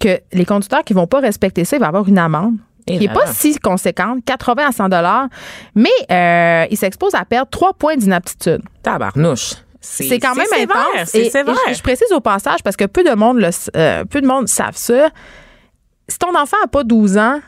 que 0.00 0.20
les 0.32 0.44
conducteurs 0.44 0.84
qui 0.84 0.92
vont 0.92 1.06
pas 1.06 1.20
respecter 1.20 1.64
ça, 1.64 1.76
il 1.76 1.80
va 1.80 1.88
avoir 1.88 2.08
une 2.08 2.18
amende 2.18 2.56
Et 2.86 2.98
qui 2.98 3.08
n'est 3.08 3.12
pas 3.14 3.26
si 3.26 3.58
conséquente, 3.58 4.24
80 4.24 4.68
à 4.68 4.72
100 4.72 4.88
dollars, 4.90 5.26
mais 5.74 5.90
euh, 6.10 6.66
il 6.70 6.76
s'expose 6.76 7.14
à 7.14 7.24
perdre 7.24 7.50
3 7.50 7.74
points 7.74 7.96
d'inaptitude. 7.96 8.60
Tabarnouche. 8.82 9.54
C'est 9.80 10.18
quand 10.18 10.34
même 10.34 10.46
sévère, 10.46 10.76
intense. 10.76 11.08
C'est 11.10 11.18
Et- 11.26 11.30
sévère. 11.30 11.54
et 11.68 11.72
je, 11.72 11.78
je 11.78 11.82
précise 11.82 12.10
au 12.12 12.20
passage 12.20 12.62
parce 12.64 12.76
que 12.76 12.84
peu 12.84 13.04
de 13.04 13.14
monde 13.14 13.38
le, 13.38 13.50
euh, 13.76 14.04
peu 14.04 14.20
de 14.20 14.26
monde 14.26 14.48
savent 14.48 14.76
ça. 14.76 15.10
Si 16.08 16.18
ton 16.18 16.34
enfant 16.36 16.56
n'a 16.62 16.68
pas 16.68 16.82
12 16.84 17.18
ans, 17.18 17.40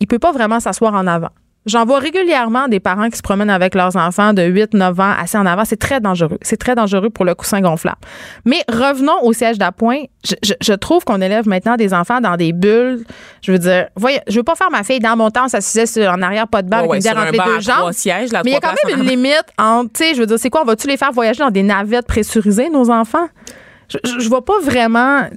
il 0.00 0.06
peut 0.06 0.18
pas 0.18 0.32
vraiment 0.32 0.60
s'asseoir 0.60 0.94
en 0.94 1.06
avant. 1.06 1.30
J'en 1.64 1.84
vois 1.84 2.00
régulièrement 2.00 2.66
des 2.66 2.80
parents 2.80 3.08
qui 3.08 3.16
se 3.16 3.22
promènent 3.22 3.48
avec 3.50 3.76
leurs 3.76 3.94
enfants 3.96 4.32
de 4.32 4.42
8, 4.42 4.74
9 4.74 4.98
ans 4.98 5.12
assis 5.16 5.36
en 5.36 5.46
avant. 5.46 5.64
C'est 5.64 5.76
très 5.78 6.00
dangereux. 6.00 6.38
C'est 6.42 6.56
très 6.56 6.74
dangereux 6.74 7.08
pour 7.10 7.24
le 7.24 7.34
coussin 7.36 7.60
gonflable. 7.60 7.98
Mais 8.44 8.62
revenons 8.68 9.22
au 9.22 9.32
siège 9.32 9.58
d'appoint. 9.58 10.00
Je, 10.26 10.34
je- 10.42 10.54
je 10.60 10.72
trouve 10.72 11.04
qu'on 11.04 11.20
élève 11.20 11.46
maintenant 11.48 11.76
des 11.76 11.94
enfants 11.94 12.20
dans 12.20 12.36
des 12.36 12.52
bulles. 12.52 13.04
Je 13.42 13.52
veux 13.52 13.58
dire, 13.60 13.86
voyez, 13.94 14.20
je 14.28 14.36
veux 14.38 14.42
pas 14.42 14.56
faire 14.56 14.70
ma 14.72 14.82
fille 14.82 14.98
dans 14.98 15.16
mon 15.16 15.30
temps, 15.30 15.46
s'assisait 15.46 15.86
sur, 15.86 16.10
en 16.10 16.20
arrière, 16.20 16.48
pas 16.48 16.62
de 16.62 16.68
banc, 16.68 16.78
Ouais, 16.84 16.96
avec 16.96 17.04
ouais, 17.04 17.10
une 17.12 17.18
entre 17.18 17.32
les 17.32 17.38
deux 17.38 17.60
jambes. 17.60 17.76
trois 17.76 17.92
sièges, 17.92 18.32
là, 18.32 18.42
Mais 18.44 18.50
il 18.50 18.54
y 18.54 18.56
a 18.56 18.60
quand 18.60 18.74
même 18.88 18.98
une 19.00 19.06
limite 19.06 19.44
entre, 19.56 19.92
tu 19.92 20.02
sais, 20.04 20.14
je 20.14 20.20
veux 20.20 20.26
dire, 20.26 20.38
c'est 20.40 20.50
quoi, 20.50 20.62
on 20.62 20.66
va-tu 20.66 20.88
les 20.88 20.96
faire 20.96 21.12
voyager 21.12 21.44
dans 21.44 21.50
des 21.50 21.62
navettes 21.62 22.06
pressurisées, 22.08 22.70
nos 22.70 22.90
enfants? 22.90 23.28
Je, 23.92 24.20
je, 24.20 24.28
vois 24.28 24.44
pas 24.44 24.60
vraiment. 24.60 25.28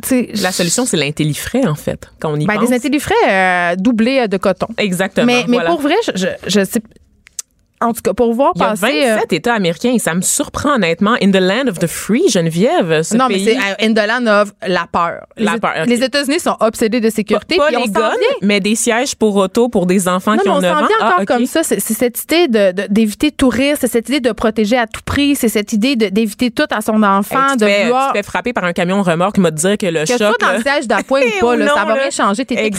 La 0.41 0.51
solution, 0.51 0.85
c'est 0.85 0.97
l'intellifrais, 0.97 1.65
en 1.67 1.75
fait, 1.75 2.09
quand 2.19 2.31
on 2.31 2.39
y 2.39 2.45
Ben, 2.45 2.55
pense. 2.55 2.69
des 2.69 2.75
intellifrais 2.75 3.15
euh, 3.27 3.75
doublés 3.75 4.27
de 4.27 4.37
coton. 4.37 4.67
Exactement. 4.77 5.25
Mais, 5.25 5.45
mais 5.47 5.57
voilà. 5.57 5.69
pour 5.69 5.81
vrai, 5.81 5.95
je, 6.05 6.11
je, 6.15 6.27
je 6.47 6.65
sais. 6.65 6.81
En 7.81 7.91
tout 7.93 8.01
cas, 8.01 8.13
pour 8.13 8.33
voir 8.33 8.53
Il 8.55 8.61
y 8.61 8.63
a 8.63 8.67
passer. 8.69 8.85
euh, 9.05 9.13
27 9.15 9.33
États 9.33 9.53
américains 9.53 9.91
et 9.93 9.99
ça 9.99 10.13
me 10.13 10.21
surprend 10.21 10.75
honnêtement. 10.75 11.15
In 11.21 11.31
the 11.31 11.35
land 11.41 11.67
of 11.67 11.77
the 11.77 11.87
free, 11.87 12.23
Geneviève, 12.29 13.01
ce 13.03 13.17
non, 13.17 13.27
pays. 13.27 13.43
mais 13.45 13.51
c'est 13.53 13.57
euh, 13.57 13.89
in 13.89 13.93
the 13.93 14.07
land 14.07 14.27
of 14.41 14.53
la 14.65 14.87
peur. 14.91 15.25
Les, 15.37 15.43
La 15.45 15.57
peur, 15.57 15.73
ok. 15.81 15.87
les 15.87 16.01
États-Unis 16.01 16.39
sont 16.39 16.55
obsédés 16.61 17.01
de 17.01 17.09
sécurité. 17.09 17.57
pas 17.57 17.67
on 17.73 17.83
les 17.83 17.89
guns, 17.89 18.11
mais 18.41 18.59
des 18.61 18.75
sièges 18.75 19.15
pour 19.15 19.35
auto 19.35 19.67
pour 19.67 19.85
des 19.85 20.07
enfants 20.07 20.31
Non, 20.33 20.37
qui 20.37 20.47
mais 20.47 20.53
ont 20.53 20.57
on 20.57 20.61
9 20.61 20.71
s'en 20.77 20.83
ans. 20.83 20.87
vient 20.87 20.97
encore 21.07 21.13
Ah, 21.17 21.21
ok. 21.23 21.27
comme 21.27 21.45
ça. 21.45 21.63
C'est 21.63 21.79
cette 21.81 22.23
idée 22.23 22.47
de- 22.47 22.71
de- 22.71 22.87
d'éviter 22.89 23.31
tout 23.31 23.49
risque, 23.49 23.79
c'est 23.81 23.91
cette 23.91 24.07
idée 24.07 24.21
de 24.21 24.31
protéger 24.31 24.77
à 24.77 24.87
tout 24.87 25.01
prix, 25.05 25.35
c'est 25.35 25.49
cette 25.49 25.73
idée 25.73 25.95
de- 25.97 26.07
d'éviter 26.07 26.51
tout 26.51 26.65
à 26.71 26.79
son 26.81 27.03
enfant, 27.03 27.35
Hey, 27.45 27.51
tu, 27.51 27.57
de 27.57 27.65
fais, 27.65 27.83
vouloir. 27.83 28.07
tu 28.07 28.13
te 28.13 28.17
fais 28.19 28.23
frapper 28.31 28.53
par 28.53 28.63
un 28.63 28.73
camion 28.73 29.03
remorque, 29.03 29.37
m'a 29.37 29.51
dire 29.51 29.77
que 29.77 29.85
le 29.87 30.01
que 30.01 30.05
choc. 30.07 30.17
sois 30.17 30.33
dans 30.39 30.47
là- 30.47 30.57
le 30.57 30.61
siège 30.63 30.87
d'appoint 30.87 31.19
ou 31.37 31.39
pas, 31.41 31.55
Ou 31.55 31.57
là, 31.59 31.67
ça 31.67 31.81
non, 31.81 31.87
va 31.87 31.95
là. 31.95 32.01
rien 32.03 32.09
changer. 32.11 32.45
T'es 32.45 32.55
puis 32.55 32.71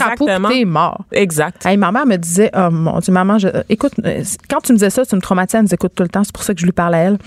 t'es 0.48 0.64
mort. 0.64 1.04
Exact. 1.12 1.64
Hey, 1.66 1.76
ma 1.76 1.92
mère 1.92 2.06
me 2.06 2.16
disait, 2.16 2.50
oh 2.56 2.70
mon 2.70 2.98
Dieu, 3.00 3.12
maman, 3.12 3.38
je- 3.38 3.48
euh, 3.48 3.62
écoute, 3.68 3.92
euh, 4.04 4.22
quand 4.48 4.60
tu 4.62 4.72
me 4.72 4.78
disais 4.78 4.85
ça, 4.90 5.04
tu 5.06 5.14
me 5.16 5.20
traumatises, 5.20 5.54
elle 5.56 5.62
nous 5.62 5.74
écoute 5.74 5.92
tout 5.94 6.02
le 6.02 6.08
temps, 6.08 6.24
c'est 6.24 6.32
pour 6.34 6.42
ça 6.42 6.54
que 6.54 6.60
je 6.60 6.64
lui 6.66 6.72
parle 6.72 6.94
à 6.94 6.98
elle. 6.98 7.18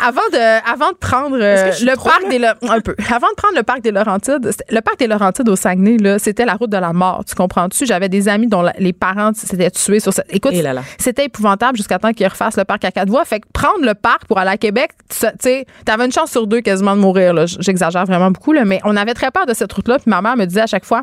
Avant 0.00 0.20
de, 0.32 0.70
avant 0.72 0.90
de 0.90 0.96
prendre 0.96 1.36
euh, 1.40 1.70
le 1.80 1.94
parc 1.96 2.22
là? 2.22 2.28
des 2.28 2.68
un 2.68 2.80
peu, 2.80 2.94
avant 3.12 3.28
de 3.28 3.34
prendre 3.36 3.56
le 3.56 3.62
parc 3.62 3.80
des 3.82 3.90
Laurentides, 3.90 4.50
le 4.70 4.80
parc 4.80 4.98
des 4.98 5.06
Laurentides 5.06 5.48
au 5.48 5.56
Saguenay, 5.56 5.96
là, 5.98 6.18
c'était 6.18 6.44
la 6.44 6.54
route 6.54 6.70
de 6.70 6.76
la 6.76 6.92
mort, 6.92 7.24
tu 7.26 7.34
comprends-tu? 7.34 7.86
J'avais 7.86 8.08
des 8.08 8.28
amis 8.28 8.46
dont 8.46 8.62
la- 8.62 8.74
les 8.78 8.92
parents 8.92 9.32
s'étaient 9.34 9.70
tués 9.70 10.00
sur 10.00 10.12
ça. 10.12 10.22
Écoute, 10.30 10.52
là 10.54 10.72
là. 10.72 10.82
c'était 10.98 11.24
épouvantable 11.24 11.76
jusqu'à 11.76 11.98
temps 11.98 12.12
qu'ils 12.12 12.26
refassent 12.28 12.56
le 12.56 12.64
parc 12.64 12.84
à 12.84 12.90
quatre 12.90 13.08
voies. 13.08 13.24
Fait 13.24 13.40
que 13.40 13.46
prendre 13.52 13.84
le 13.84 13.94
parc 13.94 14.26
pour 14.26 14.38
aller 14.38 14.50
à 14.50 14.56
Québec, 14.56 14.90
tu 15.08 15.26
sais, 15.40 15.66
t'avais 15.84 16.04
une 16.06 16.12
chance 16.12 16.30
sur 16.30 16.46
deux 16.46 16.60
quasiment 16.60 16.94
de 16.96 17.00
mourir, 17.00 17.34
là. 17.34 17.46
J'exagère 17.46 18.04
vraiment 18.06 18.30
beaucoup, 18.30 18.52
là, 18.52 18.64
mais 18.64 18.80
on 18.84 18.96
avait 18.96 19.14
très 19.14 19.30
peur 19.30 19.46
de 19.46 19.54
cette 19.54 19.72
route-là, 19.72 19.98
puis 19.98 20.08
ma 20.10 20.20
mère 20.22 20.36
me 20.36 20.44
disait 20.44 20.62
à 20.62 20.66
chaque 20.66 20.84
fois, 20.84 21.02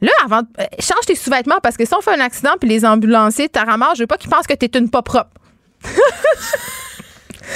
Là, 0.00 0.12
avant, 0.24 0.42
euh, 0.60 0.64
change 0.78 1.06
tes 1.06 1.14
sous-vêtements 1.14 1.60
parce 1.62 1.76
que 1.76 1.84
si 1.84 1.94
on 1.94 2.00
fait 2.00 2.14
un 2.14 2.20
accident 2.20 2.52
puis 2.60 2.68
les 2.68 2.84
ambulanciers 2.84 3.48
te 3.48 3.58
ramassent, 3.58 3.96
je 3.96 4.02
veux 4.02 4.06
pas 4.06 4.16
qu'ils 4.16 4.30
pensent 4.30 4.46
que 4.46 4.54
t'es 4.54 4.78
une 4.78 4.90
pas 4.90 5.02
propre. 5.02 5.30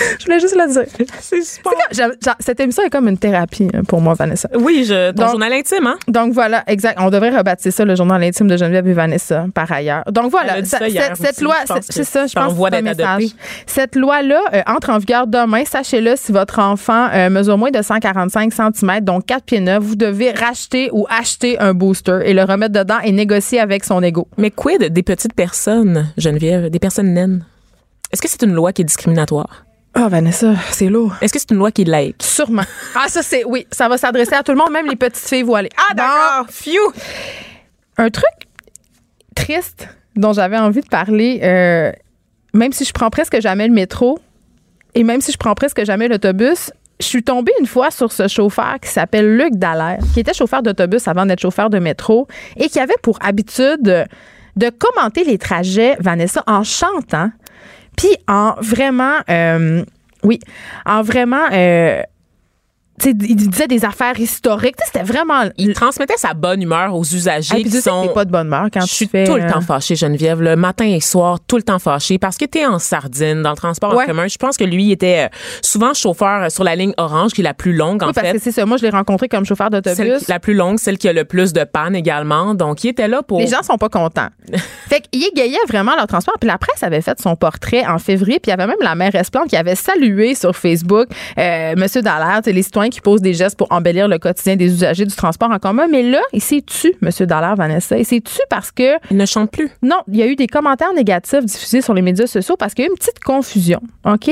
je 0.19 0.25
voulais 0.25 0.41
juste 0.41 0.57
le 0.57 0.73
dire. 0.73 1.07
C'est 1.21 1.43
super. 1.43 1.73
Comme- 1.97 2.13
cette 2.41 2.61
émission 2.61 2.83
est 2.85 2.91
comme 2.91 3.09
une 3.09 3.19
thérapie 3.19 3.69
hein, 3.75 3.83
pour 3.87 4.01
moi, 4.01 4.15
Vanessa. 4.15 4.49
Oui, 4.55 4.85
je, 4.87 5.11
ton 5.13 5.23
Donc- 5.23 5.31
journal 5.33 5.53
intime, 5.53 5.87
hein? 5.87 5.97
Donc 6.09 6.33
voilà, 6.33 6.63
exact. 6.67 6.99
On 7.01 7.11
devrait 7.11 7.37
rebaptiser 7.37 7.71
ça 7.71 7.85
le 7.85 7.95
journal 7.95 8.23
intime 8.23 8.49
de 8.49 8.57
Geneviève 8.57 8.87
et 8.89 8.93
Vanessa, 8.93 9.47
par 9.55 9.71
ailleurs. 9.71 10.05
Donc 10.11 10.31
voilà, 10.31 10.65
ça- 10.65 10.79
ça 10.79 10.89
cette, 10.91 11.17
cette 11.17 11.31
aussi. 11.37 11.45
loi, 11.45 11.55
c'est- 11.67 12.05
ça, 12.05 12.27
je 12.27 12.33
pense 12.35 12.53
que 12.55 12.83
message. 12.83 13.23
Cette 13.67 13.97
loi-là 13.97 14.41
euh, 14.55 14.63
entre 14.67 14.91
en 14.91 14.99
vigueur 14.99 15.27
demain. 15.27 15.65
Sachez-le, 15.65 16.15
si 16.17 16.33
votre 16.33 16.59
enfant 16.59 17.09
euh, 17.13 17.31
mesure 17.31 17.59
moins 17.59 17.71
de 17.71 17.81
145 17.83 18.53
cm, 18.53 19.01
donc 19.01 19.27
4 19.27 19.45
pieds 19.45 19.61
9, 19.61 19.83
vous 19.83 19.97
devez 19.97 20.31
racheter 20.33 20.89
ou 20.93 21.07
acheter 21.09 21.59
un 21.61 21.75
booster 21.75 22.21
et 22.25 22.35
le 22.35 22.43
remettre 22.45 22.73
dedans 22.73 22.99
et 23.05 23.13
négocier 23.13 23.61
avec 23.61 23.85
son 23.85 24.03
ego. 24.03 24.29
Mais 24.39 24.51
quid 24.51 24.83
des 24.93 25.03
petites 25.03 25.35
personnes, 25.35 26.13
Geneviève, 26.19 26.71
des 26.71 26.79
personnes 26.79 27.13
naines? 27.15 27.45
Est-ce 28.13 28.21
que 28.21 28.29
c'est 28.29 28.43
une 28.43 28.53
loi 28.55 28.73
qui 28.73 28.83
est 28.83 28.85
discriminatoire? 28.85 29.65
Ah, 29.95 30.09
Vanessa, 30.09 30.55
c'est 30.71 30.89
lourd. 30.89 31.15
Est-ce 31.21 31.33
que 31.33 31.39
c'est 31.39 31.51
une 31.51 31.59
loi 31.59 31.71
qui 31.71 31.85
laïque? 31.85 32.23
Sûrement. 32.23 32.63
Ah, 32.95 33.09
ça, 33.09 33.23
c'est, 33.23 33.45
oui, 33.45 33.67
ça 33.71 33.89
va 33.89 33.99
s'adresser 33.99 34.35
à 34.35 34.43
tout 34.43 34.53
le 34.53 34.59
monde, 34.59 34.71
même 34.71 34.87
les 34.87 34.97
petites 34.97 35.27
filles 35.27 35.43
voilées. 35.43 35.71
Ah, 35.77 35.95
d'accord. 35.95 36.47
Phew! 36.51 36.79
Un 37.99 38.11
truc 38.11 38.27
triste 39.35 39.89
dont 40.15 40.33
j'avais 40.33 40.59
envie 40.59 40.83
de 40.83 40.89
parler, 40.89 41.41
euh, 41.43 41.91
même 42.55 42.73
si 42.73 42.85
je 42.85 42.93
prends 42.93 43.11
presque 43.11 43.41
jamais 43.41 43.67
le 43.67 43.75
métro 43.75 44.19
et 44.95 45.05
même 45.05 45.21
si 45.21 45.33
je 45.33 45.39
prends 45.39 45.55
presque 45.55 45.85
jamais 45.85 46.09
l'autobus, 46.09 46.71
je 47.01 47.07
suis 47.07 47.23
tombée 47.23 47.53
une 47.61 47.67
fois 47.67 47.91
sur 47.91 48.13
ce 48.13 48.29
chauffeur 48.29 48.77
qui 48.81 48.91
s'appelle 48.91 49.37
Luc 49.37 49.55
Dallaire, 49.55 49.99
qui 50.13 50.21
était 50.21 50.35
chauffeur 50.35 50.63
d'autobus 50.63 51.09
avant 51.09 51.27
d'être 51.27 51.41
chauffeur 51.41 51.71
de 51.71 51.79
métro 51.79 52.29
et 52.57 52.69
qui 52.69 52.79
avait 52.79 52.95
pour 53.03 53.19
habitude 53.23 53.81
de, 53.81 54.05
de 54.57 54.71
commenter 54.71 55.25
les 55.25 55.39
trajets, 55.39 55.97
Vanessa, 55.99 56.45
en 56.47 56.63
chantant, 56.63 57.31
puis 57.97 58.17
en 58.29 58.55
vraiment, 58.61 59.19
euh, 59.29 59.85
oui, 60.23 60.41
en 60.87 61.03
vraiment, 61.03 61.49
euh, 61.53 62.03
tu 63.01 63.11
sais, 63.11 63.17
il 63.29 63.37
disait 63.37 63.67
des 63.67 63.85
affaires 63.85 64.19
historiques. 64.21 64.77
C'était 64.85 65.03
vraiment. 65.03 65.43
Il 65.57 65.73
transmettait 65.73 66.17
sa 66.19 66.35
bonne 66.35 66.63
humeur 66.63 66.95
aux 66.95 67.03
usagers 67.05 67.55
puis 67.55 67.65
qui 67.65 67.81
sont... 67.81 68.09
pas 68.15 68.25
de 68.25 68.31
bonne 68.31 68.47
humeur 68.47 68.67
quand 68.73 68.83
Je 68.83 68.87
tu 68.87 68.95
suis 68.95 69.07
fais. 69.09 69.25
tout 69.25 69.37
le 69.37 69.43
euh, 69.45 69.51
temps 69.51 69.61
fâchée, 69.63 69.97
Geneviève, 69.97 70.41
le 70.43 70.57
matin 70.57 70.85
et 70.85 71.01
soir, 71.01 71.39
tout 71.47 71.57
le 71.57 71.63
temps 71.63 71.79
fâchée 71.79 72.19
parce 72.19 72.37
que 72.37 72.45
t'es 72.45 72.67
en 72.67 72.79
sardine 72.79 73.43
dans 73.43 73.51
le 73.51 73.57
transport 73.57 73.95
Ouais. 73.95 74.05
en 74.05 74.07
commun. 74.07 74.29
Je 74.29 74.37
pense 74.37 74.57
que 74.57 74.65
lui 74.65 74.85
il 74.85 74.93
était 74.93 75.27
euh, 75.27 75.37
souvent 75.63 75.95
chauffeur 75.95 76.43
euh, 76.45 76.49
sur 76.49 76.65
la 76.65 76.77
ligne 76.77 76.93
orange, 76.99 77.33
qui 77.33 77.41
est 77.41 77.45
la 77.45 77.55
plus 77.55 77.73
longue 77.73 78.03
en 78.03 78.09
Oui, 78.09 78.13
parce 78.15 78.27
fait. 78.29 78.33
que 78.35 78.43
c'est 78.43 78.53
ça. 78.53 78.67
Moi, 78.67 78.77
je 78.77 78.83
l'ai 78.83 78.91
rencontré 78.91 79.29
comme 79.29 79.45
chauffeur 79.45 79.71
d'autobus. 79.71 80.29
la 80.29 80.39
plus 80.39 80.55
longue, 80.55 80.79
celle 80.79 80.99
qui 80.99 81.09
a 81.09 81.13
le 81.13 81.25
plus 81.25 81.53
de 81.53 81.65
panne 81.65 81.97
également. 81.97 82.55
Donc, 82.55 82.85
il 82.85 82.89
était 82.91 83.09
là 83.09 83.23
pour. 83.23 83.41
Les 83.41 83.47
gens 83.47 83.63
sont 83.63 83.79
pas 83.79 83.89
contents. 83.89 84.29
fait 84.89 85.01
qu'ils 85.11 85.25
égayaient 85.25 85.57
vraiment 85.69 85.97
leur 85.97 86.07
transport. 86.07 86.35
Puis 86.41 86.49
la 86.49 86.59
presse 86.59 86.83
avait 86.83 87.01
fait 87.01 87.19
son 87.21 87.37
portrait 87.37 87.87
en 87.87 87.99
février. 87.99 88.39
Puis 88.39 88.51
il 88.51 88.51
y 88.51 88.55
avait 88.55 88.67
même 88.67 88.77
la 88.81 88.95
maire 88.95 89.15
Esplante 89.15 89.49
qui 89.49 89.57
avait 89.57 89.75
salué 89.75 90.35
sur 90.35 90.55
Facebook 90.57 91.09
euh, 91.39 91.75
Monsieur 91.77 92.03
Dallaire, 92.03 92.41
les 92.45 92.63
citoyens 92.63 92.91
qui 92.93 93.01
posent 93.01 93.21
des 93.23 93.35
gestes 93.35 93.57
pour 93.57 93.67
embellir 93.73 94.07
le 94.07 94.19
quotidien 94.19 94.55
des 94.57 94.67
usagers 94.67 95.05
du 95.07 95.15
transport 95.17 95.51
en 95.51 95.59
commun. 95.59 95.87
Mais 95.91 96.03
là, 96.03 96.21
il 96.33 96.41
s'est 96.41 96.63
tu, 96.65 96.93
Monsieur 97.01 97.27
Dallaire, 97.27 97.57
Vanessa. 97.57 97.99
Il 97.99 98.05
s'est 98.05 98.21
tu 98.21 98.39
parce 98.51 98.71
que 98.71 98.99
Il 99.11 99.17
ne 99.17 99.27
chante 99.27 99.51
plus. 99.51 99.71
non, 99.83 99.97
il 100.09 100.17
y 100.17 100.23
a 100.23 100.27
eu 100.27 100.37
des 100.37 100.47
commentaires 100.47 100.93
négatifs 100.95 101.45
diffusés 101.45 101.81
sur 101.81 101.95
les 101.95 102.03
médias 102.03 102.27
sociaux 102.27 102.57
parce 102.57 102.75
qu'il 102.75 102.85
y 102.85 102.87
a 102.87 102.89
eu 102.89 102.93
une 102.93 102.99
petite 102.99 103.19
confusion. 103.21 103.81
OK? 104.05 104.31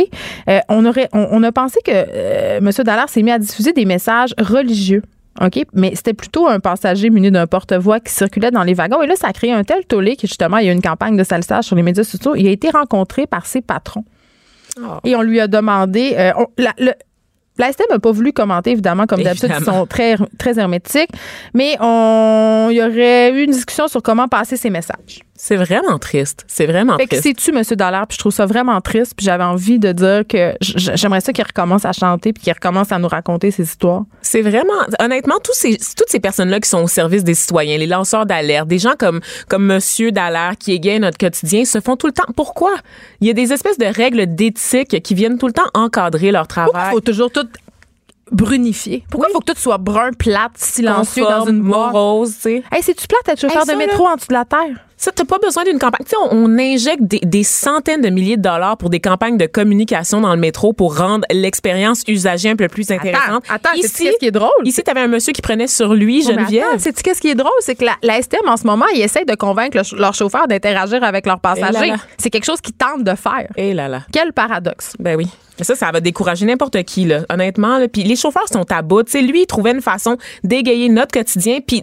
Euh, 0.48 0.60
on, 0.68 0.84
aurait, 0.86 1.08
on, 1.12 1.26
on 1.30 1.42
a 1.42 1.50
pensé 1.52 1.80
que 1.84 1.90
euh, 1.92 2.58
M. 2.58 2.70
Dallaire 2.84 3.08
s'est 3.08 3.22
mis 3.22 3.30
à 3.32 3.38
diffuser 3.38 3.72
des 3.72 3.84
messages 3.86 4.34
religieux. 4.38 5.02
OK? 5.40 5.64
Mais 5.72 5.92
c'était 5.94 6.12
plutôt 6.12 6.48
un 6.48 6.60
passager 6.60 7.08
muni 7.08 7.30
d'un 7.30 7.46
porte-voix 7.46 8.00
qui 8.00 8.12
circulait 8.12 8.50
dans 8.50 8.62
les 8.64 8.74
wagons. 8.74 9.00
Et 9.00 9.06
là, 9.06 9.14
ça 9.16 9.28
a 9.28 9.32
créé 9.32 9.52
un 9.52 9.64
tel 9.64 9.84
tollé 9.86 10.16
que 10.16 10.26
justement, 10.26 10.58
il 10.58 10.66
y 10.66 10.68
a 10.68 10.72
eu 10.72 10.74
une 10.74 10.82
campagne 10.82 11.16
de 11.16 11.24
salissage 11.24 11.64
sur 11.64 11.76
les 11.76 11.82
médias 11.82 12.04
sociaux. 12.04 12.34
Il 12.34 12.46
a 12.46 12.50
été 12.50 12.68
rencontré 12.68 13.26
par 13.26 13.46
ses 13.46 13.62
patrons. 13.62 14.04
Oh. 14.78 14.98
Et 15.04 15.16
on 15.16 15.22
lui 15.22 15.40
a 15.40 15.46
demandé. 15.48 16.14
euh, 16.18 16.32
on- 16.36 16.46
la, 16.58 16.72
le- 16.78 16.92
la 17.60 17.72
STM 17.72 17.86
n'a 17.90 17.98
pas 17.98 18.12
voulu 18.12 18.32
commenter, 18.32 18.72
évidemment, 18.72 19.06
comme 19.06 19.22
d'habitude, 19.22 19.52
ils 19.58 19.64
sont 19.64 19.86
très, 19.86 20.16
très 20.38 20.58
hermétiques. 20.58 21.10
Mais 21.54 21.76
on, 21.80 22.68
il 22.70 22.76
y 22.76 22.82
aurait 22.82 23.30
eu 23.32 23.44
une 23.44 23.50
discussion 23.52 23.88
sur 23.88 24.02
comment 24.02 24.28
passer 24.28 24.56
ces 24.56 24.70
messages. 24.70 25.20
C'est 25.42 25.56
vraiment 25.56 25.98
triste. 25.98 26.44
C'est 26.48 26.66
vraiment 26.66 26.98
Fait 26.98 27.04
que 27.06 27.16
triste. 27.16 27.40
c'est-tu, 27.40 27.56
M. 27.56 27.62
Dollar, 27.74 28.06
puis 28.06 28.16
je 28.16 28.18
trouve 28.18 28.32
ça 28.32 28.44
vraiment 28.44 28.78
triste, 28.82 29.14
puis 29.16 29.24
j'avais 29.24 29.42
envie 29.42 29.78
de 29.78 29.90
dire 29.92 30.24
que 30.28 30.52
j'aimerais 30.60 31.22
ça 31.22 31.32
qu'il 31.32 31.42
recommence 31.44 31.86
à 31.86 31.92
chanter, 31.92 32.34
puis 32.34 32.42
qu'il 32.44 32.52
recommence 32.52 32.92
à 32.92 32.98
nous 32.98 33.08
raconter 33.08 33.50
ses 33.50 33.62
histoires. 33.62 34.02
C'est 34.20 34.42
vraiment, 34.42 34.74
honnêtement, 34.98 35.36
tous 35.42 35.54
ces, 35.54 35.78
toutes 35.96 36.10
ces 36.10 36.20
personnes-là 36.20 36.60
qui 36.60 36.68
sont 36.68 36.82
au 36.82 36.88
service 36.88 37.24
des 37.24 37.32
citoyens, 37.32 37.78
les 37.78 37.86
lanceurs 37.86 38.26
d'alerte, 38.26 38.68
des 38.68 38.78
gens 38.78 38.92
comme, 38.98 39.20
comme 39.48 39.64
Monsieur 39.64 40.12
Dallaire 40.12 40.58
qui 40.58 40.72
égaye 40.72 41.00
notre 41.00 41.16
quotidien, 41.16 41.64
se 41.64 41.80
font 41.80 41.96
tout 41.96 42.06
le 42.06 42.12
temps. 42.12 42.30
Pourquoi? 42.36 42.74
Il 43.22 43.26
y 43.26 43.30
a 43.30 43.32
des 43.32 43.50
espèces 43.54 43.78
de 43.78 43.86
règles 43.86 44.34
d'éthique 44.34 45.02
qui 45.02 45.14
viennent 45.14 45.38
tout 45.38 45.46
le 45.46 45.54
temps 45.54 45.70
encadrer 45.72 46.32
leur 46.32 46.46
Pourquoi 46.48 46.64
il 46.66 46.70
travail. 46.72 46.92
faut 46.92 47.00
toujours 47.00 47.32
tout 47.32 47.48
brunifier? 48.30 49.04
Pourquoi 49.10 49.28
il 49.30 49.32
faut 49.32 49.40
que 49.40 49.52
tout 49.52 49.58
soit 49.58 49.78
brun, 49.78 50.10
plate, 50.12 50.52
silencieux 50.56 51.24
dans 51.24 51.46
une 51.46 51.62
boîte? 51.62 51.92
morose, 51.92 52.34
tu 52.34 52.40
sais? 52.42 52.62
Hey, 52.70 52.82
c'est-tu 52.82 53.06
plate 53.06 53.26
être 53.28 53.40
chauffeur 53.40 53.62
Hey, 53.62 53.66
ça, 53.66 53.72
de 53.72 53.78
métro 53.78 54.06
en 54.06 54.16
dessous 54.16 54.28
de 54.28 54.34
la 54.34 54.44
terre? 54.44 54.84
Ça, 55.02 55.10
t'as 55.12 55.24
pas 55.24 55.38
besoin 55.38 55.64
d'une 55.64 55.78
campagne. 55.78 56.04
Tu 56.04 56.10
sais, 56.10 56.16
on, 56.30 56.34
on 56.44 56.58
injecte 56.58 57.00
des, 57.04 57.20
des 57.20 57.42
centaines 57.42 58.02
de 58.02 58.10
milliers 58.10 58.36
de 58.36 58.42
dollars 58.42 58.76
pour 58.76 58.90
des 58.90 59.00
campagnes 59.00 59.38
de 59.38 59.46
communication 59.46 60.20
dans 60.20 60.34
le 60.34 60.38
métro 60.40 60.74
pour 60.74 60.98
rendre 60.98 61.24
l'expérience 61.32 62.02
usager 62.06 62.50
un 62.50 62.56
peu 62.56 62.68
plus 62.68 62.90
intéressante. 62.90 63.42
Attends, 63.48 63.72
ici, 63.72 64.04
qu'est-ce 64.04 64.18
qui 64.18 64.26
est 64.26 64.30
drôle? 64.30 64.50
ici, 64.64 64.82
t'avais 64.82 65.00
un 65.00 65.06
monsieur 65.08 65.32
qui 65.32 65.40
prenait 65.40 65.68
sur 65.68 65.94
lui, 65.94 66.22
Geneviève. 66.22 66.78
Sais-tu 66.78 67.02
qu'est-ce 67.02 67.22
qui 67.22 67.28
est 67.30 67.34
drôle? 67.34 67.50
C'est 67.60 67.76
que 67.76 67.84
la, 67.86 67.94
la 68.02 68.20
STM, 68.20 68.46
en 68.46 68.58
ce 68.58 68.66
moment, 68.66 68.84
ils 68.94 69.00
essayent 69.00 69.24
de 69.24 69.34
convaincre 69.34 69.78
le 69.78 69.84
ch- 69.84 69.98
leurs 69.98 70.12
chauffeurs 70.12 70.46
d'interagir 70.48 71.02
avec 71.02 71.24
leurs 71.24 71.38
Eh 71.38 71.40
passagers. 71.60 71.94
C'est 72.18 72.28
quelque 72.28 72.44
chose 72.44 72.60
qu'ils 72.60 72.74
tentent 72.74 73.02
de 73.02 73.14
faire. 73.14 73.48
Eh 73.56 73.72
là 73.72 73.88
là. 73.88 74.02
Quel 74.12 74.34
paradoxe. 74.34 74.92
Ben 74.98 75.16
oui. 75.16 75.28
Ça, 75.62 75.74
ça 75.76 75.90
va 75.92 76.00
décourager 76.00 76.44
n'importe 76.44 76.82
qui, 76.84 77.06
là, 77.06 77.20
honnêtement. 77.30 77.78
Là. 77.78 77.88
Puis 77.88 78.02
les 78.02 78.16
chauffeurs 78.16 78.48
sont 78.52 78.70
à 78.70 78.82
bout. 78.82 79.02
Tu 79.04 79.12
sais, 79.12 79.22
lui, 79.22 79.42
il 79.42 79.46
trouvait 79.46 79.72
une 79.72 79.80
façon 79.82 80.18
d'égayer 80.44 80.88
notre 80.90 81.12
quotidien, 81.12 81.58
puis 81.66 81.82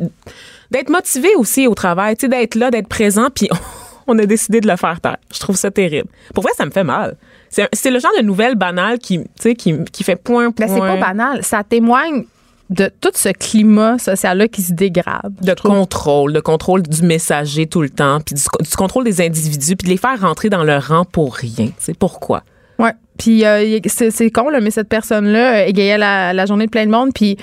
d'être 0.71 0.89
motivé 0.89 1.29
aussi 1.35 1.67
au 1.67 1.75
travail, 1.75 2.15
tu 2.15 2.21
sais, 2.25 2.29
d'être 2.29 2.55
là, 2.55 2.71
d'être 2.71 2.87
présent, 2.87 3.29
puis 3.33 3.49
on 4.07 4.17
a 4.19 4.25
décidé 4.25 4.61
de 4.61 4.67
le 4.67 4.75
faire 4.75 4.99
taire. 5.01 5.17
Je 5.33 5.39
trouve 5.39 5.55
ça 5.55 5.71
terrible. 5.71 6.09
Pour 6.33 6.43
vrai, 6.43 6.53
ça 6.57 6.65
me 6.65 6.71
fait 6.71 6.83
mal. 6.83 7.17
C'est 7.49 7.91
le 7.91 7.99
genre 7.99 8.11
de 8.17 8.23
nouvelle 8.23 8.55
banale 8.55 8.99
qui, 8.99 9.21
qui, 9.39 9.55
qui 9.85 10.03
fait 10.03 10.15
point, 10.15 10.51
point. 10.51 10.67
Mais 10.67 10.73
c'est 10.73 10.79
pas 10.79 10.97
banal. 10.97 11.43
Ça 11.43 11.63
témoigne 11.63 12.25
de 12.69 12.91
tout 12.99 13.11
ce 13.13 13.29
climat 13.29 13.97
social-là 13.97 14.47
qui 14.47 14.61
se 14.61 14.73
dégrade. 14.73 15.33
de 15.41 15.53
contrôle, 15.53 16.33
de 16.33 16.39
contrôle 16.39 16.81
du 16.81 17.01
messager 17.03 17.65
tout 17.65 17.81
le 17.81 17.89
temps, 17.89 18.19
puis 18.19 18.35
du, 18.35 18.41
du 18.41 18.75
contrôle 18.75 19.05
des 19.05 19.21
individus, 19.21 19.75
puis 19.75 19.85
de 19.85 19.91
les 19.91 19.97
faire 19.97 20.19
rentrer 20.19 20.49
dans 20.49 20.63
leur 20.63 20.89
rang 20.89 21.05
pour 21.05 21.35
rien. 21.35 21.69
C'est 21.77 21.97
pourquoi? 21.97 22.43
Ouais. 22.77 22.91
Puis 23.17 23.45
euh, 23.45 23.79
c'est 23.87 24.31
con, 24.31 24.49
là, 24.49 24.59
mais 24.59 24.71
cette 24.71 24.89
personne-là 24.89 25.65
égayait 25.67 25.97
la, 25.97 26.33
la 26.33 26.45
journée 26.45 26.65
de 26.65 26.71
plein 26.71 26.85
de 26.85 26.91
monde, 26.91 27.11
puis 27.13 27.37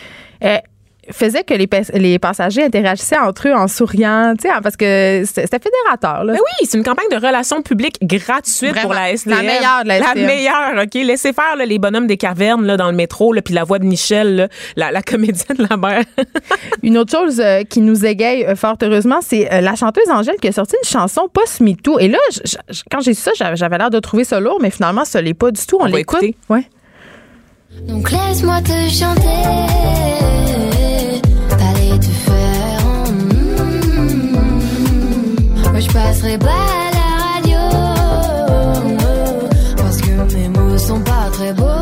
euh, 0.44 0.58
faisait 1.10 1.44
que 1.44 1.54
les, 1.54 1.68
les 1.94 2.18
passagers 2.18 2.64
interagissaient 2.64 3.18
entre 3.18 3.48
eux 3.48 3.54
en 3.54 3.68
souriant, 3.68 4.34
tu 4.40 4.48
sais, 4.48 4.54
parce 4.62 4.76
que 4.76 5.22
c'était 5.26 5.58
fédérateur. 5.58 6.24
Là. 6.24 6.32
Ben 6.34 6.38
oui, 6.40 6.66
c'est 6.68 6.76
une 6.78 6.84
campagne 6.84 7.08
de 7.10 7.16
relations 7.16 7.62
publiques 7.62 7.98
gratuite 8.02 8.70
Vraiment. 8.70 8.82
pour 8.82 8.94
la 8.94 9.16
STM. 9.16 9.30
La 9.32 9.42
meilleure 9.42 9.82
de 9.84 9.88
la 9.88 9.98
STM. 10.02 10.26
meilleure, 10.26 10.82
OK? 10.84 10.94
Laissez 10.94 11.32
faire 11.32 11.56
là, 11.56 11.66
les 11.66 11.78
bonhommes 11.78 12.06
des 12.06 12.16
cavernes 12.16 12.64
là, 12.66 12.76
dans 12.76 12.90
le 12.90 12.96
métro, 12.96 13.32
là, 13.32 13.42
puis 13.42 13.54
la 13.54 13.64
voix 13.64 13.78
de 13.78 13.84
Michel, 13.84 14.36
là, 14.36 14.48
la, 14.76 14.90
la 14.92 15.02
comédienne 15.14 15.56
de 15.58 15.66
la 15.68 15.76
mère. 15.76 16.02
Une 16.82 16.98
autre 16.98 17.12
chose 17.12 17.40
euh, 17.40 17.62
qui 17.64 17.80
nous 17.80 18.04
égaye 18.04 18.44
euh, 18.44 18.54
fort 18.56 18.76
heureusement, 18.82 19.20
c'est 19.22 19.52
euh, 19.52 19.60
la 19.60 19.74
chanteuse 19.74 20.08
Angèle 20.10 20.36
qui 20.40 20.48
a 20.48 20.52
sorti 20.52 20.76
une 20.82 20.88
chanson 20.88 21.28
post-MeToo. 21.32 21.98
Et 21.98 22.08
là, 22.08 22.18
j- 22.32 22.40
j- 22.70 22.82
quand 22.90 23.00
j'ai 23.00 23.14
su 23.14 23.22
ça, 23.22 23.30
j'avais 23.54 23.78
l'air 23.78 23.90
de 23.90 23.98
trouver 24.00 24.24
ça 24.24 24.40
lourd, 24.40 24.58
mais 24.60 24.70
finalement, 24.70 25.04
ça 25.04 25.20
l'est 25.22 25.34
pas 25.34 25.50
du 25.50 25.64
tout. 25.66 25.76
On, 25.80 25.84
On 25.84 25.86
l'écoute. 25.86 26.22
Ouais. 26.48 26.68
Donc 27.88 28.10
laisse-moi 28.10 28.60
te 28.62 28.70
chanter, 28.88 30.43
passerai 36.14 36.38
pas 36.38 36.46
à 36.46 36.90
la 36.98 37.08
radio 37.32 37.58
parce 39.76 40.00
que 40.00 40.34
mes 40.34 40.48
mots 40.48 40.78
sont 40.78 41.00
pas 41.00 41.30
très 41.32 41.52
beaux. 41.52 41.73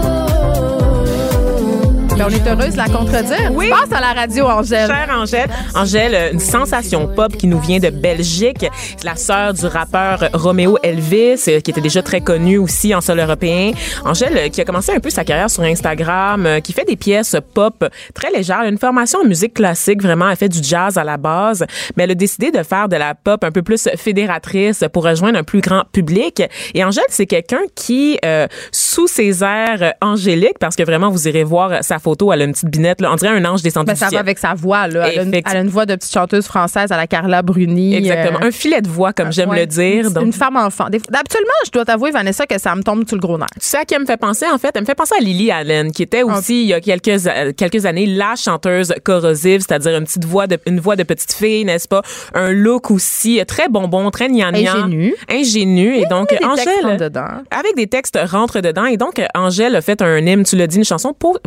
Ben, 2.19 2.27
on 2.27 2.29
est 2.29 2.47
heureuse 2.47 2.73
de 2.73 2.77
la 2.77 2.89
contredire. 2.89 3.51
Oui. 3.53 3.71
Passe 3.71 3.91
à 3.91 4.01
la 4.01 4.13
radio, 4.13 4.47
Angèle. 4.47 4.87
Chère 4.87 5.09
Angèle. 5.17 5.51
Angèle, 5.75 6.33
une 6.35 6.41
sensation 6.41 7.09
pop 7.09 7.37
qui 7.37 7.47
nous 7.47 7.59
vient 7.59 7.79
de 7.79 7.89
Belgique. 7.89 8.67
C'est 8.97 9.05
la 9.05 9.17
sœur 9.17 9.55
du 9.55 9.65
rappeur 9.67 10.29
Romeo 10.35 10.79
Elvis, 10.83 11.45
euh, 11.49 11.61
qui 11.61 11.71
était 11.71 11.81
déjà 11.81 12.03
très 12.03 12.21
connu 12.21 12.59
aussi 12.59 12.95
en 12.95 13.01
sol 13.01 13.19
européen. 13.19 13.73
Angèle, 14.05 14.37
euh, 14.37 14.49
qui 14.51 14.61
a 14.61 14.65
commencé 14.65 14.93
un 14.93 15.01
peu 15.01 15.09
sa 15.09 15.25
carrière 15.25 15.49
sur 15.49 15.63
Instagram, 15.63 16.45
euh, 16.45 16.61
qui 16.61 16.75
fait 16.75 16.85
des 16.85 16.97
pièces 16.97 17.37
pop 17.55 17.85
très 18.15 18.31
légères, 18.31 18.65
une 18.65 18.79
formation 18.79 19.21
en 19.21 19.25
musique 19.25 19.55
classique, 19.55 20.03
vraiment, 20.03 20.29
elle 20.29 20.37
fait 20.37 20.51
du 20.51 20.63
jazz 20.63 20.99
à 20.99 21.05
la 21.05 21.17
base, 21.17 21.65
mais 21.97 22.05
elle 22.05 22.11
a 22.11 22.15
décidé 22.15 22.51
de 22.51 22.63
faire 22.63 22.89
de 22.89 22.97
la 22.97 23.15
pop 23.15 23.43
un 23.43 23.51
peu 23.51 23.63
plus 23.63 23.89
fédératrice 23.97 24.85
pour 24.93 25.05
rejoindre 25.05 25.39
un 25.39 25.45
plus 25.45 25.61
grand 25.61 25.85
public. 25.93 26.43
Et 26.75 26.85
Angèle, 26.85 27.05
c'est 27.09 27.27
quelqu'un 27.27 27.63
qui, 27.75 28.19
euh, 28.25 28.47
sous 28.71 29.07
ses 29.07 29.43
airs 29.43 29.95
angéliques, 30.03 30.59
parce 30.61 30.77
que 30.77 30.83
vraiment, 30.83 31.09
vous 31.09 31.27
irez 31.27 31.45
voir 31.45 31.83
sa 31.83 31.99
photo, 32.03 32.33
elle 32.33 32.43
a 32.43 32.45
une 32.45 32.53
petite 32.53 32.69
binette, 32.71 33.01
là, 33.01 33.11
on 33.13 33.17
dirait 33.17 33.33
un 33.35 33.45
ange 33.45 33.63
descendu 33.63 33.87
Ben, 33.87 33.93
du 33.95 33.99
ça 33.99 34.09
va 34.11 34.19
avec 34.21 34.39
sa 34.39 34.55
voix, 34.55 34.89
là. 34.89 35.09
Elle 35.11 35.19
a, 35.21 35.23
une, 35.23 35.29
Effectivement. 35.29 35.51
elle 35.51 35.57
a 35.57 35.61
une 35.61 35.69
voix 35.71 35.87
de 35.87 35.95
petite 35.95 36.13
chanteuse 36.13 36.47
française 36.47 36.93
à 36.93 36.97
la 36.97 37.07
Carla 37.07 37.43
Bruni. 37.43 37.95
Exactement. 37.97 38.41
euh, 38.43 38.49
un 38.49 38.51
filet 38.51 38.81
de 38.83 38.89
voix, 38.89 39.13
comme 39.13 39.33
j'aime 39.33 39.53
le 39.55 39.67
dire. 39.67 40.07
Une- 40.07 40.13
Donc, 40.13 40.25
Une 40.27 40.33
femme 40.33 40.57
enfant. 40.57 40.85
Absolument, 40.87 41.51
je 41.65 41.71
dois 41.71 41.85
t'avouer, 41.85 42.11
Vanessa, 42.11 42.47
que 42.47 42.59
ça 42.59 42.75
me 42.75 42.83
tombe 42.83 43.07
sur 43.07 43.17
le 43.17 43.21
gros 43.21 43.39
nerf. 43.39 43.49
Tu 43.55 43.61
sais 43.61 43.79
à 43.79 43.85
qui 43.85 43.95
elle 43.95 44.01
me 44.03 44.07
fait 44.07 44.17
penser, 44.17 44.47
en 44.53 44.59
fait? 44.59 44.71
Elle 44.75 44.83
me 44.83 44.87
fait 44.87 44.95
penser 44.95 45.15
à 45.19 45.23
Lily 45.23 45.51
Allen, 45.51 45.93
qui 45.93 46.03
était 46.03 46.23
aussi, 46.23 46.63
il 46.63 46.69
y 46.69 46.75
a 46.75 46.81
quelques, 46.81 47.27
euh, 47.27 47.53
quelques 47.57 47.87
années, 47.87 48.07
la 48.07 48.35
chanteuse 48.37 48.93
corrosive, 49.05 49.61
c'est-à-dire 49.61 49.97
une 49.97 50.05
petite 50.05 50.25
voix 50.25 50.47
de, 50.47 50.59
une 50.67 50.81
voix 50.81 50.97
de 50.97 51.03
petite 51.03 51.33
fille, 51.33 51.65
n'est-ce 51.65 51.89
pas? 51.89 52.03
Un 52.35 52.53
look 52.53 52.91
aussi 52.91 53.41
très 53.47 53.69
bonbon, 53.69 54.11
très 54.11 54.29
gnangnan. 54.29 54.85
Ingénu. 54.87 55.15
Ingénu. 55.29 55.97
Et 55.97 56.07
donc, 56.07 56.31
des 56.31 56.45
Angèle. 56.45 57.11
Avec 57.51 57.77
des 57.77 57.87
textes 57.87 58.19
rentre 58.25 58.61
dedans. 58.61 58.87
Et 58.87 58.97
donc, 58.97 59.21
Angèle 59.35 59.77
a 59.77 59.81
fait 59.81 60.03
un 60.03 60.19
hymne, 60.19 60.45
tu 60.45 60.57
l'as 60.57 60.67
dit, 60.67 60.79
une 60.79 60.85
chanson 60.85 61.13
po- 61.15 61.39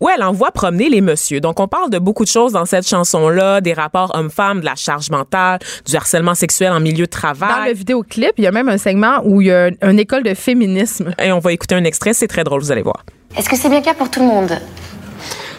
où 0.00 0.08
elle 0.08 0.22
envoie 0.22 0.50
promener 0.50 0.88
les 0.88 1.00
messieurs. 1.00 1.40
Donc, 1.40 1.60
on 1.60 1.68
parle 1.68 1.90
de 1.90 1.98
beaucoup 1.98 2.24
de 2.24 2.28
choses 2.28 2.52
dans 2.52 2.64
cette 2.64 2.86
chanson-là, 2.88 3.60
des 3.60 3.72
rapports 3.72 4.12
hommes-femmes, 4.14 4.60
de 4.60 4.64
la 4.64 4.74
charge 4.74 5.10
mentale, 5.10 5.58
du 5.84 5.96
harcèlement 5.96 6.34
sexuel 6.34 6.72
en 6.72 6.80
milieu 6.80 7.06
de 7.06 7.10
travail. 7.10 7.50
Dans 7.50 7.64
le 7.66 7.72
vidéoclip, 7.74 8.32
il 8.38 8.44
y 8.44 8.46
a 8.46 8.52
même 8.52 8.68
un 8.68 8.78
segment 8.78 9.20
où 9.24 9.40
il 9.40 9.48
y 9.48 9.52
a 9.52 9.70
une 9.82 9.98
école 9.98 10.22
de 10.22 10.34
féminisme. 10.34 11.12
Et 11.22 11.32
on 11.32 11.38
va 11.38 11.52
écouter 11.52 11.74
un 11.74 11.84
extrait, 11.84 12.12
c'est 12.12 12.28
très 12.28 12.44
drôle, 12.44 12.60
vous 12.60 12.72
allez 12.72 12.82
voir. 12.82 13.04
Est-ce 13.36 13.48
que 13.48 13.56
c'est 13.56 13.68
bien 13.68 13.82
clair 13.82 13.94
pour 13.94 14.10
tout 14.10 14.20
le 14.20 14.26
monde? 14.26 14.58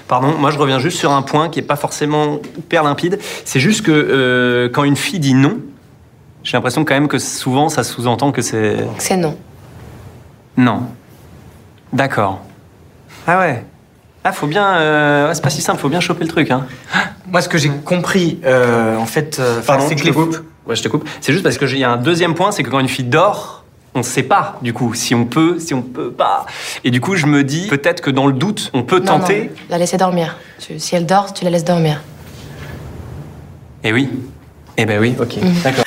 Pardon, 0.07 0.35
moi 0.37 0.51
je 0.51 0.57
reviens 0.57 0.79
juste 0.79 0.97
sur 0.97 1.11
un 1.11 1.21
point 1.21 1.49
qui 1.49 1.59
est 1.59 1.63
pas 1.63 1.75
forcément 1.75 2.39
hyper 2.57 2.83
limpide. 2.83 3.19
C'est 3.43 3.59
juste 3.59 3.81
que 3.85 3.91
euh, 3.91 4.69
quand 4.69 4.85
une 4.85 4.95
fille 4.95 5.19
dit 5.19 5.33
non, 5.33 5.59
j'ai 6.43 6.55
l'impression 6.55 6.85
quand 6.85 6.93
même 6.93 7.09
que 7.09 7.19
souvent 7.19 7.67
ça 7.67 7.83
sous-entend 7.83 8.31
que 8.31 8.41
c'est 8.41 8.77
C'est 8.99 9.17
non. 9.17 9.37
non. 10.55 10.83
D'accord. 11.91 12.41
Ah 13.27 13.39
ouais. 13.39 13.63
Ah 14.23 14.31
faut 14.31 14.47
bien. 14.47 14.65
euh, 14.77 15.27
ouais, 15.27 15.35
c'est 15.35 15.41
pas 15.43 15.49
si 15.49 15.61
simple, 15.61 15.79
faut 15.79 15.89
bien 15.89 15.99
choper 15.99 16.23
le 16.23 16.29
truc. 16.29 16.49
Hein. 16.51 16.65
Moi, 17.31 17.41
ce 17.41 17.49
que 17.49 17.57
j'ai 17.57 17.69
compris, 17.69 18.39
euh, 18.45 18.95
en 18.97 19.05
fait, 19.05 19.37
euh, 19.39 19.61
Pardon, 19.61 19.83
c'est 19.87 19.95
je 19.95 19.95
que 19.97 20.01
te 20.03 20.07
les 20.07 20.13
coupe. 20.13 20.37
Ouais, 20.65 20.75
je 20.75 20.83
te 20.83 20.87
coupe. 20.87 21.07
C'est 21.21 21.31
juste 21.33 21.43
parce 21.43 21.57
que 21.57 21.65
j'ai 21.65 21.77
il 21.77 21.81
y 21.81 21.83
a 21.83 21.91
un 21.91 21.97
deuxième 21.97 22.33
point, 22.35 22.51
c'est 22.51 22.63
que 22.63 22.69
quand 22.69 22.79
une 22.79 22.87
fille 22.89 23.05
dort, 23.05 23.63
on 23.95 23.99
ne 23.99 24.03
sait 24.03 24.23
pas 24.23 24.57
du 24.61 24.73
coup 24.73 24.93
si 24.93 25.15
on 25.15 25.25
peut, 25.25 25.59
si 25.59 25.73
on 25.73 25.81
peut 25.81 26.11
pas. 26.11 26.45
Et 26.83 26.91
du 26.91 26.99
coup, 27.01 27.15
je 27.15 27.25
me 27.25 27.43
dis 27.43 27.67
peut-être 27.67 28.01
que 28.01 28.11
dans 28.11 28.27
le 28.27 28.33
doute, 28.33 28.69
on 28.73 28.83
peut 28.83 28.99
Non, 28.99 29.05
tenter. 29.19 29.43
non, 29.43 29.49
la 29.69 29.77
laisser 29.77 29.97
dormir. 29.97 30.37
Tu- 30.59 30.79
si 30.79 30.95
elle 30.95 31.05
dort, 31.05 31.33
tu 31.33 31.43
la 31.45 31.49
laisses 31.51 31.63
dormir. 31.65 32.01
Eh 33.83 33.93
oui. 33.93 34.09
Eh 34.77 34.85
ben 34.85 34.99
oui, 34.99 35.15
ok. 35.19 35.37
D'accord. 35.63 35.85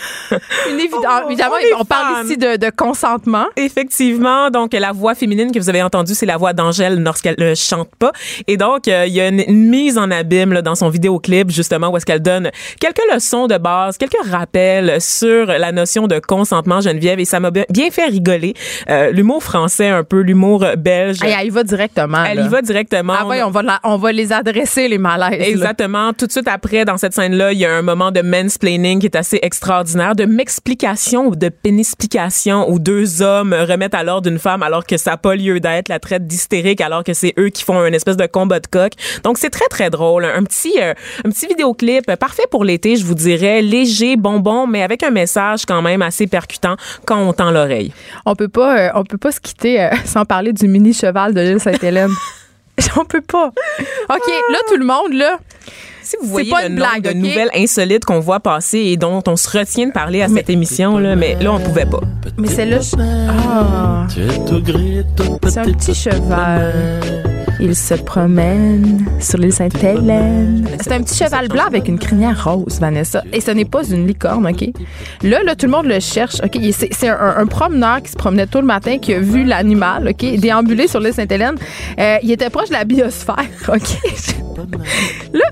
Une 0.70 0.80
évidemment, 0.80 1.56
on 1.78 1.84
parle 1.84 2.24
ici 2.26 2.36
de, 2.36 2.56
de 2.56 2.70
consentement. 2.74 3.46
Effectivement, 3.56 4.50
donc 4.50 4.72
la 4.72 4.92
voix 4.92 5.14
féminine 5.14 5.52
que 5.52 5.58
vous 5.58 5.68
avez 5.68 5.82
entendue, 5.82 6.14
c'est 6.14 6.26
la 6.26 6.36
voix 6.36 6.52
d'Angèle 6.52 7.02
lorsqu'elle 7.02 7.36
ne 7.38 7.54
chante 7.54 7.88
pas. 7.98 8.12
Et 8.46 8.56
donc, 8.56 8.88
euh, 8.88 9.04
il 9.06 9.12
y 9.14 9.20
a 9.20 9.28
une, 9.28 9.42
une 9.46 9.68
mise 9.68 9.98
en 9.98 10.10
abîme 10.10 10.52
là, 10.52 10.62
dans 10.62 10.74
son 10.74 10.88
vidéoclip, 10.88 11.50
justement, 11.50 11.88
où 11.90 11.96
est-ce 11.96 12.06
qu'elle 12.06 12.22
donne 12.22 12.50
quelques 12.80 13.02
leçons 13.12 13.46
de 13.46 13.56
base, 13.58 13.96
quelques 13.98 14.22
rappels 14.30 15.00
sur 15.00 15.46
la 15.46 15.72
notion 15.72 16.06
de 16.06 16.18
consentement, 16.18 16.80
Geneviève, 16.80 17.18
et 17.20 17.24
ça 17.24 17.40
m'a 17.40 17.50
bien 17.50 17.90
fait 17.90 18.06
rigoler. 18.06 18.54
Euh, 18.88 19.10
l'humour 19.10 19.42
français, 19.42 19.88
un 19.88 20.04
peu 20.04 20.20
l'humour 20.20 20.64
belge. 20.78 21.22
Hey, 21.22 21.34
elle 21.40 21.46
y 21.46 21.50
va 21.50 21.62
directement. 21.64 22.24
elle 22.24 22.38
là. 22.38 22.44
y 22.44 22.48
va 22.48 22.62
directement. 22.62 23.14
Ah 23.18 23.26
ouais, 23.26 23.42
on 23.42 23.50
va, 23.50 23.62
la- 23.62 23.80
on 23.84 23.96
va 23.96 24.12
les 24.12 24.32
adresser, 24.32 24.88
les 24.88 24.98
malaises. 24.98 25.38
là. 25.40 25.46
Exactement. 25.48 26.12
Tout 26.12 26.26
de 26.26 26.32
suite 26.32 26.48
après, 26.48 26.84
dans 26.84 26.96
cette 26.98 27.14
scène-là, 27.14 27.52
il 27.52 27.58
y 27.58 27.64
a 27.66 27.72
un 27.72 27.82
moment 27.82 28.10
de 28.10 28.20
mansplaining 28.22 29.00
qui 29.00 29.06
est 29.06 29.16
assez 29.16 29.38
extraordinaire, 29.42 30.14
de 30.20 30.26
m'explication 30.26 31.28
ou 31.28 31.34
de 31.34 31.48
pénispication 31.48 32.70
où 32.70 32.78
deux 32.78 33.22
hommes 33.22 33.54
remettent 33.54 33.94
à 33.94 34.02
l'ordre 34.02 34.28
une 34.28 34.38
femme 34.38 34.62
alors 34.62 34.84
que 34.84 34.98
ça 34.98 35.12
n'a 35.12 35.16
pas 35.16 35.34
lieu 35.34 35.60
d'être, 35.60 35.88
la 35.88 35.98
traite 35.98 36.26
d'hystérique 36.26 36.82
alors 36.82 37.04
que 37.04 37.14
c'est 37.14 37.32
eux 37.38 37.48
qui 37.48 37.64
font 37.64 37.86
une 37.86 37.94
espèce 37.94 38.18
de 38.18 38.26
combat 38.26 38.60
de 38.60 38.66
coq. 38.66 38.92
Donc 39.24 39.38
c'est 39.38 39.48
très 39.48 39.66
très 39.68 39.88
drôle. 39.88 40.26
Un 40.26 40.44
petit 40.44 40.74
euh, 40.78 40.92
un 41.24 41.30
petit 41.30 41.46
vidéoclip 41.46 42.14
parfait 42.16 42.42
pour 42.50 42.64
l'été, 42.64 42.96
je 42.96 43.06
vous 43.06 43.14
dirais, 43.14 43.62
léger, 43.62 44.16
bonbon, 44.16 44.66
mais 44.66 44.82
avec 44.82 45.02
un 45.02 45.10
message 45.10 45.64
quand 45.64 45.80
même 45.80 46.02
assez 46.02 46.26
percutant 46.26 46.76
quand 47.06 47.18
on 47.18 47.32
tend 47.32 47.50
l'oreille. 47.50 47.94
On 48.26 48.34
peut 48.34 48.48
pas, 48.48 48.78
euh, 48.78 48.90
on 48.96 49.04
peut 49.04 49.16
pas 49.16 49.32
se 49.32 49.40
quitter 49.40 49.80
euh, 49.80 49.88
sans 50.04 50.26
parler 50.26 50.52
du 50.52 50.68
mini 50.68 50.92
cheval 50.92 51.32
de 51.32 51.40
l'île 51.40 51.60
Sainte-Hélène. 51.60 52.12
on 52.98 53.06
peut 53.06 53.22
pas. 53.22 53.46
OK, 53.46 54.28
là, 54.50 54.58
tout 54.68 54.76
le 54.76 54.84
monde, 54.84 55.14
là. 55.14 55.38
Si 56.02 56.16
vous 56.16 56.24
C'est 56.26 56.30
voyez 56.30 56.50
pas 56.50 56.62
le 56.62 56.68
une 56.68 56.74
nombre 56.76 56.90
blague, 56.90 57.02
de 57.04 57.10
OK? 57.10 57.16
nouvelles 57.16 57.50
insolites 57.54 58.04
qu'on 58.04 58.20
voit 58.20 58.40
passer 58.40 58.78
et 58.78 58.96
dont 58.96 59.22
on 59.26 59.36
se 59.36 59.58
retient 59.58 59.86
de 59.88 59.92
parler 59.92 60.22
à 60.22 60.28
cette 60.28 60.48
émission 60.50 60.98
là, 60.98 61.14
mais 61.16 61.36
là 61.40 61.52
on 61.52 61.60
pouvait 61.60 61.86
pas. 61.86 62.00
Mais 62.38 62.48
celle-là, 62.48 62.80
je- 62.80 62.96
ah, 62.98 64.06
c'est 65.48 65.58
un 65.58 65.64
petit 65.72 65.94
cheval. 65.94 66.72
Il 67.62 67.76
se 67.76 67.94
promène 67.94 69.04
sur 69.20 69.38
l'île 69.38 69.52
Sainte-Hélène. 69.52 70.66
C'est 70.80 70.92
un 70.92 71.02
petit 71.02 71.16
cheval 71.16 71.48
blanc 71.48 71.66
avec 71.66 71.88
une 71.88 71.98
crinière 71.98 72.42
rose, 72.42 72.80
Vanessa. 72.80 73.22
Et 73.34 73.40
ce 73.42 73.50
n'est 73.50 73.66
pas 73.66 73.86
une 73.86 74.06
licorne, 74.06 74.46
OK? 74.46 74.64
Là, 75.22 75.42
là, 75.42 75.54
tout 75.54 75.66
le 75.66 75.72
monde 75.72 75.84
le 75.84 76.00
cherche, 76.00 76.40
OK? 76.42 76.58
C'est 76.72 77.08
un, 77.08 77.46
promeneur 77.46 78.02
qui 78.02 78.12
se 78.12 78.16
promenait 78.16 78.46
tôt 78.46 78.60
le 78.60 78.66
matin, 78.66 78.98
qui 78.98 79.12
a 79.12 79.20
vu 79.20 79.44
l'animal, 79.44 80.08
OK? 80.08 80.40
Déambuler 80.40 80.88
sur 80.88 81.00
l'île 81.00 81.12
Sainte-Hélène. 81.12 81.56
Euh, 81.98 82.16
il 82.22 82.30
était 82.30 82.48
proche 82.48 82.68
de 82.68 82.74
la 82.74 82.84
biosphère, 82.84 83.36
OK? 83.68 83.98
là, 85.34 85.44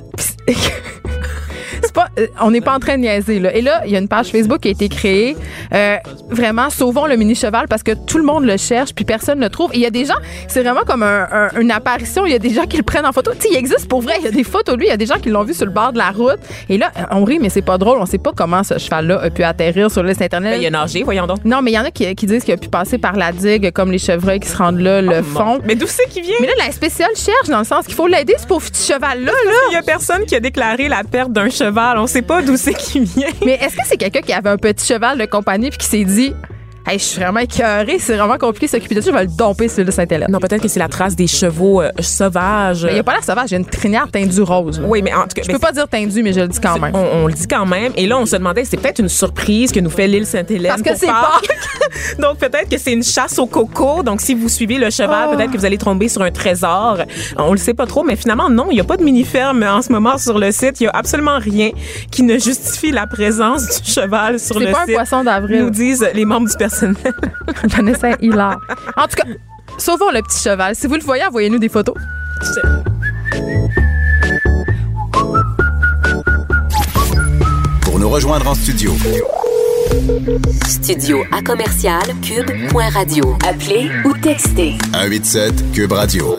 on 2.40 2.50
n'est 2.50 2.60
pas 2.60 2.74
en 2.74 2.78
train 2.78 2.96
de 2.96 3.02
niaiser 3.02 3.38
là. 3.40 3.54
Et 3.54 3.60
là, 3.62 3.82
il 3.86 3.92
y 3.92 3.96
a 3.96 3.98
une 3.98 4.08
page 4.08 4.28
Facebook 4.28 4.60
qui 4.60 4.68
a 4.68 4.70
été 4.72 4.88
créée. 4.88 5.36
euh, 5.74 5.96
vraiment, 6.30 6.70
sauvons 6.70 7.06
le 7.06 7.16
mini 7.16 7.34
cheval 7.34 7.66
parce 7.68 7.82
que 7.82 7.92
tout 7.92 8.18
le 8.18 8.24
monde 8.24 8.44
le 8.44 8.56
cherche 8.56 8.94
puis 8.94 9.04
personne 9.04 9.38
ne 9.38 9.44
le 9.44 9.50
trouve. 9.50 9.72
Et 9.74 9.76
il 9.78 9.82
y 9.82 9.86
a 9.86 9.90
des 9.90 10.04
gens, 10.04 10.14
c'est 10.48 10.62
vraiment 10.62 10.82
comme 10.86 11.02
un- 11.02 11.26
un- 11.32 11.60
une 11.60 11.70
apparition. 11.70 12.26
Il 12.26 12.32
y 12.32 12.34
a 12.34 12.38
des 12.38 12.50
gens 12.50 12.64
qui 12.66 12.76
le 12.76 12.82
prennent 12.82 13.06
en 13.06 13.12
photo. 13.12 13.32
Tu 13.38 13.48
il 13.50 13.56
existe 13.56 13.88
pour 13.88 14.00
vrai. 14.02 14.14
Il 14.20 14.24
y 14.24 14.28
a 14.28 14.30
des 14.30 14.44
photos 14.44 14.74
de 14.74 14.80
lui. 14.80 14.86
Il 14.86 14.90
y 14.90 14.92
a 14.92 14.96
des 14.96 15.06
gens 15.06 15.18
qui 15.18 15.30
l'ont 15.30 15.44
vu 15.44 15.54
sur 15.54 15.66
le 15.66 15.72
bord 15.72 15.92
de 15.92 15.98
la 15.98 16.10
route. 16.10 16.38
Et 16.68 16.78
là, 16.78 16.90
on 17.10 17.24
rit, 17.24 17.38
mais 17.40 17.48
c'est 17.48 17.62
pas 17.62 17.78
drôle. 17.78 17.98
On 18.00 18.06
sait 18.06 18.18
pas 18.18 18.32
comment 18.36 18.62
ce 18.62 18.78
cheval-là 18.78 19.20
a 19.22 19.30
pu 19.30 19.42
atterrir 19.42 19.90
sur 19.90 20.02
l'île 20.02 20.16
internet. 20.20 20.54
Ben, 20.54 20.62
il 20.62 20.66
a 20.66 20.70
nagé, 20.70 21.02
voyons 21.02 21.26
donc. 21.26 21.44
Non, 21.44 21.62
mais 21.62 21.70
il 21.70 21.74
y 21.74 21.78
en 21.78 21.84
a 21.84 21.90
qui, 21.90 22.14
qui 22.14 22.26
disent 22.26 22.44
qu'il 22.44 22.54
a 22.54 22.56
pu 22.56 22.68
passer 22.68 22.98
par 22.98 23.16
la 23.16 23.32
digue, 23.32 23.70
comme 23.72 23.90
les 23.92 23.98
chevreuils 23.98 24.40
qui 24.40 24.48
se 24.48 24.56
rendent 24.56 24.80
là, 24.80 25.00
le 25.02 25.22
fond. 25.22 25.60
Mais 25.64 25.74
d'où 25.74 25.86
c'est 25.86 26.08
qu'il 26.08 26.22
vient? 26.22 26.34
Mais 26.40 26.46
là, 26.48 26.52
la 26.66 26.72
spéciale 26.72 27.10
cherche 27.14 27.48
dans 27.48 27.58
le 27.58 27.64
sens 27.64 27.86
qu'il 27.86 27.94
faut 27.94 28.06
l'aider, 28.06 28.34
ce 28.38 28.46
pauvre 28.46 28.66
petit 28.70 28.92
cheval-là. 28.92 29.32
Là. 29.32 29.52
Il 29.70 29.74
y 29.74 29.76
a 29.76 29.82
personne 29.82 30.24
qui 30.26 30.34
a 30.34 30.40
déclaré 30.40 30.88
la 30.88 31.02
perte 31.04 31.32
d'un 31.32 31.48
cheval. 31.50 31.98
On 31.98 32.06
sait 32.08 32.22
pas 32.22 32.42
d'où 32.42 32.56
c'est 32.56 32.74
qui 32.74 33.00
vient. 33.00 33.28
Mais 33.44 33.54
est-ce 33.54 33.76
que 33.76 33.82
c'est 33.86 33.96
quelqu'un 33.96 34.20
qui 34.20 34.32
avait 34.32 34.50
un 34.50 34.56
petit 34.56 34.86
cheval 34.86 35.18
de 35.18 35.26
compagnie 35.26 35.70
puis 35.70 35.78
qui 35.78 35.86
s'est 35.86 36.04
dit 36.04 36.34
Hey, 36.90 36.98
je 36.98 37.04
suis 37.04 37.20
vraiment 37.20 37.40
écœurée, 37.40 37.98
c'est 37.98 38.16
vraiment 38.16 38.38
compliqué 38.38 38.64
de 38.64 38.70
s'occuper 38.70 38.94
de 38.94 39.00
ça, 39.02 39.10
je 39.10 39.14
vais 39.16 39.24
le 39.24 39.28
domper 39.30 39.68
sur 39.68 39.84
le 39.84 39.90
Sainte-Hélène. 39.90 40.30
Non, 40.30 40.38
peut-être 40.38 40.62
que 40.62 40.68
c'est 40.68 40.78
la 40.78 40.88
trace 40.88 41.14
des 41.14 41.26
chevaux 41.26 41.82
euh, 41.82 41.90
sauvages. 42.00 42.84
Mais 42.84 42.92
il 42.92 42.94
n'y 42.94 43.00
a 43.00 43.02
pas 43.02 43.12
l'air 43.12 43.22
sauvage, 43.24 43.50
il 43.50 43.52
y 43.52 43.54
a 43.56 43.58
une 43.58 43.66
crinière 43.66 44.06
teindue 44.10 44.40
rose. 44.40 44.80
là. 44.80 44.86
Oui, 44.88 45.02
mais 45.02 45.12
en 45.12 45.22
tout 45.24 45.28
cas, 45.34 45.42
Je 45.42 45.48
mais 45.48 45.52
peux 45.54 45.58
pas 45.58 45.72
dire 45.72 45.86
teindue, 45.86 46.22
mais 46.22 46.32
je 46.32 46.40
le 46.40 46.48
dis 46.48 46.58
quand 46.60 46.78
même. 46.78 46.94
On, 46.94 47.24
on 47.24 47.26
le 47.26 47.34
dit 47.34 47.46
quand 47.46 47.66
même. 47.66 47.92
Et 47.96 48.06
là, 48.06 48.16
on 48.18 48.24
se 48.24 48.36
demandait, 48.36 48.64
c'est 48.64 48.78
peut-être 48.78 49.00
une 49.00 49.10
surprise 49.10 49.70
que 49.70 49.80
nous 49.80 49.90
fait 49.90 50.06
l'île 50.06 50.24
Sainte-Hélène. 50.24 50.70
Parce 50.70 50.80
que 50.82 50.96
c'est 50.96 51.06
Pâques. 51.08 51.48
Donc, 52.20 52.38
peut-être 52.38 52.70
que 52.70 52.78
c'est 52.78 52.92
une 52.94 53.02
chasse 53.04 53.38
au 53.38 53.46
coco. 53.46 54.02
Donc, 54.02 54.22
si 54.22 54.34
vous 54.34 54.48
suivez 54.48 54.78
le 54.78 54.88
cheval, 54.88 55.28
Oh. 55.30 55.36
peut-être 55.36 55.50
que 55.50 55.58
vous 55.58 55.66
allez 55.66 55.76
tomber 55.78 56.08
sur 56.08 56.22
un 56.22 56.30
trésor. 56.30 56.98
On 57.36 57.52
le 57.52 57.58
sait 57.58 57.74
pas 57.74 57.84
trop, 57.86 58.02
mais 58.02 58.16
finalement, 58.16 58.48
non, 58.48 58.68
il 58.70 58.74
n'y 58.76 58.80
a 58.80 58.84
pas 58.84 58.96
de 58.96 59.02
mini-ferme 59.04 59.62
en 59.62 59.82
ce 59.82 59.92
moment 59.92 60.16
sur 60.16 60.38
le 60.38 60.50
site. 60.52 60.80
Il 60.80 60.84
y 60.84 60.86
a 60.86 60.90
absolument 60.94 61.38
rien 61.38 61.70
qui 62.10 62.22
ne 62.22 62.38
justifie 62.38 62.92
la 62.92 63.06
présence 63.06 63.82
du 63.82 63.90
cheval 63.90 64.38
sur 64.40 64.58
le 64.58 64.66
C'est 64.66 64.72
pas 64.72 64.82
un 64.82 64.86
site. 64.86 64.94
poisson 64.94 65.24
d'avril. 65.24 65.64
Nous 65.64 65.70
disent 65.70 66.06
les 66.14 66.24
membres 66.24 66.48
du 66.48 66.56
personnel. 66.56 66.77
Vanessa 67.64 68.10
Hilar. 68.20 68.58
En 68.96 69.06
tout 69.06 69.16
cas, 69.16 69.24
sauvons 69.78 70.10
le 70.10 70.22
petit 70.22 70.42
cheval. 70.42 70.74
Si 70.74 70.86
vous 70.86 70.94
le 70.94 71.02
voyez, 71.02 71.24
envoyez-nous 71.26 71.58
des 71.58 71.68
photos. 71.68 71.94
Pour 77.82 77.98
nous 77.98 78.08
rejoindre 78.08 78.48
en 78.48 78.54
studio, 78.54 78.92
Studio 80.66 81.24
à 81.32 81.42
commercial 81.42 82.02
cube.radio. 82.22 83.36
Appelez 83.46 83.90
ou 84.04 84.12
textez 84.18 84.76
187 84.92 85.72
Cube 85.72 85.92
Radio. 85.92 86.38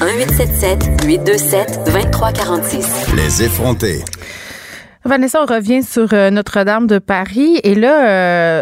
1877 0.00 1.04
827 1.06 1.80
2346. 1.86 2.86
Les 3.16 3.42
effrontés. 3.42 4.04
Vanessa, 5.08 5.42
on 5.42 5.46
revient 5.46 5.82
sur 5.82 6.12
euh, 6.12 6.28
Notre-Dame 6.30 6.86
de 6.86 6.98
Paris. 6.98 7.58
Et 7.64 7.74
là, 7.74 8.08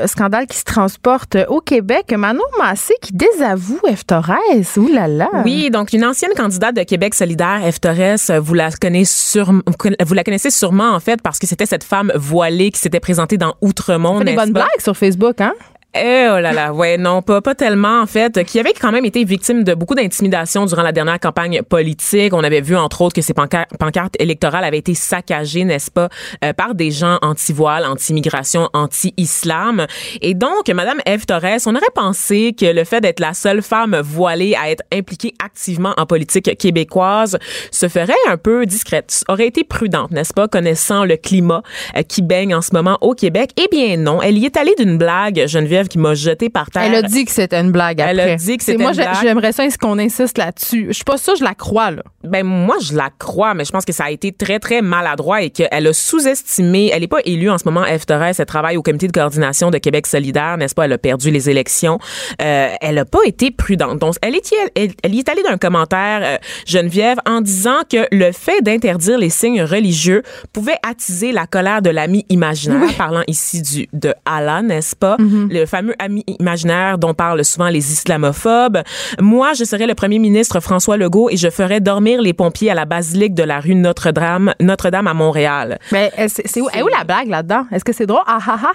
euh, 0.03 0.07
scandale 0.07 0.47
qui 0.47 0.57
se 0.57 0.63
transporte 0.63 1.37
au 1.49 1.61
Québec. 1.61 2.15
Manon 2.17 2.41
Massé 2.57 2.95
qui 3.03 3.13
désavoue 3.13 3.81
F. 3.93 4.07
Torres. 4.07 4.37
Ouh 4.77 4.87
là 4.93 5.09
là. 5.09 5.29
Oui, 5.45 5.71
donc 5.71 5.93
une 5.93 6.05
ancienne 6.05 6.31
candidate 6.37 6.77
de 6.77 6.85
Québec 6.85 7.15
solidaire, 7.15 7.61
F. 7.69 7.81
Torres, 7.81 8.41
vous 8.41 8.55
la 8.55 8.71
connaissez 8.71 9.13
sûrement, 9.33 9.63
vous 10.07 10.15
la 10.15 10.23
connaissez 10.23 10.51
sûrement 10.51 10.91
en 10.93 11.01
fait 11.01 11.21
parce 11.21 11.41
que 11.41 11.49
c'était 11.49 11.67
cette 11.67 11.83
femme 11.85 12.13
voilée 12.15 12.71
qui 12.71 12.79
s'était 12.81 13.01
présentée 13.01 13.39
dans 13.39 13.55
Outremont, 13.61 14.21
Elle 14.21 14.27
fait 14.27 14.33
des 14.33 14.37
bonnes 14.37 14.53
pas? 14.53 14.61
blagues 14.61 14.81
sur 14.81 14.97
Facebook, 14.97 15.41
hein? 15.41 15.53
Eh 15.99 16.29
oh 16.31 16.39
là 16.39 16.53
là, 16.53 16.73
ouais, 16.75 16.99
non, 16.99 17.23
pas, 17.23 17.41
pas 17.41 17.55
tellement 17.55 18.03
en 18.03 18.07
fait, 18.07 18.45
qui 18.45 18.61
avait 18.61 18.75
quand 18.75 18.93
même 18.93 19.05
été 19.07 19.25
victime 19.25 19.65
de 19.65 19.73
beaucoup 19.73 19.95
d'intimidation 19.95 20.67
durant 20.67 20.83
la 20.83 20.93
dernière 20.93 21.19
campagne 21.19 21.63
politique. 21.63 22.35
On 22.35 22.45
avait 22.45 22.61
vu 22.61 22.77
entre 22.77 23.01
autres 23.01 23.15
que 23.15 23.23
ses 23.23 23.33
pancar- 23.33 23.67
pancartes 23.79 24.15
électorales 24.19 24.65
avaient 24.65 24.79
été 24.79 24.95
saccagées, 24.95 25.65
n'est-ce 25.65 25.91
pas, 25.91 26.09
euh, 26.45 26.53
par 26.53 26.75
des 26.75 26.91
gens 26.91 27.19
anti-voile, 27.23 27.87
anti-immigration, 27.87 28.69
anti-islam. 28.75 29.87
Et 30.21 30.35
donc, 30.35 30.69
Madame 30.69 31.01
Eve 31.07 31.25
Torres, 31.25 31.63
on 31.67 31.75
aurait 31.75 31.87
pensé 31.95 32.55
que 32.59 32.67
le 32.67 32.85
fait 32.85 33.01
d'être 33.01 33.21
la 33.21 33.33
seule 33.33 33.63
femme 33.63 33.99
voilée 34.03 34.55
à 34.55 34.71
être 34.71 34.83
impliquée 34.93 35.33
activement 35.43 35.95
en 35.97 36.05
politique 36.05 36.59
québécoise 36.59 37.39
se 37.71 37.89
ferait 37.89 38.13
un 38.29 38.37
peu 38.37 38.67
discrète, 38.67 39.25
aurait 39.29 39.47
été 39.47 39.65
prudente, 39.65 40.11
n'est-ce 40.11 40.35
pas, 40.35 40.47
connaissant 40.47 41.05
le 41.05 41.17
climat 41.17 41.63
euh, 41.97 42.03
qui 42.03 42.21
baigne 42.21 42.55
en 42.55 42.61
ce 42.61 42.75
moment 42.75 42.99
au 43.01 43.15
Québec? 43.15 43.53
Eh 43.57 43.69
bien 43.71 43.97
non, 43.97 44.21
elle 44.21 44.37
y 44.37 44.45
est 44.45 44.57
allée 44.57 44.75
d'une 44.79 44.99
blague, 44.99 45.47
Geneviève, 45.47 45.86
qui 45.89 45.99
m'a 45.99 46.15
jeté 46.15 46.49
par 46.51 46.71
terre. 46.71 46.83
Elle 46.85 46.95
a 46.95 47.03
dit 47.03 47.25
que 47.25 47.31
c'était 47.33 47.61
une 47.61 47.73
blague 47.73 48.01
Elle 48.01 48.21
après. 48.21 48.33
a 48.33 48.37
dit 48.37 48.57
que 48.57 48.65
c'était 48.65 48.83
Moi, 48.83 48.91
une 48.93 48.97
blague. 48.97 49.15
j'aimerais 49.23 49.53
ça 49.53 49.65
est-ce 49.65 49.79
qu'on 49.79 49.99
insiste 49.99 50.39
là-dessus. 50.39 50.87
Je 50.89 50.93
suis 50.95 51.05
pas 51.05 51.19
sûre, 51.19 51.35
je 51.37 51.45
la 51.45 51.55
crois, 51.55 51.91
là. 51.91 52.03
Ben 52.25 52.45
moi 52.45 52.77
je 52.83 52.95
la 52.97 53.11
crois, 53.19 53.55
mais 53.55 53.65
je 53.65 53.71
pense 53.71 53.85
que 53.85 53.93
ça 53.93 54.05
a 54.05 54.11
été 54.11 54.33
très 54.33 54.59
très 54.59 54.83
maladroit 54.83 55.43
et 55.43 55.51
qu'elle 55.51 55.87
a 55.87 55.93
sous-estimé. 55.93 56.91
Elle 56.93 57.01
n'est 57.03 57.07
pas 57.09 57.21
élue 57.25 57.51
en 57.51 57.59
ce 57.59 57.65
moment. 57.67 57.85
F. 57.85 58.05
Torres, 58.07 58.33
elle 58.39 58.47
travaille 58.47 58.77
au 58.77 58.83
comité 58.83 59.07
de 59.07 59.13
coordination 59.13 59.71
de 59.71 59.79
Québec 59.79 60.07
solidaire, 60.07 60.57
n'est-ce 60.57 60.75
pas? 60.75 60.87
Elle 60.87 60.93
a 60.93 60.99
perdu 60.99 61.31
les 61.31 61.49
élections. 61.51 61.99
Euh, 62.43 62.69
elle 62.81 62.97
n'a 62.97 63.05
pas 63.05 63.21
été 63.25 63.51
prudente. 63.51 63.99
Donc 64.01 64.15
elle 64.23 64.35
est 64.35 64.53
elle, 64.75 64.91
elle 65.03 65.15
y 65.15 65.19
est 65.21 65.29
allée 65.29 65.43
d'un 65.43 65.57
commentaire 65.59 66.21
euh, 66.23 66.37
Geneviève 66.67 67.19
en 67.27 67.41
disant 67.41 67.81
que 67.91 68.07
le 68.11 68.33
fait 68.33 68.61
d'interdire 68.63 69.19
les 69.19 69.31
signes 69.31 69.63
religieux 69.63 70.23
pouvait 70.53 70.79
attiser 70.89 71.33
la 71.33 71.47
colère 71.47 71.83
de 71.83 71.91
l'ami 71.91 72.25
imaginaire, 72.29 72.93
parlant 72.99 73.23
ici 73.29 73.63
du 73.63 73.89
de 73.93 74.15
Allah, 74.25 74.63
n'est-ce 74.63 74.97
pas? 74.97 75.17
Le 75.19 75.65
fameux 75.77 75.95
ami 75.99 76.25
imaginaire 76.41 76.97
dont 76.97 77.13
parlent 77.13 77.45
souvent 77.45 77.69
les 77.69 77.93
islamophobes. 77.93 78.79
Moi, 79.21 79.53
je 79.53 79.65
serais 79.65 79.87
le 79.87 79.95
premier 79.95 80.19
ministre 80.19 80.59
François 80.61 80.97
Legault 80.97 81.29
et 81.29 81.37
je 81.37 81.51
ferais 81.51 81.81
dormir 81.81 82.23
les 82.23 82.33
pompiers 82.33 82.71
à 82.71 82.75
la 82.75 82.87
basilique 82.87 83.35
de 83.35 83.43
la 83.43 83.61
rue 83.61 83.75
Notre-Dame, 83.75 84.55
Notre-Dame 84.59 85.07
à 85.07 85.13
Montréal. 85.13 85.79
Mais 85.93 86.11
euh, 86.19 86.29
c'est 86.29 86.61
où, 86.63 86.69
est 86.71 86.83
où 86.83 86.89
la 86.89 87.05
blague 87.05 87.29
là-dedans? 87.29 87.67
Est-ce 87.71 87.85
que 87.85 87.93
c'est 87.93 88.07
drôle? 88.07 88.23
Ah 88.27 88.39
ah 88.47 88.59
ah! 88.65 88.73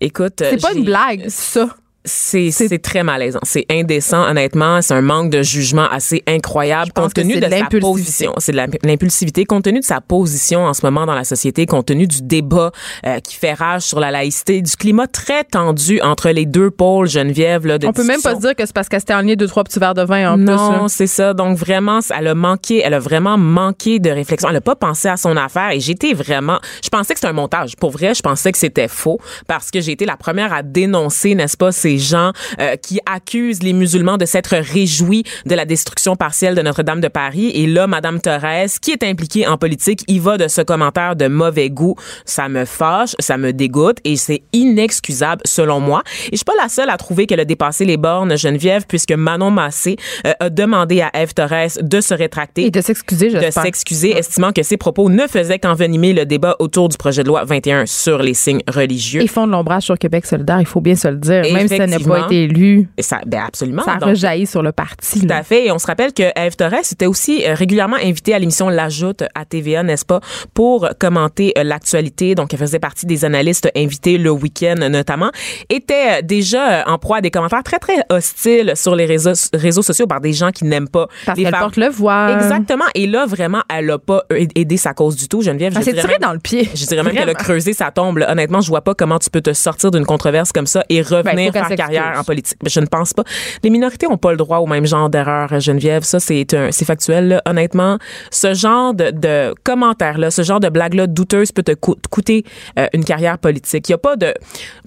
Écoute, 0.00 0.34
C'est 0.38 0.60
pas 0.60 0.74
une 0.74 0.84
blague, 0.84 1.28
ça. 1.28 1.68
C'est 2.06 2.50
c'est 2.50 2.78
très 2.78 3.02
malaisant, 3.02 3.40
c'est 3.42 3.66
indécent 3.70 4.22
honnêtement, 4.22 4.80
c'est 4.80 4.94
un 4.94 5.02
manque 5.02 5.30
de 5.30 5.42
jugement 5.42 5.88
assez 5.88 6.22
incroyable 6.26 6.92
compte 6.92 7.14
tenu 7.14 7.34
de 7.34 7.46
de 7.46 7.50
sa 7.50 7.64
position, 7.80 8.32
c'est 8.38 8.52
de 8.52 8.86
l'impulsivité 8.86 9.44
compte 9.44 9.64
tenu 9.64 9.80
de 9.80 9.84
sa 9.84 10.00
position 10.00 10.64
en 10.64 10.74
ce 10.74 10.84
moment 10.84 11.06
dans 11.06 11.14
la 11.14 11.24
société, 11.24 11.66
compte 11.66 11.86
tenu 11.86 12.06
du 12.06 12.22
débat 12.22 12.70
euh, 13.04 13.18
qui 13.20 13.34
fait 13.34 13.52
rage 13.52 13.82
sur 13.82 14.00
la 14.00 14.10
laïcité, 14.10 14.62
du 14.62 14.76
climat 14.76 15.06
très 15.06 15.44
tendu 15.44 16.00
entre 16.00 16.30
les 16.30 16.46
deux 16.46 16.70
pôles 16.70 17.08
Geneviève 17.08 17.66
là 17.66 17.78
de 17.78 17.86
On 17.86 17.92
peut 17.92 18.04
même 18.04 18.22
pas 18.22 18.34
se 18.34 18.40
dire 18.40 18.54
que 18.54 18.64
c'est 18.64 18.72
parce 18.72 18.88
qu'elle 18.88 19.00
s'était 19.00 19.14
enlignée 19.14 19.36
deux, 19.36 19.46
trois 19.46 19.64
petits 19.64 19.78
verres 19.78 19.94
de 19.94 20.02
vin 20.02 20.32
en 20.32 20.36
plus. 20.36 20.44
Non, 20.44 20.88
c'est 20.88 21.06
ça. 21.06 21.34
Donc 21.34 21.56
vraiment, 21.56 22.00
elle 22.16 22.28
a 22.28 22.34
manqué, 22.34 22.82
elle 22.84 22.94
a 22.94 22.98
vraiment 22.98 23.38
manqué 23.38 23.98
de 23.98 24.10
réflexion. 24.10 24.48
Elle 24.48 24.56
a 24.56 24.60
pas 24.60 24.76
pensé 24.76 25.08
à 25.08 25.16
son 25.16 25.36
affaire 25.36 25.70
et 25.72 25.80
j'étais 25.80 26.12
vraiment, 26.12 26.58
je 26.82 26.88
pensais 26.88 27.14
que 27.14 27.20
c'était 27.20 27.30
un 27.30 27.34
montage. 27.34 27.76
Pour 27.76 27.90
vrai, 27.90 28.14
je 28.14 28.22
pensais 28.22 28.52
que 28.52 28.58
c'était 28.58 28.88
faux 28.88 29.18
parce 29.46 29.70
que 29.70 29.80
j'ai 29.80 29.92
été 29.92 30.06
la 30.06 30.16
première 30.16 30.52
à 30.52 30.62
dénoncer, 30.62 31.34
n'est-ce 31.34 31.56
pas, 31.56 31.72
ces 31.72 31.95
gens 31.98 32.32
euh, 32.60 32.76
qui 32.76 33.00
accusent 33.06 33.62
les 33.62 33.72
musulmans 33.72 34.16
de 34.16 34.24
s'être 34.24 34.56
réjouis 34.56 35.24
de 35.44 35.54
la 35.54 35.64
destruction 35.64 36.16
partielle 36.16 36.54
de 36.54 36.62
Notre-Dame 36.62 37.00
de 37.00 37.08
Paris. 37.08 37.50
Et 37.54 37.66
là, 37.66 37.86
Madame 37.86 38.20
Thérèse, 38.20 38.78
qui 38.78 38.92
est 38.92 39.02
impliquée 39.02 39.46
en 39.46 39.56
politique, 39.56 40.02
y 40.08 40.18
va 40.18 40.36
de 40.36 40.48
ce 40.48 40.60
commentaire 40.60 41.16
de 41.16 41.28
mauvais 41.28 41.70
goût. 41.70 41.96
Ça 42.24 42.48
me 42.48 42.64
fâche, 42.64 43.14
ça 43.18 43.36
me 43.38 43.52
dégoûte 43.52 43.98
et 44.04 44.16
c'est 44.16 44.42
inexcusable 44.52 45.42
selon 45.44 45.80
moi. 45.80 46.02
Et 46.26 46.32
je 46.32 46.36
suis 46.36 46.44
pas 46.44 46.52
la 46.60 46.68
seule 46.68 46.90
à 46.90 46.96
trouver 46.96 47.26
qu'elle 47.26 47.40
a 47.40 47.44
dépassé 47.44 47.84
les 47.84 47.96
bornes, 47.96 48.36
Geneviève, 48.36 48.84
puisque 48.86 49.12
Manon 49.12 49.50
Massé 49.50 49.96
euh, 50.26 50.32
a 50.40 50.50
demandé 50.50 51.00
à 51.00 51.10
Eve 51.14 51.34
Torres 51.34 51.78
de 51.80 52.00
se 52.00 52.14
rétracter 52.14 52.66
Et 52.66 52.70
de 52.70 52.80
s'excuser, 52.80 53.30
de 53.30 53.40
j'espère. 53.40 53.62
s'excuser, 53.62 54.16
estimant 54.16 54.52
que 54.52 54.62
ses 54.62 54.76
propos 54.76 55.08
ne 55.08 55.26
faisaient 55.26 55.58
qu'envenimer 55.58 56.12
le 56.12 56.26
débat 56.26 56.56
autour 56.58 56.88
du 56.88 56.96
projet 56.96 57.22
de 57.22 57.28
loi 57.28 57.44
21 57.44 57.86
sur 57.86 58.18
les 58.22 58.34
signes 58.34 58.62
religieux. 58.68 59.22
Ils 59.22 59.28
font 59.28 59.46
de 59.46 59.52
l'ombrage 59.52 59.84
sur 59.84 59.98
Québec 59.98 60.26
solidaire, 60.26 60.60
il 60.60 60.66
faut 60.66 60.80
bien 60.80 60.96
se 60.96 61.08
le 61.08 61.16
dire. 61.16 61.42
Même 61.52 61.68
si 61.68 61.76
ça 61.88 61.98
n'a 61.98 62.04
pas 62.04 62.26
été 62.26 62.44
élu, 62.44 62.88
Et 62.96 63.02
ça, 63.02 63.20
ben 63.26 63.42
absolument. 63.46 63.82
ça 63.82 63.92
a 63.94 63.98
Donc, 63.98 64.10
rejailli 64.10 64.46
sur 64.46 64.62
le 64.62 64.72
parti. 64.72 65.20
tout 65.20 65.26
là. 65.26 65.38
à 65.38 65.42
fait. 65.42 65.66
Et 65.66 65.72
on 65.72 65.78
se 65.78 65.86
rappelle 65.86 66.12
que 66.12 66.22
Eve 66.36 66.56
Torres 66.56 66.74
était 66.92 67.06
aussi 67.06 67.44
euh, 67.46 67.54
régulièrement 67.54 67.96
invitée 68.02 68.34
à 68.34 68.38
l'émission 68.38 68.68
L'Ajoute 68.68 69.24
à 69.34 69.44
TVA, 69.44 69.82
n'est-ce 69.82 70.04
pas, 70.04 70.20
pour 70.54 70.88
commenter 70.98 71.52
euh, 71.58 71.62
l'actualité. 71.64 72.34
Donc, 72.34 72.52
elle 72.52 72.60
faisait 72.60 72.78
partie 72.78 73.06
des 73.06 73.24
analystes 73.24 73.68
invités 73.76 74.18
le 74.18 74.30
week-end, 74.30 74.74
notamment. 74.90 75.30
Était 75.70 76.18
euh, 76.18 76.22
déjà 76.22 76.84
en 76.88 76.98
proie 76.98 77.18
à 77.18 77.20
des 77.20 77.30
commentaires 77.30 77.62
très, 77.62 77.78
très 77.78 77.98
hostiles 78.10 78.72
sur 78.74 78.94
les 78.96 79.06
réseaux, 79.06 79.32
réseaux 79.54 79.82
sociaux 79.82 80.06
par 80.06 80.20
des 80.20 80.32
gens 80.32 80.50
qui 80.50 80.64
n'aiment 80.64 80.88
pas 80.88 81.06
Parce 81.24 81.38
les 81.38 81.44
qu'elle 81.44 81.52
femmes. 81.52 81.60
porte 81.62 81.76
le 81.76 81.88
voile. 81.88 82.34
Exactement. 82.40 82.84
Et 82.94 83.06
là, 83.06 83.26
vraiment, 83.26 83.62
elle 83.68 83.90
a 83.90 83.98
pas 83.98 84.22
aidé 84.30 84.76
sa 84.76 84.94
cause 84.94 85.16
du 85.16 85.28
tout, 85.28 85.42
Geneviève. 85.42 85.72
Elle 85.76 85.80
Je 85.80 85.84
s'est 85.90 85.92
tirée 86.00 86.18
dans 86.20 86.32
le 86.32 86.38
pied. 86.38 86.68
je 86.74 86.86
dirais 86.86 87.02
même 87.02 87.14
qu'elle 87.14 87.28
a 87.28 87.34
creusé 87.34 87.72
sa 87.72 87.90
tombe. 87.90 88.18
là. 88.18 88.30
Honnêtement, 88.30 88.60
je 88.60 88.68
vois 88.68 88.82
pas 88.82 88.94
comment 88.94 89.18
tu 89.18 89.30
peux 89.30 89.40
te 89.40 89.52
sortir 89.52 89.90
d'une 89.90 90.06
controverse 90.06 90.52
comme 90.52 90.66
ça 90.66 90.82
et 90.88 91.02
Ben, 91.02 91.16
revenir 91.18 91.52
faire 91.68 91.76
carrière 91.76 92.14
en 92.18 92.24
politique. 92.24 92.58
Mais 92.62 92.70
je 92.70 92.80
ne 92.80 92.86
pense 92.86 93.12
pas. 93.12 93.22
Les 93.62 93.70
minorités 93.70 94.06
ont 94.06 94.16
pas 94.18 94.30
le 94.30 94.36
droit 94.36 94.58
au 94.58 94.66
même 94.66 94.86
genre 94.86 95.08
d'erreur, 95.10 95.58
Geneviève. 95.60 96.02
Ça, 96.04 96.20
c'est 96.20 96.46
factuel. 96.84 97.28
là. 97.28 97.42
Honnêtement, 97.46 97.98
ce 98.30 98.54
genre 98.54 98.94
de, 98.94 99.10
de 99.10 99.54
commentaires-là, 99.64 100.30
ce 100.30 100.42
genre 100.42 100.60
de 100.60 100.68
blague-là 100.68 101.06
douteuse 101.06 101.52
peut 101.52 101.62
te 101.62 101.72
co- 101.72 101.96
coûter 102.10 102.44
euh, 102.78 102.86
une 102.92 103.04
carrière 103.04 103.38
politique. 103.38 103.88
Il 103.88 103.92
y 103.92 103.94
a 103.94 103.98
pas 103.98 104.16
de. 104.16 104.32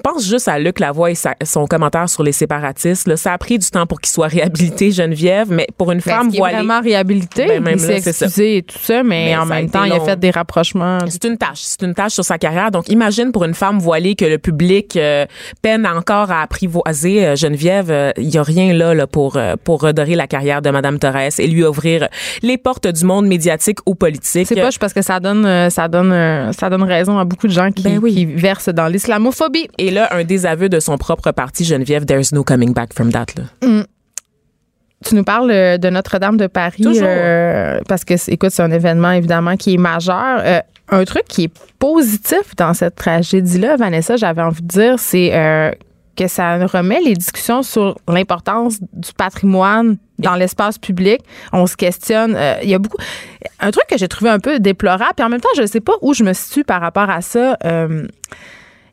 Pense 0.04 0.26
juste 0.28 0.48
à 0.48 0.60
Luc 0.60 0.80
Lavoie 0.80 1.12
et 1.12 1.16
sa- 1.16 1.36
son 1.44 1.68
commentaire 1.68 2.10
sur 2.10 2.24
les 2.24 2.32
séparatistes. 2.32 3.08
Là. 3.08 3.18
Ça 3.18 3.34
a 3.34 3.38
pris 3.38 3.58
du 3.60 3.70
temps 3.70 3.86
pour 3.86 4.00
qu'il 4.02 4.10
soit 4.12 4.28
réhabilité, 4.28 4.92
Geneviève, 4.92 5.48
mais 5.52 5.68
pour 5.78 5.92
une 5.92 6.00
Ben, 6.00 6.04
femme 6.04 6.20
est-ce 6.28 6.30
qu'il 6.30 6.36
est 6.36 6.40
voilée. 6.40 6.56
vraiment 6.56 6.82
réhabilité? 6.82 7.46
Ben, 7.48 7.64
même 7.64 7.76
il 7.78 7.80
s'est 7.80 8.56
et 8.58 8.64
tout 8.64 8.78
ça, 8.80 9.04
mais 9.04 9.26
Mais 9.26 9.38
en 9.38 9.46
ça 9.48 9.54
a 9.54 9.58
même 9.58 9.70
temps, 9.70 9.84
il 9.84 9.92
a 9.92 10.00
fait 10.00 10.20
des 10.20 10.32
rapprochements. 10.32 11.00
C'est 11.08 11.26
une 11.26 11.38
tâche, 11.38 11.60
c'est 11.62 11.82
une 11.84 11.94
tâche 11.94 12.14
sur 12.14 12.24
sa 12.24 12.38
carrière. 12.38 12.72
Donc, 12.72 12.90
imagine 12.90 13.32
pour 13.32 13.44
une 13.44 13.54
femme 13.54 13.80
voilée 13.80 14.16
que 14.16 14.26
le 14.26 14.38
public 14.38 14.96
euh, 14.96 15.26
peine 15.62 15.86
encore 15.86 16.32
à 16.32 16.42
apprivoiser 16.42 16.69
euh, 16.76 17.36
Geneviève. 17.36 17.90
euh, 17.92 18.12
Il 18.18 18.30
y 18.30 18.38
a 18.38 18.44
rien 18.44 18.74
là, 18.74 18.94
là 18.94 19.08
pour 19.08 19.36
euh, 19.38 19.56
pour 19.64 19.82
redorer 19.82 20.16
la 20.16 20.28
carrière 20.28 20.62
de 20.62 20.70
Madame 20.70 21.00
Torres 21.00 21.30
et 21.40 21.48
lui 21.48 21.64
ouvrir 21.66 22.08
les 22.42 22.58
portes 22.58 22.88
du 22.88 23.06
monde 23.06 23.28
médiatique 23.28 23.80
ou 23.86 23.96
politique. 23.96 24.48
C'est 24.48 24.56
pas 24.56 24.70
parce 24.80 24.94
que 24.94 25.02
ça 25.02 25.20
donne 25.20 25.46
euh, 25.46 25.70
ça 25.70 25.88
donne 25.88 26.12
euh, 26.12 26.52
ça 26.54 26.70
donne 26.70 26.84
raison 26.84 27.18
à 27.18 27.26
beaucoup 27.26 27.48
de 27.48 27.52
gens 27.54 27.72
qui, 27.72 27.84
Ben 27.84 28.00
oui. 28.02 28.14
qui 28.14 28.26
versent 28.26 28.70
dans 28.70 28.88
l'islamophobie. 28.88 29.68
Et 29.78 29.92
là, 29.92 30.08
un 30.14 30.24
désaveu 30.24 30.70
de 30.70 30.80
son 30.80 30.98
propre 30.98 31.32
parti, 31.32 31.66
Geneviève. 31.66 32.06
There's 32.06 32.32
no 32.32 32.44
coming 32.44 32.74
back 32.74 32.94
from 32.94 33.12
that. 33.12 33.28
Là. 33.38 33.84
Tu 35.06 35.16
nous 35.16 35.24
parles 35.24 35.50
euh, 35.52 35.78
de 35.78 35.90
Notre-Dame 35.90 36.36
de 36.36 36.48
Paris 36.48 36.84
Toujours. 36.84 37.04
euh, 37.08 37.80
parce 37.88 38.04
que 38.04 38.16
écoute, 38.30 38.50
c'est 38.52 38.64
un 38.64 38.72
événement 38.72 39.12
évidemment 39.12 39.56
qui 39.56 39.76
est 39.76 39.78
majeur. 39.78 40.42
Euh, 40.44 40.60
un 40.90 41.06
truc 41.06 41.24
qui 41.30 41.46
est 41.46 41.52
positif 41.78 42.56
dans 42.58 42.74
cette 42.74 42.96
tragédie-là, 42.96 43.78
Vanessa, 43.78 44.18
j'avais 44.18 44.42
envie 44.42 44.62
de 44.62 44.68
dire, 44.68 44.96
c'est 44.98 45.30
euh, 45.34 45.72
que 46.20 46.28
ça 46.28 46.66
remet 46.68 47.00
les 47.02 47.14
discussions 47.14 47.64
sur 47.64 47.96
l'importance 48.08 48.80
du 48.82 49.14
patrimoine 49.18 49.98
dans 50.18 50.36
l'espace 50.36 50.78
public. 50.78 51.22
On 51.54 51.66
se 51.66 51.78
questionne. 51.78 52.36
euh, 52.36 52.56
Il 52.62 52.70
y 52.70 52.74
a 52.74 52.80
beaucoup. 52.80 52.98
Un 53.62 53.72
truc 53.72 53.86
que 53.90 53.98
j'ai 53.98 54.10
trouvé 54.10 54.30
un 54.30 54.40
peu 54.40 54.60
déplorable, 54.60 55.14
puis 55.16 55.26
en 55.26 55.30
même 55.30 55.40
temps, 55.40 55.50
je 55.56 55.62
ne 55.62 55.68
sais 55.68 55.80
pas 55.80 55.94
où 56.02 56.14
je 56.14 56.24
me 56.26 56.34
situe 56.34 56.64
par 56.66 56.82
rapport 56.82 57.10
à 57.10 57.22
ça. 57.22 57.58
Euh, 57.66 58.06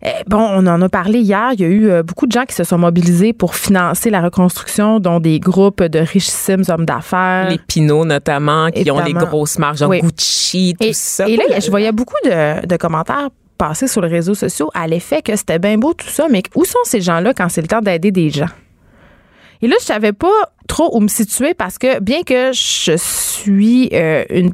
eh, 0.02 0.08
Bon, 0.28 0.38
on 0.38 0.66
en 0.68 0.80
a 0.82 0.88
parlé 0.88 1.18
hier. 1.18 1.50
Il 1.54 1.60
y 1.60 1.64
a 1.64 1.68
eu 1.68 1.90
euh, 1.90 2.02
beaucoup 2.04 2.26
de 2.28 2.32
gens 2.32 2.44
qui 2.44 2.54
se 2.54 2.62
sont 2.62 2.78
mobilisés 2.78 3.32
pour 3.32 3.56
financer 3.56 4.08
la 4.10 4.20
reconstruction, 4.20 5.00
dont 5.00 5.18
des 5.18 5.40
groupes 5.40 5.82
de 5.82 5.98
richissimes 5.98 6.62
hommes 6.68 6.84
d'affaires. 6.86 7.50
Les 7.50 7.58
Pinots, 7.58 8.04
notamment, 8.04 8.68
qui 8.70 8.88
ont 8.90 9.02
les 9.02 9.14
grosses 9.14 9.58
marques, 9.58 9.78
genre 9.78 9.90
Oui. 9.90 10.00
Gucci, 10.00 10.74
tout 10.78 10.86
Et, 10.86 10.92
ça. 10.92 11.28
et 11.28 11.36
là, 11.36 11.58
je 11.58 11.70
voyais 11.70 11.90
beaucoup 11.92 12.14
de, 12.24 12.64
de 12.66 12.76
commentaires 12.76 13.30
passer 13.56 13.88
sur 13.88 14.00
les 14.00 14.08
réseaux 14.08 14.34
sociaux 14.34 14.70
à 14.74 14.86
l'effet 14.86 15.22
que 15.22 15.34
c'était 15.36 15.58
bien 15.58 15.78
beau 15.78 15.94
tout 15.94 16.08
ça, 16.08 16.26
mais 16.30 16.42
où 16.54 16.64
sont 16.64 16.78
ces 16.84 17.00
gens-là 17.00 17.34
quand 17.34 17.48
c'est 17.48 17.62
le 17.62 17.68
temps 17.68 17.80
d'aider 17.80 18.10
des 18.10 18.30
gens? 18.30 18.48
Et 19.62 19.68
là, 19.68 19.76
je 19.80 19.86
savais 19.86 20.12
pas 20.12 20.52
trop 20.68 20.96
où 20.96 21.00
me 21.00 21.08
situer 21.08 21.54
parce 21.54 21.78
que 21.78 22.00
bien 22.00 22.22
que 22.22 22.52
je 22.52 22.96
suis 22.96 23.88
euh, 23.92 24.24
une 24.30 24.52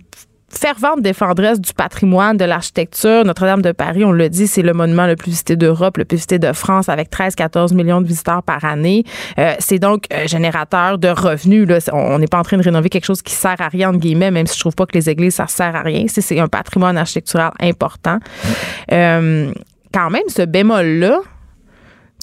fervente 0.53 1.03
défendresse 1.03 1.61
du 1.61 1.73
patrimoine, 1.73 2.37
de 2.37 2.45
l'architecture, 2.45 3.25
Notre-Dame 3.25 3.62
de 3.62 3.73
Paris, 3.73 4.05
on 4.05 4.12
le 4.12 4.29
dit, 4.29 4.47
c'est 4.47 4.62
le 4.62 4.73
monument 4.73 5.07
le 5.07 5.17
plus 5.17 5.31
visité 5.31 5.57
d'Europe, 5.57 5.97
le 5.97 6.05
plus 6.05 6.17
visité 6.17 6.38
de 6.38 6.53
France, 6.53 6.88
avec 6.88 7.11
13-14 7.11 7.75
millions 7.75 8.01
de 8.01 8.07
visiteurs 8.07 8.43
par 8.43 8.65
année. 8.65 9.05
Euh, 9.38 9.55
c'est 9.59 9.79
donc 9.79 10.05
euh, 10.12 10.27
générateur 10.27 10.99
de 10.99 11.09
revenus. 11.09 11.67
Là. 11.69 11.79
On 11.93 12.19
n'est 12.19 12.27
pas 12.27 12.38
en 12.38 12.43
train 12.43 12.57
de 12.57 12.62
rénover 12.62 12.88
quelque 12.88 13.07
chose 13.07 13.23
qui 13.23 13.35
sert 13.35 13.61
à 13.61 13.69
rien, 13.69 13.91
entre 13.91 13.99
guillemets, 13.99 14.31
même 14.31 14.47
si 14.47 14.57
je 14.57 14.61
trouve 14.61 14.75
pas 14.75 14.87
que 14.87 14.95
les 14.95 15.09
églises, 15.09 15.35
ça 15.35 15.47
sert 15.47 15.75
à 15.75 15.83
rien. 15.83 16.05
C'est, 16.09 16.21
c'est 16.21 16.38
un 16.38 16.49
patrimoine 16.49 16.97
architectural 16.97 17.53
important. 17.61 18.19
Euh, 18.93 19.53
quand 19.93 20.11
même, 20.11 20.23
ce 20.29 20.43
bémol-là, 20.43 21.21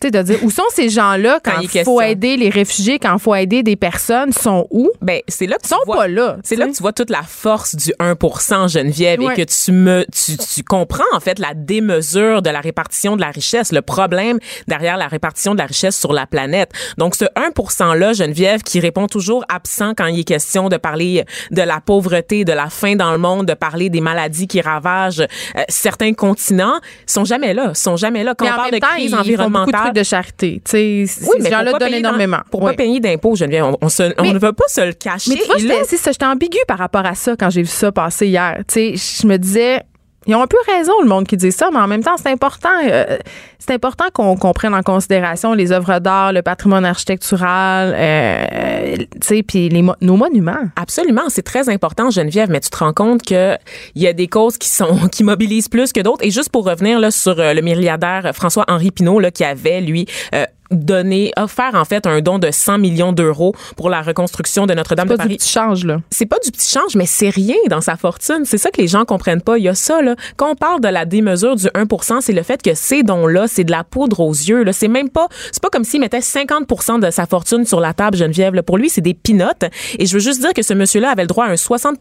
sais, 0.03 0.11
de 0.11 0.21
dire 0.21 0.39
où 0.43 0.49
sont 0.51 0.63
ces 0.73 0.89
gens-là 0.89 1.39
Quand 1.43 1.51
quand 1.55 1.61
il 1.73 1.83
faut 1.83 2.01
aider 2.01 2.37
les 2.37 2.49
réfugiés, 2.49 2.99
quand 2.99 3.13
il 3.13 3.19
faut 3.19 3.35
aider 3.35 3.63
des 3.63 3.75
personnes, 3.75 4.31
sont 4.33 4.67
où? 4.71 4.89
Ben, 5.01 5.19
c'est 5.27 5.45
là 5.47 5.57
que 5.57 5.61
Ils 5.63 5.69
tu 5.69 5.75
sont 5.75 5.81
vois- 5.85 5.95
pas 5.97 6.07
là. 6.07 6.37
C'est 6.43 6.55
là 6.55 6.67
que 6.67 6.73
tu 6.73 6.81
vois 6.81 6.93
toute 6.93 7.09
la 7.09 7.23
force 7.23 7.75
du 7.75 7.91
1% 7.99 8.67
Geneviève 8.67 9.19
Ouais. 9.19 9.33
et 9.33 9.45
que 9.45 9.51
tu 9.51 9.71
me 9.71 10.05
tu, 10.13 10.37
tu 10.37 10.63
comprends 10.63 11.03
en 11.13 11.19
fait 11.19 11.39
la 11.39 11.53
démesure 11.53 12.41
de 12.41 12.49
la 12.49 12.59
répartition 12.61 13.15
de 13.15 13.21
la 13.21 13.31
richesse, 13.31 13.71
le 13.71 13.81
problème 13.81 14.39
derrière 14.67 14.97
la 14.97 15.07
répartition 15.07 15.53
de 15.53 15.59
la 15.59 15.65
richesse 15.65 15.97
sur 15.99 16.13
la 16.13 16.25
planète. 16.27 16.71
Donc 16.97 17.15
ce 17.15 17.25
1% 17.35 17.93
là 17.93 18.13
Geneviève 18.13 18.61
qui 18.63 18.79
répond 18.79 19.07
toujours 19.07 19.43
absent 19.49 19.93
quand 19.97 20.05
il 20.07 20.19
est 20.19 20.23
question 20.23 20.69
de 20.69 20.77
parler 20.77 21.25
de 21.51 21.61
la 21.61 21.81
pauvreté, 21.81 22.45
de 22.45 22.53
la 22.53 22.69
faim 22.69 22.95
dans 22.95 23.11
le 23.11 23.17
monde, 23.17 23.45
de 23.45 23.53
parler 23.53 23.89
des 23.89 24.01
maladies 24.01 24.47
qui 24.47 24.61
ravagent 24.61 25.19
euh, 25.21 25.63
certains 25.69 26.13
continents, 26.13 26.79
sont 27.05 27.25
jamais 27.25 27.53
là, 27.53 27.73
sont 27.73 27.97
jamais 27.97 28.23
là 28.23 28.35
quand 28.35 28.45
Mais 28.45 28.51
on 28.51 28.55
parle 28.55 28.71
de 28.71 28.77
temps, 28.79 28.87
crise 28.95 29.13
environnementale. 29.13 29.88
De 29.93 30.03
charité. 30.03 30.61
Tu 30.65 30.71
sais, 30.71 31.05
Oui, 31.27 31.41
ces 31.43 31.49
gens-là 31.49 31.73
donnent 31.73 31.93
énormément. 31.93 32.39
Pour 32.51 32.61
pas 32.61 32.73
payer 32.73 32.99
d'impôts, 32.99 33.35
Geneviève, 33.35 33.65
on, 33.65 33.77
on, 33.81 33.89
se- 33.89 34.13
on 34.17 34.33
ne 34.33 34.39
veut 34.39 34.53
pas 34.53 34.67
se 34.67 34.81
le 34.81 34.93
cacher. 34.93 35.31
Mais 35.31 35.37
tu 35.37 35.45
vois, 35.45 35.57
j'étais 35.57 35.83
c'est 35.85 35.97
ça, 35.97 36.11
j'étais 36.11 36.25
ambiguë 36.25 36.59
par 36.67 36.77
rapport 36.77 37.05
à 37.05 37.15
ça 37.15 37.35
quand 37.37 37.49
j'ai 37.49 37.61
vu 37.61 37.67
ça 37.67 37.91
passer 37.91 38.27
hier. 38.27 38.57
Tu 38.67 38.95
sais, 38.97 39.21
je 39.21 39.27
me 39.27 39.37
disais, 39.37 39.81
ils 40.29 40.35
ont 40.35 40.41
un 40.43 40.47
peu 40.47 40.57
raison, 40.67 40.93
le 41.01 41.07
monde 41.07 41.25
qui 41.27 41.35
dit 41.37 41.51
ça, 41.51 41.69
mais 41.73 41.79
en 41.79 41.87
même 41.87 42.03
temps, 42.03 42.15
c'est 42.17 42.29
important. 42.31 42.69
euh, 42.85 43.17
c'est 43.57 43.73
important 43.73 44.05
qu'on 44.13 44.35
qu'on 44.37 44.53
prenne 44.53 44.73
en 44.73 44.81
considération 44.83 45.53
les 45.53 45.71
œuvres 45.71 45.99
d'art, 45.99 46.31
le 46.31 46.41
patrimoine 46.41 46.85
architectural, 46.85 47.93
euh, 47.95 48.95
tu 48.97 49.05
sais, 49.21 49.43
puis 49.43 49.69
mo- 49.81 49.95
nos 50.01 50.15
monuments. 50.15 50.63
Absolument, 50.75 51.23
c'est 51.29 51.41
très 51.41 51.67
important, 51.69 52.09
Geneviève, 52.09 52.49
mais 52.49 52.59
tu 52.61 52.69
te 52.69 52.77
rends 52.77 52.93
compte 52.93 53.21
que 53.23 53.57
il 53.95 54.01
y 54.01 54.07
a 54.07 54.13
des 54.13 54.27
causes 54.27 54.57
qui 54.57 54.69
sont 54.69 55.07
qui 55.11 55.23
mobilisent 55.23 55.67
plus 55.69 55.91
que 55.91 55.99
d'autres. 56.01 56.23
Et 56.25 56.31
juste 56.31 56.49
pour 56.51 56.65
revenir 56.65 56.99
là 56.99 57.11
sur 57.11 57.39
euh, 57.39 57.53
le 57.53 57.61
milliardaire 57.61 58.31
François-Henri 58.33 58.91
Pinault 58.91 59.19
là 59.19 59.31
qui 59.31 59.43
avait 59.43 59.81
lui 59.81 60.05
euh, 60.33 60.45
donné, 60.71 61.31
offert 61.37 61.71
en 61.75 61.85
fait 61.85 62.05
un 62.07 62.21
don 62.21 62.39
de 62.39 62.49
100 62.51 62.77
millions 62.77 63.11
d'euros 63.11 63.55
pour 63.75 63.89
la 63.89 64.01
reconstruction 64.01 64.65
de 64.65 64.73
Notre-Dame 64.73 65.07
de 65.07 65.15
Pas 65.15 65.23
du 65.23 65.27
Paris. 65.29 65.37
petit 65.37 65.49
change, 65.49 65.85
là. 65.85 65.97
C'est 66.09 66.25
pas 66.25 66.37
du 66.43 66.51
petit 66.51 66.69
change, 66.71 66.95
mais 66.95 67.05
c'est 67.05 67.29
rien 67.29 67.55
dans 67.69 67.81
sa 67.81 67.95
fortune. 67.95 68.41
C'est 68.45 68.57
ça 68.57 68.69
que 68.71 68.81
les 68.81 68.87
gens 68.87 69.05
comprennent 69.05 69.41
pas. 69.41 69.57
Il 69.57 69.63
y 69.63 69.67
a 69.69 69.75
ça, 69.75 70.01
là. 70.01 70.15
Quand 70.37 70.51
on 70.51 70.55
parle 70.55 70.81
de 70.81 70.87
la 70.87 71.05
démesure 71.05 71.55
du 71.55 71.67
1% 71.67 72.21
c'est 72.21 72.33
le 72.33 72.43
fait 72.43 72.61
que 72.61 72.73
ces 72.73 73.03
dons-là, 73.03 73.47
c'est 73.47 73.63
de 73.63 73.71
la 73.71 73.83
poudre 73.83 74.19
aux 74.19 74.31
yeux, 74.31 74.63
là. 74.63 74.73
C'est 74.73 74.87
même 74.87 75.09
pas, 75.09 75.27
c'est 75.51 75.61
pas 75.61 75.69
comme 75.69 75.83
s'il 75.83 75.99
mettait 76.01 76.19
50% 76.19 76.99
de 76.99 77.09
sa 77.11 77.25
fortune 77.25 77.65
sur 77.65 77.79
la 77.79 77.93
table, 77.93 78.17
Geneviève, 78.17 78.53
là. 78.53 78.63
Pour 78.63 78.77
lui, 78.77 78.89
c'est 78.89 79.01
des 79.01 79.13
pinottes. 79.13 79.65
Et 79.97 80.05
je 80.05 80.13
veux 80.13 80.19
juste 80.19 80.41
dire 80.41 80.53
que 80.53 80.61
ce 80.61 80.73
monsieur-là 80.73 81.09
avait 81.11 81.23
le 81.23 81.27
droit 81.27 81.45
à 81.45 81.49
un 81.49 81.57
60 81.57 81.97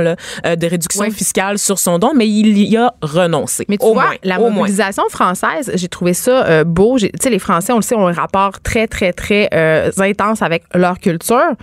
là, 0.00 0.16
euh, 0.46 0.56
de 0.56 0.66
réduction 0.66 1.02
Ouais. 1.02 1.10
fiscale 1.10 1.58
sur 1.58 1.78
son 1.78 1.98
don, 1.98 2.12
mais 2.14 2.28
il 2.28 2.58
y 2.58 2.76
a 2.76 2.94
renoncé. 3.02 3.64
Mais 3.68 3.78
tu 3.78 3.84
au 3.86 3.94
vois, 3.94 4.04
moins, 4.04 4.14
la 4.22 4.38
moins. 4.38 4.50
mobilisation 4.50 5.02
française, 5.10 5.70
j'ai 5.74 5.88
trouvé 5.88 6.14
ça 6.14 6.44
euh, 6.46 6.64
beau. 6.64 6.98
Tu 6.98 7.08
sais, 7.20 7.30
les 7.30 7.38
Français, 7.38 7.72
on 7.72 7.76
le 7.76 7.82
sait, 7.82 7.94
ont 7.96 8.11
un 8.12 8.20
rapport 8.20 8.60
très, 8.60 8.86
très, 8.86 9.12
très 9.12 9.48
euh, 9.54 9.90
intense 9.98 10.42
avec 10.42 10.64
leur 10.74 10.98
culture. 10.98 11.56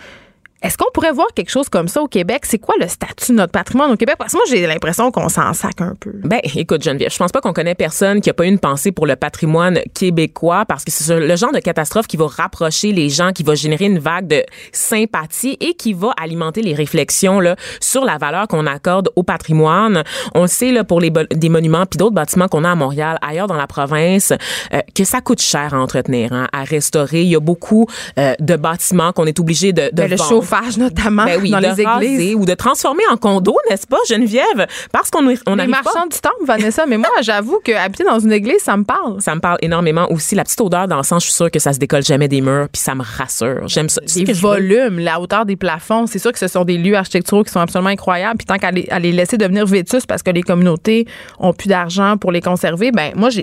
Est-ce 0.61 0.77
qu'on 0.77 0.91
pourrait 0.93 1.13
voir 1.13 1.27
quelque 1.33 1.49
chose 1.49 1.69
comme 1.69 1.87
ça 1.87 2.01
au 2.01 2.07
Québec? 2.07 2.41
C'est 2.43 2.59
quoi 2.59 2.75
le 2.79 2.87
statut 2.89 3.31
de 3.31 3.37
notre 3.37 3.53
patrimoine 3.53 3.91
au 3.91 3.95
Québec? 3.95 4.15
Parce 4.19 4.33
que 4.33 4.37
moi, 4.37 4.45
j'ai 4.49 4.67
l'impression 4.67 5.09
qu'on 5.09 5.29
s'en 5.29 5.53
sac 5.53 5.79
un 5.79 5.93
peu. 5.97 6.11
Ben, 6.23 6.41
écoute, 6.43 6.83
Geneviève, 6.83 7.11
je 7.11 7.17
pense 7.17 7.31
pas 7.31 7.39
qu'on 7.39 7.53
connaît 7.53 7.75
personne 7.75 8.19
qui 8.19 8.29
a 8.29 8.33
pas 8.33 8.45
eu 8.45 8.49
une 8.49 8.59
pensée 8.59 8.91
pour 8.91 9.07
le 9.07 9.15
patrimoine 9.15 9.79
québécois 9.93 10.65
parce 10.65 10.83
que 10.83 10.91
c'est 10.91 11.17
le 11.17 11.35
genre 11.37 11.53
de 11.53 11.59
catastrophe 11.59 12.07
qui 12.07 12.17
va 12.17 12.27
rapprocher 12.27 12.91
les 12.91 13.09
gens, 13.09 13.31
qui 13.31 13.43
va 13.43 13.55
générer 13.55 13.85
une 13.85 13.99
vague 13.99 14.27
de 14.27 14.43
sympathie 14.73 15.57
et 15.61 15.75
qui 15.75 15.93
va 15.93 16.11
alimenter 16.21 16.61
les 16.61 16.73
réflexions 16.73 17.39
là 17.39 17.55
sur 17.79 18.03
la 18.03 18.17
valeur 18.17 18.47
qu'on 18.49 18.65
accorde 18.65 19.09
au 19.15 19.23
patrimoine. 19.23 20.03
On 20.35 20.41
le 20.41 20.47
sait 20.47 20.71
là 20.71 20.83
pour 20.83 20.99
les 20.99 21.09
des 21.09 21.49
monuments 21.49 21.85
puis 21.85 21.97
d'autres 21.97 22.15
bâtiments 22.15 22.49
qu'on 22.49 22.65
a 22.65 22.71
à 22.71 22.75
Montréal, 22.75 23.17
ailleurs 23.21 23.47
dans 23.47 23.55
la 23.55 23.67
province, 23.67 24.33
euh, 24.73 24.81
que 24.93 25.05
ça 25.05 25.21
coûte 25.21 25.41
cher 25.41 25.73
à 25.73 25.79
entretenir, 25.79 26.33
hein, 26.33 26.47
à 26.51 26.63
restaurer. 26.63 27.21
Il 27.21 27.29
y 27.29 27.35
a 27.35 27.39
beaucoup 27.39 27.87
euh, 28.17 28.33
de 28.39 28.55
bâtiments 28.57 29.13
qu'on 29.13 29.25
est 29.25 29.39
obligé 29.39 29.71
de, 29.71 29.83
de 29.83 29.89
Ben, 29.91 30.09
le. 30.09 30.17
Chauffage, 30.49 30.77
notamment, 30.77 31.25
Ben 31.25 31.39
oui, 31.41 31.51
dans 31.51 31.59
les 31.59 31.81
églises. 31.81 32.35
ou 32.35 32.45
de 32.45 32.53
transformer 32.53 33.03
en 33.11 33.17
condo, 33.17 33.55
n'est-ce 33.69 33.87
pas, 33.87 33.97
Geneviève? 34.07 34.67
Parce 34.91 35.09
qu'on 35.09 35.25
on 35.25 35.29
les 35.29 35.37
pas 35.37 35.67
marchands 35.67 36.07
du 36.07 36.19
temple, 36.19 36.45
Vanessa. 36.45 36.85
Mais 36.85 36.97
moi, 36.97 37.09
j'avoue 37.21 37.59
que 37.63 37.71
habiter 37.71 38.03
dans 38.03 38.19
une 38.19 38.31
église, 38.31 38.59
ça 38.61 38.77
me 38.77 38.83
parle. 38.83 39.21
ça 39.21 39.35
me 39.35 39.39
parle 39.39 39.57
énormément 39.61 40.11
aussi. 40.11 40.35
La 40.35 40.43
petite 40.43 40.61
odeur 40.61 40.87
dans 40.87 40.97
le 40.97 41.03
sens, 41.03 41.23
je 41.23 41.29
suis 41.29 41.35
sûre 41.35 41.51
que 41.51 41.59
ça 41.59 41.73
se 41.73 41.79
décolle 41.79 42.03
jamais 42.03 42.27
des 42.27 42.41
murs, 42.41 42.67
puis 42.71 42.81
ça 42.81 42.95
me 42.95 43.03
rassure. 43.03 43.67
J'aime 43.67 43.89
ça. 43.89 44.01
Les 44.15 44.33
volumes, 44.33 44.99
la 44.99 45.19
hauteur 45.19 45.45
des 45.45 45.55
plafonds, 45.55 46.07
c'est 46.07 46.19
sûr 46.19 46.31
que 46.31 46.39
ce 46.39 46.47
sont 46.47 46.63
des 46.63 46.77
lieux 46.77 46.95
architecturaux 46.95 47.43
qui 47.43 47.51
sont 47.51 47.59
absolument 47.59 47.89
incroyables. 47.89 48.37
Puis 48.37 48.45
tant 48.45 48.57
qu'à 48.57 48.71
les, 48.71 49.11
laisser 49.11 49.37
devenir 49.37 49.65
vétus 49.65 50.05
parce 50.05 50.23
que 50.23 50.31
les 50.31 50.43
communautés 50.43 51.05
ont 51.39 51.53
plus 51.53 51.67
d'argent 51.67 52.17
pour 52.17 52.31
les 52.31 52.41
conserver, 52.41 52.91
ben 52.91 53.11
moi, 53.15 53.29
je, 53.29 53.41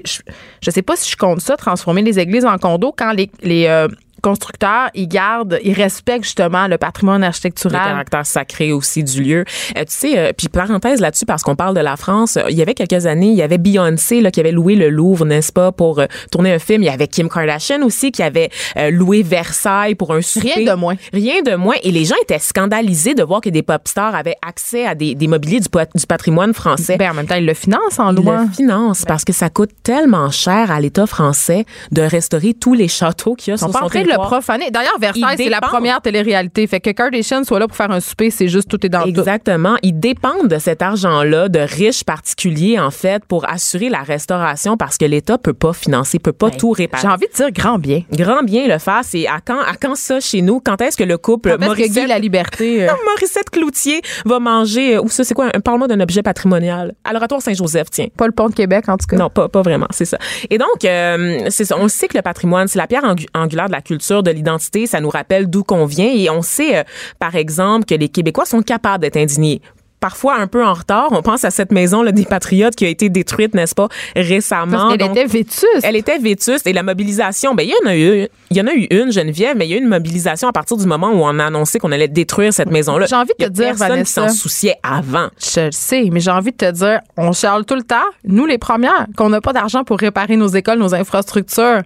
je 0.60 0.70
sais 0.70 0.82
pas 0.82 0.96
si 0.96 1.10
je 1.10 1.16
compte 1.16 1.40
ça, 1.40 1.56
transformer 1.56 2.02
les 2.02 2.18
églises 2.18 2.44
en 2.44 2.58
condos 2.58 2.94
quand 2.96 3.12
les, 3.12 3.30
les 3.42 3.66
euh, 3.66 3.88
constructeurs, 4.26 4.90
ils 4.94 5.06
gardent, 5.08 5.58
ils 5.62 5.72
respectent 5.72 6.24
justement 6.24 6.66
le 6.66 6.78
patrimoine 6.78 7.20
le 7.20 7.26
architectural. 7.28 7.80
caractère 7.80 8.26
sacré 8.26 8.72
aussi 8.72 9.04
du 9.04 9.22
lieu. 9.22 9.44
Euh, 9.76 9.80
tu 9.80 9.84
sais, 9.88 10.18
euh, 10.18 10.32
puis 10.36 10.48
parenthèse 10.48 11.00
là-dessus, 11.00 11.26
parce 11.26 11.42
qu'on 11.44 11.54
parle 11.54 11.74
de 11.76 11.80
la 11.80 11.96
France, 11.96 12.36
euh, 12.36 12.50
il 12.50 12.56
y 12.56 12.62
avait 12.62 12.74
quelques 12.74 13.06
années, 13.06 13.28
il 13.28 13.36
y 13.36 13.42
avait 13.42 13.58
Beyoncé 13.58 14.20
là, 14.20 14.30
qui 14.32 14.40
avait 14.40 14.50
loué 14.52 14.74
le 14.74 14.88
Louvre, 14.90 15.24
n'est-ce 15.24 15.52
pas, 15.52 15.70
pour 15.72 16.02
tourner 16.32 16.52
un 16.52 16.58
film. 16.58 16.82
Il 16.82 16.86
y 16.86 16.88
avait 16.88 17.06
Kim 17.06 17.28
Kardashian 17.28 17.82
aussi 17.82 18.10
qui 18.12 18.22
avait 18.22 18.50
loué 18.90 19.22
Versailles 19.22 19.94
pour 19.94 20.12
un 20.12 20.20
souper. 20.22 20.52
Rien 20.56 20.74
de 20.74 20.78
moins. 20.78 20.96
Rien 21.12 21.42
de 21.42 21.54
moins. 21.54 21.76
Et 21.82 21.90
les 21.92 22.04
gens 22.04 22.14
étaient 22.22 22.38
scandalisés 22.38 23.14
de 23.14 23.22
voir 23.22 23.40
que 23.40 23.48
des 23.50 23.62
pop 23.62 23.86
stars 23.86 24.14
avaient 24.14 24.36
accès 24.46 24.86
à 24.86 24.94
des, 24.94 25.14
des 25.14 25.28
mobiliers 25.28 25.60
du, 25.60 25.68
pat- 25.68 25.90
du 25.94 26.06
patrimoine 26.06 26.52
français. 26.54 26.96
Ben, 26.96 27.10
en 27.10 27.14
même 27.14 27.26
temps, 27.26 27.36
ils 27.36 27.46
le 27.46 27.54
financent 27.54 27.98
en 27.98 28.10
Ils 28.12 28.16
louant. 28.16 28.42
le 28.42 28.48
financent 28.48 29.04
parce 29.06 29.24
que 29.24 29.32
ça 29.32 29.50
coûte 29.50 29.70
tellement 29.82 30.30
cher 30.30 30.70
à 30.70 30.80
l'État 30.80 31.06
français 31.06 31.64
de 31.92 32.02
restaurer 32.02 32.54
tous 32.54 32.74
les 32.74 32.88
châteaux 32.88 33.34
qu'il 33.34 33.50
y 33.50 33.52
a 33.52 33.56
Ils 33.56 33.58
sont 33.58 33.66
sur 33.66 33.72
pas 33.72 33.78
son 33.80 33.84
en 33.86 33.88
train 33.88 34.02
de 34.02 34.08
le 34.08 34.15
profaner. 34.18 34.70
D'ailleurs, 34.70 34.98
Versailles, 35.00 35.36
c'est 35.36 35.48
la 35.48 35.60
première 35.60 36.00
télé-réalité. 36.00 36.66
Fait 36.66 36.80
que 36.80 36.90
Kardashian 36.90 37.44
soit 37.44 37.58
là 37.58 37.66
pour 37.68 37.76
faire 37.76 37.90
un 37.90 38.00
souper, 38.00 38.30
c'est 38.30 38.48
juste 38.48 38.68
tout 38.68 38.84
est 38.84 38.88
dans 38.88 39.02
tout. 39.02 39.08
Exactement. 39.08 39.76
Ils 39.82 39.98
dépendent 39.98 40.48
de 40.48 40.58
cet 40.58 40.82
argent-là, 40.82 41.48
de 41.48 41.58
riches 41.60 42.04
particuliers, 42.04 42.78
en 42.78 42.90
fait, 42.90 43.24
pour 43.26 43.48
assurer 43.48 43.88
la 43.88 44.00
restauration 44.02 44.76
parce 44.76 44.96
que 44.98 45.04
l'État 45.04 45.38
peut 45.38 45.52
pas 45.54 45.72
financer, 45.72 46.18
peut 46.18 46.32
pas 46.32 46.50
tout 46.50 46.70
réparer. 46.70 47.02
J'ai 47.02 47.08
envie 47.08 47.26
de 47.28 47.32
dire 47.34 47.50
grand 47.52 47.78
bien. 47.78 48.02
Grand 48.12 48.42
bien 48.42 48.66
le 48.66 48.78
faire, 48.78 49.00
c'est 49.04 49.26
à 49.26 49.38
quand, 49.44 49.60
à 49.60 49.74
quand 49.80 49.94
ça 49.94 50.20
chez 50.20 50.42
nous? 50.42 50.60
Quand 50.60 50.80
est-ce 50.80 50.96
que 50.96 51.04
le 51.04 51.18
couple 51.18 51.56
Morissette, 51.58 52.08
la 52.08 52.18
liberté. 52.18 52.84
euh, 52.88 52.92
Morissette 53.04 53.50
Cloutier 53.50 54.00
va 54.24 54.38
manger, 54.38 54.96
euh, 54.96 55.02
ou 55.02 55.08
ça, 55.08 55.24
c'est 55.24 55.34
quoi? 55.34 55.46
un- 55.54 55.60
Parle-moi 55.60 55.88
d'un 55.88 56.00
objet 56.00 56.22
patrimonial. 56.22 56.94
À 57.04 57.12
l'oratoire 57.12 57.42
Saint-Joseph, 57.42 57.88
tiens. 57.90 58.06
pas 58.16 58.26
le 58.26 58.32
pont 58.32 58.48
de 58.48 58.54
Québec, 58.54 58.88
en 58.88 58.96
tout 58.96 59.06
cas. 59.06 59.16
Non, 59.16 59.30
pas, 59.30 59.48
pas 59.48 59.62
vraiment, 59.62 59.86
c'est 59.90 60.04
ça. 60.04 60.18
Et 60.50 60.58
donc, 60.58 60.84
euh, 60.84 61.40
c'est 61.50 61.64
ça. 61.64 61.76
On 61.78 61.84
le 61.84 61.88
sait 61.88 62.08
que 62.08 62.16
le 62.16 62.22
patrimoine, 62.22 62.68
c'est 62.68 62.78
la 62.78 62.86
pierre 62.86 63.04
angu- 63.04 63.26
angulaire 63.34 63.66
de 63.66 63.72
la 63.72 63.80
culture, 63.80 63.95
de 63.96 64.30
l'identité. 64.30 64.86
Ça 64.86 65.00
nous 65.00 65.10
rappelle 65.10 65.48
d'où 65.48 65.62
qu'on 65.64 65.86
vient. 65.86 66.10
Et 66.12 66.30
on 66.30 66.42
sait, 66.42 66.78
euh, 66.78 66.82
par 67.18 67.34
exemple, 67.34 67.86
que 67.86 67.94
les 67.94 68.08
Québécois 68.08 68.44
sont 68.44 68.62
capables 68.62 69.02
d'être 69.02 69.16
indignés. 69.16 69.60
Parfois 69.98 70.36
un 70.36 70.46
peu 70.46 70.62
en 70.64 70.74
retard. 70.74 71.08
On 71.12 71.22
pense 71.22 71.44
à 71.44 71.50
cette 71.50 71.72
maison 71.72 72.02
là, 72.02 72.12
des 72.12 72.26
Patriotes 72.26 72.76
qui 72.76 72.84
a 72.84 72.88
été 72.88 73.08
détruite, 73.08 73.54
n'est-ce 73.54 73.74
pas, 73.74 73.88
récemment. 74.14 74.88
Parce 74.88 74.98
Donc, 74.98 75.10
était 75.10 75.24
vétuste. 75.24 75.80
elle 75.82 75.96
était 75.96 76.18
vétuste 76.18 76.66
et 76.66 76.74
la 76.74 76.82
mobilisation, 76.82 77.54
ben 77.54 77.62
il 77.66 77.70
y 77.70 77.74
en 77.82 77.90
a 77.90 77.96
eu, 77.96 78.28
il 78.50 78.56
y 78.56 78.60
en 78.60 78.66
a 78.66 78.74
eu 78.74 78.86
une 78.90 79.10
Geneviève, 79.10 79.56
mais 79.56 79.66
il 79.66 79.70
y 79.70 79.74
a 79.74 79.78
eu 79.78 79.80
une 79.80 79.88
mobilisation 79.88 80.48
à 80.48 80.52
partir 80.52 80.76
du 80.76 80.86
moment 80.86 81.08
où 81.08 81.24
on 81.24 81.38
a 81.38 81.46
annoncé 81.46 81.78
qu'on 81.78 81.92
allait 81.92 82.08
détruire 82.08 82.52
cette 82.52 82.70
maison-là. 82.70 83.06
J'ai 83.06 83.16
envie 83.16 83.32
de 83.38 83.46
te 83.46 83.50
dire, 83.50 83.68
personne 83.68 83.88
Vanessa. 83.88 84.26
qui 84.26 84.28
s'en 84.28 84.34
souciait 84.34 84.76
avant. 84.82 85.28
Je 85.40 85.60
le 85.60 85.72
sais, 85.72 86.08
mais 86.12 86.20
j'ai 86.20 86.30
envie 86.30 86.52
de 86.52 86.56
te 86.56 86.70
dire, 86.70 87.00
on 87.16 87.32
charle 87.32 87.64
tout 87.64 87.74
le 87.74 87.82
temps, 87.82 87.96
nous 88.24 88.44
les 88.44 88.58
premières, 88.58 89.06
qu'on 89.16 89.30
n'a 89.30 89.40
pas 89.40 89.54
d'argent 89.54 89.82
pour 89.82 89.98
réparer 89.98 90.36
nos 90.36 90.48
écoles, 90.48 90.78
nos 90.78 90.94
infrastructures. 90.94 91.80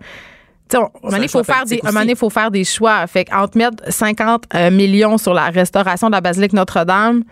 Un 0.77 0.81
moment 1.03 1.17
donné, 1.17 1.29
faut 1.29 1.45
faire 1.45 1.65
des, 1.65 1.79
politique 1.79 1.85
un 1.85 1.89
moment 1.89 2.01
donné, 2.01 2.13
aussi. 2.13 2.21
faut 2.21 2.31
faire 2.31 2.51
des 2.51 2.65
choix. 2.65 3.07
Fait 3.07 3.27
entre 3.33 3.57
mettre 3.57 3.93
50 3.93 4.45
euh, 4.55 4.71
millions 4.71 5.19
sur 5.19 5.35
la 5.35 5.47
restauration 5.51 6.09
de 6.09 6.13
la 6.13 6.21
basilique 6.21 6.53
Notre-Dame, 6.53 7.25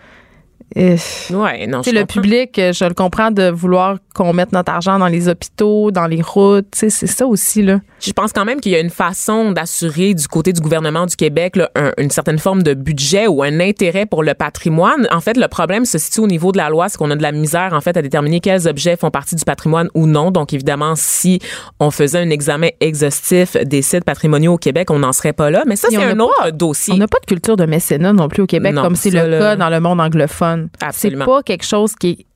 Ouais, 0.77 1.67
non, 1.67 1.83
je 1.83 1.91
le 1.91 2.05
public, 2.05 2.59
euh, 2.59 2.73
je 2.73 2.85
le 2.85 2.95
comprends 2.95 3.31
de 3.31 3.49
vouloir 3.51 3.97
qu'on 4.15 4.33
mette 4.33 4.53
notre 4.53 4.71
argent 4.73 4.99
dans 4.99 5.07
les 5.07 5.29
hôpitaux, 5.29 5.91
dans 5.91 6.07
les 6.07 6.21
routes. 6.23 6.67
C'est 6.73 6.91
ça 6.91 7.27
aussi, 7.27 7.63
là. 7.63 7.81
Je 8.01 8.13
pense 8.13 8.33
quand 8.33 8.45
même 8.45 8.61
qu'il 8.61 8.73
y 8.73 8.75
a 8.77 8.81
une 8.81 8.91
façon 8.91 9.53
d'assurer 9.53 10.15
du 10.15 10.29
côté 10.29 10.53
du 10.53 10.61
gouvernement 10.61 11.07
du 11.07 11.17
Québec 11.17 11.57
là, 11.57 11.71
un- 11.75 11.93
une 11.99 12.11
certaine 12.11 12.39
forme 12.39 12.63
de 12.63 12.75
budget 12.75 13.27
ou 13.27 13.43
un 13.43 13.59
intérêt 13.61 14.07
pour 14.07 14.23
le 14.23 14.35
patrimoine. 14.35 15.09
En 15.11 15.21
fait, 15.21 15.37
le 15.37 15.49
problème 15.49 15.85
se 15.85 15.99
situe 15.99 16.21
au 16.21 16.27
niveau 16.27 16.53
de 16.53 16.59
la 16.59 16.69
loi, 16.69 16.89
c'est 16.89 16.99
qu'on 16.99 17.11
a 17.11 17.17
de 17.17 17.23
la 17.23 17.33
misère 17.33 17.71
en 17.73 17.81
fait 17.81 17.97
à 17.97 18.03
déterminer 18.03 18.41
quels 18.41 18.69
objets 18.69 18.97
font 18.97 19.11
partie 19.11 19.35
du 19.37 19.45
patrimoine 19.45 19.89
ou 19.95 20.07
non. 20.07 20.31
Donc 20.31 20.53
évidemment, 20.53 20.95
si 20.97 21.41
on 21.81 21.91
faisait 21.91 22.19
un 22.19 22.31
examen 22.31 22.69
exhaustif 22.81 23.57
des 23.65 23.83
sites 23.83 24.05
patrimoniaux 24.05 24.55
au 24.55 24.59
Québec, 24.59 24.91
on 24.91 24.99
n'en 25.01 25.13
serait 25.13 25.33
pas 25.33 25.51
là. 25.51 25.65
Mais 25.67 25.77
ça, 25.77 25.89
c'est 25.91 25.97
un 26.03 26.21
autre 26.21 26.51
dossier. 26.53 26.95
On 26.95 26.99
n'a 26.99 27.09
pas 27.09 27.19
de 27.21 27.27
culture 27.27 27.57
de 27.57 27.65
mécénat 27.67 28.13
non 28.13 28.29
plus 28.29 28.43
au 28.43 28.47
Québec, 28.47 28.75
Non, 28.75 28.83
comme 28.83 28.97
c'est 28.97 29.11
le 29.11 29.27
là- 29.27 29.39
cas 29.39 29.57
dans 29.57 29.71
le 29.71 29.81
monde 29.81 30.01
anglophone. 30.01 30.58
C'est 30.81 30.87
Absolument. 30.87 31.25
pas 31.25 31.43
quelque 31.43 31.65
chose 31.65 31.95
qui 31.95 32.09
est 32.11 32.27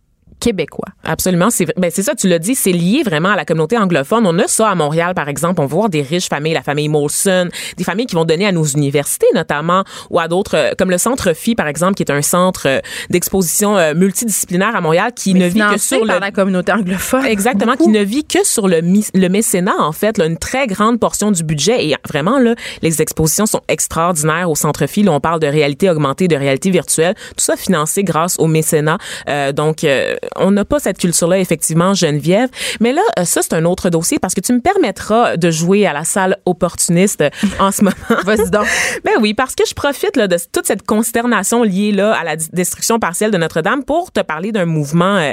québécois. 0.42 0.88
Absolument, 1.04 1.50
c'est 1.50 1.66
ben 1.76 1.90
c'est 1.94 2.02
ça, 2.02 2.16
tu 2.16 2.28
l'as 2.28 2.40
dit, 2.40 2.56
c'est 2.56 2.72
lié 2.72 3.02
vraiment 3.04 3.30
à 3.30 3.36
la 3.36 3.44
communauté 3.44 3.78
anglophone. 3.78 4.26
On 4.26 4.36
a 4.40 4.48
ça 4.48 4.68
à 4.68 4.74
Montréal, 4.74 5.14
par 5.14 5.28
exemple. 5.28 5.60
On 5.60 5.66
va 5.66 5.74
voir 5.76 5.88
des 5.88 6.02
riches 6.02 6.28
familles, 6.28 6.54
la 6.54 6.62
famille 6.62 6.88
Molson, 6.88 7.48
des 7.76 7.84
familles 7.84 8.06
qui 8.06 8.16
vont 8.16 8.24
donner 8.24 8.46
à 8.46 8.52
nos 8.52 8.64
universités 8.64 9.26
notamment, 9.34 9.84
ou 10.10 10.18
à 10.18 10.26
d'autres, 10.26 10.56
euh, 10.56 10.72
comme 10.76 10.90
le 10.90 10.98
Centre 10.98 11.32
Phi, 11.32 11.54
par 11.54 11.68
exemple, 11.68 11.94
qui 11.94 12.02
est 12.02 12.10
un 12.10 12.22
centre 12.22 12.66
euh, 12.66 12.80
d'exposition 13.08 13.76
euh, 13.76 13.94
multidisciplinaire 13.94 14.74
à 14.74 14.80
Montréal, 14.80 15.12
qui 15.14 15.34
ne 15.34 15.46
vit 15.46 15.60
que 15.60 15.78
sur 15.78 16.04
par 16.06 16.16
le 16.16 16.20
la 16.20 16.32
communauté 16.32 16.72
anglophone. 16.72 17.24
Exactement, 17.24 17.76
qui 17.76 17.88
ne 17.88 18.02
vit 18.02 18.24
que 18.24 18.44
sur 18.44 18.66
le, 18.66 18.80
le 18.80 19.28
mécénat, 19.28 19.76
en 19.78 19.92
fait, 19.92 20.18
là, 20.18 20.26
une 20.26 20.38
très 20.38 20.66
grande 20.66 20.98
portion 20.98 21.30
du 21.30 21.44
budget. 21.44 21.86
Et 21.86 21.96
vraiment, 22.08 22.38
là, 22.38 22.54
les 22.82 23.00
expositions 23.00 23.46
sont 23.46 23.60
extraordinaires 23.68 24.50
au 24.50 24.56
centre 24.56 24.86
Phi. 24.86 25.04
Là, 25.04 25.12
on 25.12 25.20
parle 25.20 25.38
de 25.38 25.46
réalité 25.46 25.88
augmentée, 25.88 26.26
de 26.26 26.36
réalité 26.36 26.70
virtuelle. 26.70 27.14
Tout 27.36 27.44
ça 27.44 27.56
financé 27.56 28.02
grâce 28.02 28.38
au 28.38 28.46
mécénat. 28.46 28.98
Euh, 29.28 29.52
donc, 29.52 29.84
euh, 29.84 30.16
on 30.36 30.50
n'a 30.50 30.64
pas 30.64 30.78
cette 30.78 30.98
culture-là, 30.98 31.38
effectivement, 31.38 31.94
Geneviève. 31.94 32.48
Mais 32.80 32.92
là, 32.92 33.02
euh, 33.18 33.24
ça, 33.24 33.42
c'est 33.42 33.54
un 33.54 33.64
autre 33.64 33.90
dossier 33.90 34.18
parce 34.18 34.34
que 34.34 34.40
tu 34.40 34.52
me 34.52 34.60
permettras 34.60 35.36
de 35.36 35.50
jouer 35.50 35.86
à 35.86 35.92
la 35.92 36.04
salle 36.04 36.36
opportuniste 36.46 37.24
en 37.58 37.70
ce 37.70 37.84
moment. 37.84 37.96
Vas-y 38.24 38.50
donc. 38.50 38.66
Ben 39.04 39.12
oui, 39.20 39.34
parce 39.34 39.54
que 39.54 39.64
je 39.66 39.74
profite 39.74 40.16
là, 40.16 40.28
de 40.28 40.36
toute 40.52 40.66
cette 40.66 40.82
consternation 40.84 41.62
liée 41.62 41.92
là, 41.92 42.14
à 42.14 42.24
la 42.24 42.36
destruction 42.36 42.98
partielle 42.98 43.30
de 43.30 43.38
Notre-Dame 43.38 43.84
pour 43.84 44.12
te 44.12 44.20
parler 44.20 44.52
d'un 44.52 44.64
mouvement 44.64 45.16
euh, 45.16 45.32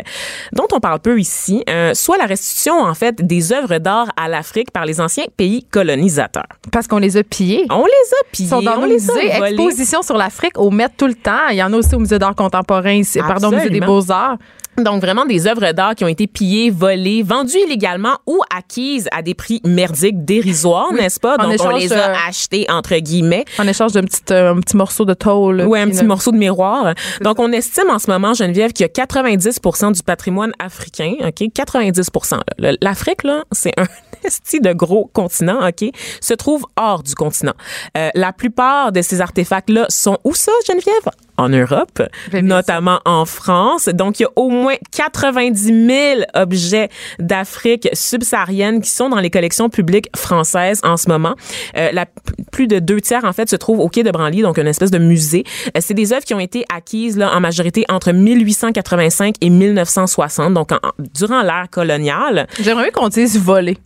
dont 0.54 0.68
on 0.72 0.80
parle 0.80 1.00
peu 1.00 1.20
ici, 1.20 1.64
euh, 1.70 1.94
soit 1.94 2.18
la 2.18 2.26
restitution 2.26 2.80
en 2.82 2.94
fait 2.94 3.26
des 3.26 3.52
œuvres 3.54 3.78
d'art 3.78 4.08
à 4.18 4.28
l'Afrique 4.28 4.72
par 4.72 4.86
les 4.86 5.00
anciens 5.02 5.26
pays 5.38 5.64
colonisateurs. 5.70 6.48
Parce 6.72 6.88
qu'on 6.88 6.98
les 6.98 7.18
a 7.18 7.24
pillés. 7.24 7.66
On 7.70 7.86
les 7.86 7.92
a 7.92 8.26
pillés, 8.32 8.48
Ils 8.48 8.50
sont 8.50 8.62
dans 8.62 8.78
on 8.78 8.82
nos 8.82 8.88
les 8.88 8.94
musées. 8.94 9.32
a 9.32 9.40
volés. 9.40 9.52
Exposition 9.54 10.02
sur 10.02 10.18
l'Afrique 10.18 10.58
au 10.58 10.72
Met 10.72 10.90
tout 10.98 11.08
le 11.08 11.16
temps. 11.16 11.48
Il 11.52 11.58
y 11.58 11.64
en 11.64 11.72
a 11.74 11.78
aussi 11.78 11.94
au 11.96 12.00
Musée 12.00 12.20
d'art 12.20 12.36
contemporain, 12.36 12.94
ici, 12.94 13.20
pardon, 13.20 13.50
au 13.50 13.52
Musée 13.52 13.70
des. 13.70 13.80
Beaux-Arts. 13.80 14.38
Donc 14.84 15.02
vraiment 15.02 15.26
des 15.26 15.48
œuvres 15.48 15.72
d'art 15.72 15.96
qui 15.96 16.04
ont 16.04 16.08
été 16.10 16.28
pillées, 16.28 16.70
volées, 16.70 17.24
vendues 17.24 17.58
illégalement 17.66 18.18
ou 18.26 18.40
acquises 18.56 19.08
à 19.12 19.22
des 19.22 19.34
prix 19.34 19.62
merdiques 19.66 20.24
dérisoires, 20.26 20.92
n'est-ce 20.94 21.20
pas? 21.20 21.38
Donc 21.38 21.56
on 21.60 21.70
les 21.76 21.94
a 21.94 22.10
euh, 22.10 22.16
achetées 22.28 22.66
entre 22.70 22.96
guillemets. 22.98 23.46
En 23.58 23.68
échange 23.68 23.94
d'un 23.94 24.04
petit, 24.04 24.22
euh, 24.32 24.54
un 24.54 24.60
petit 24.60 24.78
morceau 24.78 25.06
de 25.06 25.14
tôle. 25.14 25.64
Oui, 25.68 25.80
un 25.80 25.90
petit 25.90 26.04
morceau 26.06 26.32
de 26.32 26.38
miroir. 26.38 26.94
Donc, 27.22 27.40
on 27.40 27.52
estime 27.52 27.90
en 27.90 28.00
ce 28.00 28.10
moment, 28.10 28.34
Geneviève, 28.34 28.72
qu'il 28.74 28.86
y 28.86 28.90
a 28.90 29.06
90% 29.06 29.92
du 29.94 30.04
patrimoine 30.04 30.52
africain, 30.60 31.14
OK? 31.26 31.44
90 31.54 32.10
là. 32.32 32.38
Le- 32.58 32.78
L'Afrique, 32.82 33.24
là, 33.24 33.44
c'est 33.52 33.74
un 33.78 33.86
esti 34.24 34.60
de 34.60 34.74
gros 34.74 35.10
continent, 35.14 35.60
OK? 35.68 35.90
Se 36.22 36.34
trouve 36.34 36.66
hors 36.78 37.04
du 37.04 37.16
continent. 37.16 37.54
Euh, 37.98 38.10
la 38.16 38.34
plupart 38.34 38.92
de 38.92 39.02
ces 39.02 39.22
artefacts-là 39.22 39.86
sont 39.90 40.18
où 40.24 40.34
ça, 40.34 40.52
Geneviève? 40.68 41.10
En 41.40 41.50
Europe, 41.50 42.02
bien 42.32 42.42
notamment 42.42 43.00
en 43.06 43.26
France. 43.26 43.88
Donc, 43.90 44.20
il 44.20 44.24
y 44.24 44.26
a 44.26 44.30
au 44.36 44.50
moins 44.50 44.76
90 44.92 45.88
000 45.88 46.22
objets 46.36 46.90
d'Afrique 47.20 47.88
subsaharienne 47.94 48.82
qui 48.82 48.90
sont 48.90 49.10
dans 49.10 49.20
les 49.20 49.30
collections 49.30 49.70
publiques 49.70 50.10
françaises 50.16 50.82
en 50.84 50.98
ce 50.98 51.08
moment. 51.10 51.36
Euh, 51.78 51.90
la, 51.94 52.06
plus 52.52 52.68
de 52.68 52.80
deux 52.80 53.02
tiers, 53.02 53.24
en 53.26 53.34
fait, 53.34 53.50
se 53.50 53.56
trouvent 53.56 53.80
au 53.80 53.88
Quai 53.90 54.04
de 54.04 54.12
Branly, 54.12 54.42
donc 54.42 54.58
une 54.58 54.68
espèce 54.68 54.92
de 54.92 54.98
musée. 55.00 55.44
Euh, 55.76 55.80
c'est 55.82 55.94
des 55.94 56.14
œuvres 56.14 56.26
qui 56.26 56.34
ont 56.34 56.40
été 56.40 56.66
acquises 56.74 57.18
là, 57.18 57.32
en 57.36 57.40
majorité 57.40 57.86
entre 57.90 58.12
1885 58.12 59.36
et 59.42 59.50
1960, 59.50 60.54
donc 60.54 60.72
en- 60.72 60.78
durant 61.16 61.42
l'ère 61.42 61.68
coloniale. 61.72 62.48
J'aimerais 62.62 62.92
qu'on 62.92 63.08
dise 63.10 63.38
voler. 63.40 63.78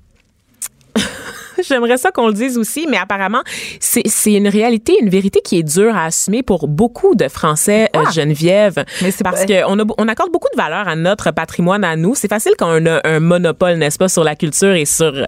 J'aimerais 1.67 1.97
ça 1.97 2.11
qu'on 2.11 2.27
le 2.27 2.33
dise 2.33 2.57
aussi, 2.57 2.87
mais 2.89 2.97
apparemment, 2.97 3.41
c'est 3.79 4.03
c'est 4.07 4.33
une 4.33 4.47
réalité, 4.47 4.97
une 5.01 5.09
vérité 5.09 5.41
qui 5.43 5.59
est 5.59 5.63
dure 5.63 5.95
à 5.95 6.05
assumer 6.05 6.43
pour 6.43 6.67
beaucoup 6.67 7.15
de 7.15 7.27
Français, 7.27 7.89
euh, 7.95 8.09
Geneviève. 8.11 8.83
Mais 9.01 9.11
c'est 9.11 9.23
parce 9.23 9.45
qu'on 9.45 9.77
on 9.97 10.07
accorde 10.07 10.31
beaucoup 10.31 10.49
de 10.53 10.57
valeur 10.61 10.87
à 10.87 10.95
notre 10.95 11.31
patrimoine 11.31 11.83
à 11.83 11.95
nous. 11.95 12.15
C'est 12.15 12.27
facile 12.27 12.53
quand 12.57 12.69
on 12.81 12.85
a 12.85 13.01
un 13.07 13.19
monopole, 13.19 13.75
n'est-ce 13.75 13.97
pas, 13.97 14.09
sur 14.09 14.23
la 14.23 14.35
culture 14.35 14.73
et 14.73 14.85
sur 14.85 15.11
le, 15.11 15.27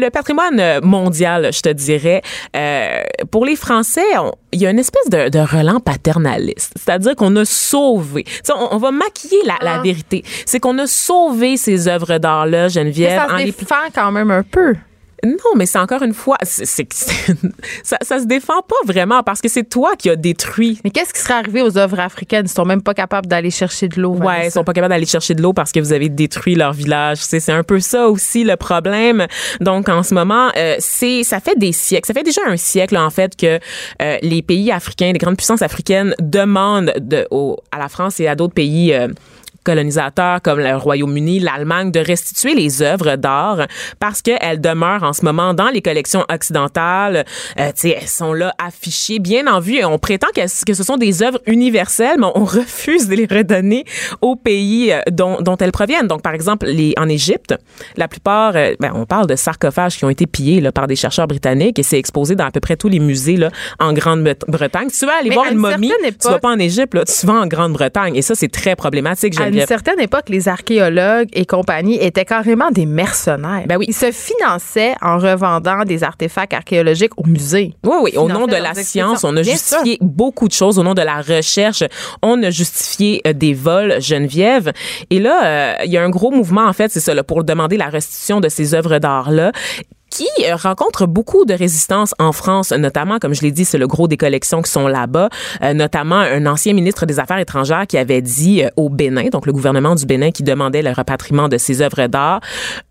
le 0.00 0.08
patrimoine 0.10 0.80
mondial, 0.82 1.50
je 1.52 1.60
te 1.60 1.68
dirais. 1.68 2.22
Euh, 2.54 3.02
pour 3.30 3.44
les 3.44 3.56
Français, 3.56 4.04
on- 4.18 4.32
il 4.52 4.60
y 4.62 4.66
a 4.66 4.70
une 4.70 4.78
espèce 4.78 5.08
de, 5.10 5.28
de 5.28 5.38
relent 5.38 5.80
paternaliste. 5.80 6.72
C'est-à-dire 6.76 7.14
qu'on 7.14 7.34
a 7.36 7.44
sauvé. 7.44 8.24
On, 8.48 8.68
on 8.76 8.78
va 8.78 8.90
maquiller 8.90 9.40
la, 9.44 9.56
la 9.60 9.74
Ah. 9.76 9.82
vérité. 9.82 10.24
C'est 10.46 10.60
qu'on 10.60 10.78
a 10.78 10.86
sauvé 10.86 11.56
ces 11.56 11.88
œuvres 11.88 12.16
d'art-là, 12.18 12.64
Mais 12.64 12.68
Geneviève, 12.70 13.20
ça 13.28 13.34
en 13.34 13.36
les 13.36 13.54
quand 13.94 14.12
même 14.12 14.30
un 14.30 14.42
peu. 14.42 14.74
Non, 15.24 15.56
mais 15.56 15.66
c'est 15.66 15.78
encore 15.78 16.02
une 16.02 16.14
fois, 16.14 16.36
c'est, 16.42 16.66
c'est- 16.66 16.86
ça, 17.82 17.96
ça 18.02 18.18
se 18.18 18.24
défend 18.26 18.60
pas 18.62 18.76
vraiment 18.84 19.22
parce 19.22 19.40
que 19.40 19.48
c'est 19.48 19.64
toi 19.64 19.92
qui 19.98 20.10
as 20.10 20.16
détruit. 20.16 20.78
Mais 20.84 20.90
qu'est-ce 20.90 21.12
qui 21.14 21.20
serait 21.20 21.34
arrivé 21.34 21.62
aux 21.62 21.78
œuvres 21.78 21.98
africaines? 22.00 22.46
Ils 22.46 22.50
sont 22.52 22.64
même 22.64 22.82
pas 22.82 22.94
capables 22.94 23.26
d'aller 23.26 23.50
chercher 23.50 23.88
de 23.88 24.00
l'eau. 24.00 24.12
Ouais, 24.12 24.18
ils 24.18 24.24
Vanessa. 24.26 24.50
sont 24.50 24.64
pas 24.64 24.72
capables 24.72 24.92
d'aller 24.92 25.06
chercher 25.06 25.34
de 25.34 25.42
l'eau 25.42 25.52
parce 25.52 25.72
que 25.72 25.80
vous 25.80 25.92
avez 25.92 26.08
détruit 26.08 26.54
leur 26.54 26.72
village. 26.72 27.18
C'est, 27.18 27.40
c'est 27.40 27.52
un 27.52 27.62
peu 27.62 27.80
ça 27.80 28.08
aussi 28.08 28.44
le 28.44 28.56
problème. 28.56 29.26
Donc 29.60 29.88
en 29.88 30.02
ce 30.02 30.14
moment, 30.14 30.50
euh, 30.56 30.76
c'est 30.78 31.22
ça 31.24 31.40
fait 31.40 31.58
des 31.58 31.72
siècles, 31.72 32.06
ça 32.06 32.14
fait 32.14 32.22
déjà 32.22 32.42
un 32.46 32.56
siècle 32.56 32.96
en 32.96 33.10
fait 33.10 33.36
que 33.36 33.58
euh, 34.02 34.18
les 34.22 34.42
pays 34.42 34.70
africains, 34.70 35.12
les 35.12 35.18
grandes 35.18 35.36
puissances 35.36 35.62
africaines 35.62 36.14
demandent 36.20 36.92
de, 37.00 37.26
au- 37.30 37.56
à 37.72 37.78
la 37.78 37.88
France 37.88 38.20
et 38.20 38.28
à 38.28 38.34
d'autres 38.34 38.54
pays. 38.54 38.92
euh, 38.92 39.08
colonisateurs 39.66 40.40
comme 40.42 40.60
le 40.60 40.76
Royaume-Uni, 40.76 41.40
l'Allemagne, 41.40 41.90
de 41.90 42.00
restituer 42.00 42.54
les 42.54 42.82
œuvres 42.82 43.16
d'art 43.16 43.66
parce 44.00 44.22
qu'elles 44.22 44.60
demeurent 44.60 45.02
en 45.02 45.12
ce 45.12 45.24
moment 45.24 45.52
dans 45.54 45.68
les 45.68 45.82
collections 45.82 46.24
occidentales. 46.32 47.24
Euh, 47.58 47.70
elles 47.84 48.08
sont 48.08 48.32
là 48.32 48.54
affichées, 48.64 49.18
bien 49.18 49.46
en 49.46 49.60
vue. 49.60 49.76
Et 49.76 49.84
on 49.84 49.98
prétend 49.98 50.28
qu'elles- 50.34 50.48
que 50.66 50.74
ce 50.74 50.82
sont 50.82 50.96
des 50.96 51.22
œuvres 51.22 51.40
universelles, 51.46 52.16
mais 52.18 52.26
on 52.34 52.44
refuse 52.60 53.08
de 53.08 53.14
les 53.16 53.26
redonner 53.26 53.84
aux 54.22 54.36
pays 54.36 54.92
euh, 54.92 55.00
dont, 55.10 55.40
dont 55.40 55.56
elles 55.58 55.72
proviennent. 55.72 56.06
Donc, 56.06 56.22
par 56.22 56.34
exemple, 56.34 56.66
les, 56.66 56.94
en 56.98 57.08
Égypte, 57.08 57.54
la 57.96 58.08
plupart, 58.08 58.52
euh, 58.56 58.74
ben, 58.80 58.92
on 58.94 59.04
parle 59.06 59.26
de 59.26 59.36
sarcophages 59.36 59.96
qui 59.98 60.04
ont 60.04 60.10
été 60.10 60.26
pillés 60.26 60.60
là, 60.60 60.72
par 60.72 60.86
des 60.86 60.96
chercheurs 60.96 61.26
britanniques 61.26 61.78
et 61.78 61.82
c'est 61.82 61.98
exposé 61.98 62.34
dans 62.36 62.44
à 62.46 62.50
peu 62.50 62.60
près 62.60 62.76
tous 62.76 62.88
les 62.88 63.00
musées 63.00 63.36
là, 63.36 63.50
en 63.78 63.92
Grande-Bretagne. 63.92 64.88
Si 64.90 65.00
tu 65.00 65.06
veux 65.06 65.12
aller 65.12 65.28
Mais 65.30 65.34
voir 65.34 65.46
une 65.50 65.58
momie, 65.58 65.88
certaine 65.88 66.10
tu 66.10 66.28
vas 66.28 66.30
époque- 66.34 66.42
pas 66.42 66.50
en 66.50 66.58
Égypte, 66.58 66.94
là, 66.94 67.04
tu 67.04 67.26
vas 67.26 67.34
en 67.34 67.46
Grande-Bretagne. 67.46 68.16
Et 68.16 68.22
ça, 68.22 68.34
c'est 68.34 68.48
très 68.48 68.76
problématique, 68.76 69.38
À 69.40 69.48
une 69.48 69.55
Geneviève. 69.60 69.68
certaine 69.68 70.00
époque, 70.00 70.28
les 70.28 70.48
archéologues 70.48 71.28
et 71.32 71.46
compagnie 71.46 71.96
étaient 72.02 72.24
carrément 72.24 72.70
des 72.70 72.86
mercenaires. 72.86 73.64
Ben 73.66 73.76
oui. 73.76 73.86
Ils 73.88 73.94
se 73.94 74.10
finançaient 74.12 74.94
en 75.00 75.18
revendant 75.18 75.84
des 75.84 76.04
artefacts 76.04 76.54
archéologiques 76.54 77.12
au 77.16 77.26
musée. 77.26 77.74
Oui, 77.84 77.96
oui. 78.02 78.16
Au 78.16 78.28
nom 78.28 78.46
de 78.46 78.56
la 78.56 78.74
science, 78.74 79.24
on 79.24 79.36
a 79.36 79.42
justifié 79.42 79.98
beaucoup 80.00 80.48
de 80.48 80.52
choses. 80.52 80.78
Au 80.78 80.82
nom 80.82 80.94
de 80.94 81.02
la 81.02 81.20
recherche, 81.20 81.82
on 82.22 82.42
a 82.42 82.50
justifié 82.50 83.20
euh, 83.26 83.32
des 83.32 83.54
vols, 83.54 84.00
Geneviève. 84.00 84.72
Et 85.10 85.18
là, 85.18 85.44
euh, 85.44 85.74
il 85.84 85.90
y 85.90 85.96
a 85.96 86.02
un 86.02 86.10
gros 86.10 86.30
mouvement, 86.30 86.66
en 86.66 86.72
fait, 86.72 86.90
c'est 86.90 87.00
ça, 87.00 87.14
là, 87.14 87.22
pour 87.22 87.44
demander 87.44 87.76
la 87.76 87.88
restitution 87.88 88.40
de 88.40 88.48
ces 88.48 88.74
œuvres 88.74 88.98
d'art-là 88.98 89.52
qui 90.10 90.28
euh, 90.44 90.56
rencontre 90.56 91.06
beaucoup 91.06 91.44
de 91.44 91.54
résistance 91.54 92.14
en 92.18 92.32
France, 92.32 92.72
notamment, 92.72 93.18
comme 93.18 93.34
je 93.34 93.42
l'ai 93.42 93.50
dit, 93.50 93.64
c'est 93.64 93.78
le 93.78 93.86
gros 93.86 94.08
des 94.08 94.16
collections 94.16 94.62
qui 94.62 94.70
sont 94.70 94.88
là-bas, 94.88 95.28
euh, 95.62 95.74
notamment 95.74 96.16
un 96.16 96.46
ancien 96.46 96.72
ministre 96.72 97.06
des 97.06 97.18
Affaires 97.18 97.38
étrangères 97.38 97.86
qui 97.86 97.98
avait 97.98 98.22
dit 98.22 98.62
euh, 98.62 98.68
au 98.76 98.88
Bénin, 98.88 99.28
donc 99.28 99.46
le 99.46 99.52
gouvernement 99.52 99.94
du 99.94 100.06
Bénin 100.06 100.30
qui 100.30 100.42
demandait 100.42 100.82
le 100.82 100.92
repatriement 100.92 101.48
de 101.48 101.58
ces 101.58 101.82
œuvres 101.82 102.06
d'art, 102.06 102.40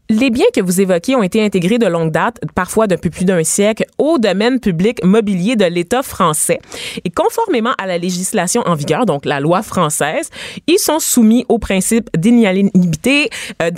les 0.09 0.29
biens 0.29 0.45
que 0.53 0.61
vous 0.61 0.81
évoquez 0.81 1.15
ont 1.15 1.23
été 1.23 1.43
intégrés 1.43 1.77
de 1.77 1.87
longue 1.87 2.11
date, 2.11 2.39
parfois 2.53 2.87
depuis 2.87 3.09
plus 3.09 3.25
d'un 3.25 3.43
siècle, 3.43 3.85
au 3.97 4.17
domaine 4.17 4.59
public 4.59 5.03
mobilier 5.03 5.55
de 5.55 5.65
l'État 5.65 6.03
français. 6.03 6.59
Et 7.03 7.09
conformément 7.09 7.73
à 7.77 7.87
la 7.87 7.97
législation 7.97 8.61
en 8.65 8.75
vigueur, 8.75 9.05
donc 9.05 9.25
la 9.25 9.39
loi 9.39 9.63
française, 9.63 10.29
ils 10.67 10.79
sont 10.79 10.99
soumis 10.99 11.45
au 11.49 11.59
principe 11.59 12.09
d'inaliénabilité, 12.17 13.29
euh. 13.61 13.71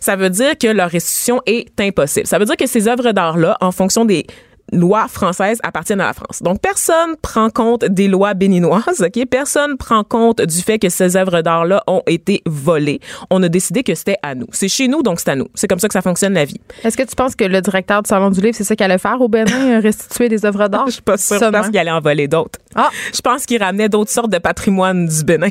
Ça 0.00 0.16
veut 0.16 0.30
dire 0.30 0.56
que 0.58 0.68
leur 0.68 0.90
restitution 0.90 1.40
est 1.46 1.68
impossible. 1.80 2.26
Ça 2.26 2.38
veut 2.38 2.44
dire 2.44 2.56
que 2.56 2.66
ces 2.66 2.88
œuvres 2.88 3.12
d'art-là, 3.12 3.56
en 3.60 3.72
fonction 3.72 4.04
des 4.04 4.26
lois 4.72 5.08
françaises 5.08 5.58
appartiennent 5.62 6.00
à 6.00 6.06
la 6.06 6.12
France. 6.12 6.42
Donc, 6.42 6.60
personne 6.60 7.16
prend 7.22 7.50
compte 7.50 7.84
des 7.84 8.08
lois 8.08 8.34
béninoises, 8.34 9.02
OK? 9.02 9.26
Personne 9.30 9.76
prend 9.76 10.04
compte 10.04 10.40
du 10.42 10.60
fait 10.62 10.78
que 10.78 10.88
ces 10.88 11.16
œuvres 11.16 11.42
d'art-là 11.42 11.82
ont 11.86 12.02
été 12.06 12.42
volées. 12.46 13.00
On 13.30 13.42
a 13.42 13.48
décidé 13.48 13.82
que 13.82 13.94
c'était 13.94 14.16
à 14.22 14.34
nous. 14.34 14.46
C'est 14.52 14.68
chez 14.68 14.88
nous, 14.88 15.02
donc 15.02 15.20
c'est 15.20 15.30
à 15.30 15.36
nous. 15.36 15.48
C'est 15.54 15.68
comme 15.68 15.78
ça 15.78 15.88
que 15.88 15.94
ça 15.94 16.02
fonctionne 16.02 16.34
la 16.34 16.44
vie. 16.44 16.60
Est-ce 16.84 16.96
que 16.96 17.02
tu 17.02 17.14
penses 17.14 17.34
que 17.34 17.44
le 17.44 17.60
directeur 17.60 18.02
du 18.02 18.08
Salon 18.08 18.30
du 18.30 18.40
Livre, 18.40 18.54
c'est 18.56 18.64
ça 18.64 18.76
qu'il 18.76 18.84
allait 18.84 18.98
faire 18.98 19.20
au 19.20 19.28
Bénin, 19.28 19.76
euh, 19.76 19.80
restituer 19.80 20.28
des 20.28 20.44
œuvres 20.44 20.68
d'art? 20.68 20.84
Je 20.86 20.92
suis 20.92 21.02
pas 21.02 21.16
sûre. 21.16 21.38
Je 21.38 21.44
pense 21.46 21.68
qu'il 21.68 21.78
allait 21.78 21.90
en 21.90 22.00
voler 22.00 22.28
d'autres. 22.28 22.58
Ah, 22.74 22.90
Je 23.14 23.20
pense 23.20 23.46
qu'il 23.46 23.62
ramenait 23.62 23.88
d'autres 23.88 24.10
sortes 24.10 24.30
de 24.30 24.38
patrimoine 24.38 25.06
du 25.06 25.24
Bénin. 25.24 25.48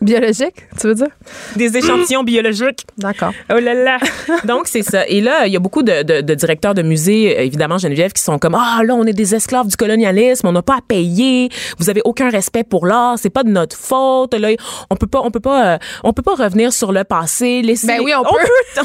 Biologique, 0.00 0.54
tu 0.80 0.86
veux 0.88 0.94
dire? 0.94 1.08
Des 1.56 1.76
échantillons 1.76 2.22
biologiques. 2.24 2.84
D'accord. 2.98 3.32
Oh 3.50 3.58
là 3.58 3.74
là! 3.74 3.98
Donc, 4.44 4.66
c'est 4.66 4.82
ça. 4.82 5.06
Et 5.08 5.20
là, 5.20 5.46
il 5.46 5.52
y 5.52 5.56
a 5.56 5.60
beaucoup 5.60 5.82
de, 5.82 6.02
de- 6.02 6.20
de 6.20 6.34
directeurs 6.34 6.74
de 6.74 6.82
musées, 6.82 7.36
euh, 7.38 7.42
évidemment, 7.42 7.78
Geneviève, 7.78 8.12
qui 8.12 8.22
sont 8.22 8.38
comme 8.38 8.54
Ah, 8.54 8.82
là, 8.84 8.94
on 8.94 9.04
est 9.06 9.12
des 9.12 9.34
esclaves 9.34 9.66
du 9.68 9.76
colonialisme, 9.76 10.46
on 10.46 10.52
n'a 10.52 10.62
pas 10.62 10.74
à 10.76 10.80
payer, 10.86 11.48
vous 11.78 11.90
avez 11.90 12.02
aucun 12.04 12.30
respect 12.30 12.64
pour 12.64 12.86
l'art, 12.86 13.18
c'est 13.18 13.30
pas 13.30 13.42
de 13.42 13.50
notre 13.50 13.76
faute. 13.76 14.34
Là, 14.34 14.48
on 14.90 14.96
peut 14.96 15.06
pas, 15.06 15.20
on 15.22 15.30
peut 15.30 15.40
pas, 15.40 15.74
euh, 15.74 15.78
on 16.02 16.12
peut 16.12 16.22
pas 16.22 16.34
revenir 16.34 16.72
sur 16.72 16.92
le 16.92 17.04
passé. 17.04 17.62
Laisser, 17.62 17.86
Ben 17.86 18.00
oui, 18.02 18.12
on 18.18 18.22
peut. 18.24 18.82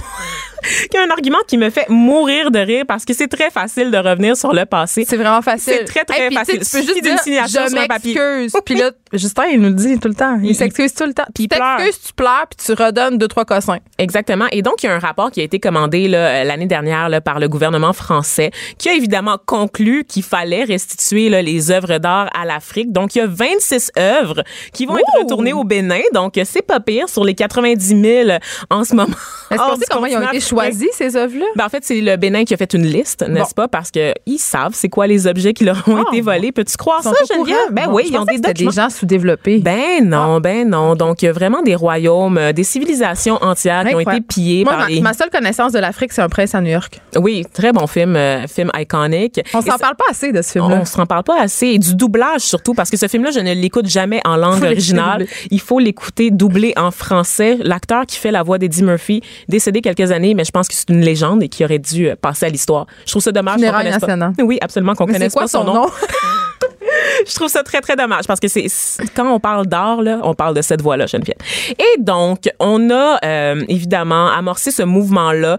Qui 0.90 0.98
a 0.98 1.04
un 1.04 1.10
argument 1.10 1.38
qui 1.48 1.58
me 1.58 1.70
fait 1.70 1.88
mourir 1.90 2.52
de 2.52 2.60
rire 2.60 2.86
parce 2.88 3.06
que 3.06 3.14
c'est 3.14 3.28
très 3.28 3.50
facile 3.50 3.92
de 3.92 3.98
revenir 3.98 4.36
sur 4.38 4.54
le 4.54 4.66
passé. 4.66 5.06
C'est 5.08 5.18
vraiment 5.18 5.42
facile. 5.42 5.74
C'est 5.78 5.86
très, 5.86 6.04
très 6.06 6.20
Hey, 6.28 6.34
facile. 6.34 6.60
Tu 6.60 6.70
peux 6.70 6.82
juste 6.82 7.04
dire, 7.04 7.18
je 7.48 7.74
m'excuse. 7.74 8.54
Puis 8.66 8.76
là, 8.76 8.92
Justin, 9.14 9.46
il 9.52 9.60
nous 9.62 9.70
le 9.70 9.76
dit 9.76 10.00
tout 10.00 10.08
le 10.10 10.14
temps. 10.14 10.38
Il 10.44 10.56
s'excuse 10.56 10.94
tout 10.94 11.06
le 11.06 11.14
temps. 11.14 11.26
Puis 11.34 11.46
il 11.46 11.48
pleure. 11.48 11.78
tu 11.80 12.14
pleures, 12.14 12.46
puis 12.50 12.66
tu 12.66 12.74
redonnes 12.74 13.18
deux, 13.18 13.28
trois 13.28 13.46
cossins. 13.46 13.78
Exactement. 13.98 14.46
Et 14.52 14.62
donc, 14.62 14.84
il 14.84 14.88
y 14.88 14.90
a 14.90 14.96
un 14.96 15.00
rapport 15.00 15.32
qui 15.32 15.42
a 15.42 15.44
été 15.44 15.60
commandé 15.60 16.10
euh, 16.14 16.44
l'année 16.44 16.66
dernière 16.66 17.10
là, 17.10 17.22
par 17.22 17.40
le 17.40 17.48
gouvernement 17.48 17.94
français 17.94 18.52
qui 18.78 18.90
a 18.90 18.94
évidemment 18.94 19.38
conclu 19.46 20.04
qu'il 20.04 20.24
fallait 20.24 20.64
restituer 20.64 21.30
là, 21.30 21.42
les 21.42 21.72
œuvres 21.72 21.98
d'art 21.98 22.30
à 22.40 22.46
l'Afrique. 22.46 22.92
Donc, 22.92 23.16
il 23.16 23.20
y 23.20 23.22
a 23.22 23.28
26 23.28 23.92
œuvres 23.98 24.44
qui 24.74 24.86
vont 24.86 24.98
être 24.98 25.20
retournées 25.20 25.54
au 25.54 25.64
Bénin. 25.64 26.02
Donc, 26.14 26.40
c'est 26.44 26.62
pas 26.66 26.80
pire 26.80 27.10
sur 27.10 27.24
les 27.24 27.34
90 27.36 28.02
000 28.26 28.30
en 28.70 28.84
ce 28.84 28.96
moment. 28.96 29.16
Est-ce 29.52 29.58
qu'on 29.60 29.76
sait 29.80 29.86
comment 29.90 30.06
ils 30.06 30.18
ont 30.18 30.28
été 30.28 30.40
choisis, 30.50 30.90
ces 30.94 31.16
œuvres-là? 31.16 31.46
Ben, 31.56 31.66
en 31.66 31.70
fait, 31.70 31.84
c'est 31.84 32.02
le 32.02 32.16
Bénin 32.18 32.44
qui 32.44 32.54
a 32.54 32.58
fait 32.58 32.74
une 32.74 32.86
liste, 32.86 33.28
n'est-ce 33.28 33.54
pas? 33.54 33.68
Parce 33.68 33.92
que 33.92 34.14
ils 34.26 34.38
savent 34.38 34.74
c'est 34.74 34.90
quoi 34.90 35.08
les 35.08 35.28
objets 35.28 35.54
qui 35.54 35.64
leur 35.66 35.84
ont 35.88 35.98
Ah, 35.98 36.04
été 36.12 36.22
volés. 36.22 36.52
Peux-tu 36.52 36.78
croire 36.78 37.04
ça, 37.04 37.12
Geneviève? 37.32 37.58
Ben 37.72 37.88
oui, 37.92 38.04
ils 38.10 38.18
ont 38.18 38.26
des 38.26 38.40
des 38.40 38.72
gens 38.72 38.90
sous-développés. 38.90 39.60
Ben 39.60 40.04
non, 40.08 40.40
ben 40.40 40.68
non. 40.70 40.96
Donc, 40.96 41.22
il 41.22 41.26
y 41.26 41.28
a 41.28 41.32
vraiment 41.32 41.62
des 41.62 41.76
royaumes, 41.76 42.38
euh, 42.38 42.54
des 42.54 42.64
civilisations 42.64 43.38
entières 43.44 43.86
qui 43.86 43.96
ont 43.96 44.00
été 44.00 44.22
pillées 44.22 44.64
Moi, 44.64 44.74
par 44.74 44.82
ma, 44.84 44.90
les... 44.90 45.02
ma 45.02 45.14
seule 45.14 45.30
connaissance 45.30 45.72
de 45.72 45.80
l'Afrique, 45.80 46.12
c'est 46.14 46.22
un 46.22 46.30
prince 46.30 46.56
à 46.56 46.62
New 46.62 46.72
York. 46.72 47.00
Oui, 47.16 47.46
très 47.54 47.72
bon 47.72 47.88
film, 47.88 48.16
euh, 48.16 48.48
film 48.48 48.72
iconique. 48.78 49.40
On 49.54 49.62
s'en 49.62 49.78
parle 49.78 49.96
pas 49.96 50.06
assez 50.10 50.32
de 50.32 50.42
ce 50.42 50.52
film-là. 50.54 50.80
on 50.82 50.86
s'en 50.86 51.06
parle 51.06 51.24
pas 51.24 51.40
assez. 51.42 51.68
Et 51.68 51.80
du 51.80 51.96
doublage 51.96 52.42
surtout, 52.42 52.74
parce 52.74 52.90
que 52.90 52.98
ce 52.98 53.08
film-là, 53.08 53.32
je 53.32 53.40
ne 53.40 53.54
l'écoute 53.54 53.88
jamais 53.88 54.22
en 54.26 54.36
langue 54.36 54.64
originale. 54.64 55.28
Il 55.52 55.60
faut 55.62 55.80
l'écouter 55.80 56.32
doublé 56.32 56.74
en 56.78 56.92
français. 56.92 57.58
L'acteur 57.62 58.06
qui 58.06 58.18
fait 58.18 58.32
la 58.32 58.44
voix 58.44 58.58
d'Eddie 58.58 58.84
Murphy, 58.84 59.22
décédé 59.48 59.82
quelques 59.82 60.12
années, 60.12 60.34
mais 60.40 60.46
je 60.46 60.52
pense 60.52 60.70
que 60.70 60.74
c'est 60.74 60.90
une 60.90 61.02
légende 61.02 61.44
et 61.44 61.50
qui 61.50 61.66
aurait 61.66 61.80
dû 61.80 62.08
euh, 62.08 62.16
passer 62.16 62.46
à 62.46 62.50
l'histoire. 62.50 62.88
Je 63.06 63.12
trouve 63.12 63.22
ça 63.22 63.34
dommage 63.34 63.60
qu'on 63.60 63.70
connaisse 63.72 64.00
pas. 64.00 64.32
Oui, 64.42 64.58
absolument 64.62 64.96
qu'on 64.96 65.06
connaisse 65.06 65.34
quoi 65.34 65.42
pas 65.44 65.48
son 65.50 65.66
nom. 65.66 65.74
nom? 65.74 65.86
Je 67.28 67.36
trouve 67.36 67.50
ça 67.50 67.62
très, 67.64 67.82
très 67.82 67.98
dommage 67.98 68.26
parce 68.26 68.40
que 68.40 68.48
c'est 68.48 68.68
c'est- 68.70 69.04
quand 69.14 69.30
on 69.30 69.42
parle 69.42 69.68
d'art, 69.68 70.02
là, 70.02 70.22
on 70.24 70.34
parle 70.34 70.56
de 70.56 70.62
cette 70.62 70.82
voix-là, 70.82 71.06
Geneviève. 71.08 71.36
Et 71.72 72.00
donc, 72.00 72.50
on 72.62 72.90
a 72.90 73.20
euh, 73.26 73.62
évidemment 73.68 74.30
amorcé 74.30 74.72
ce 74.72 74.84
mouvement-là 74.84 75.58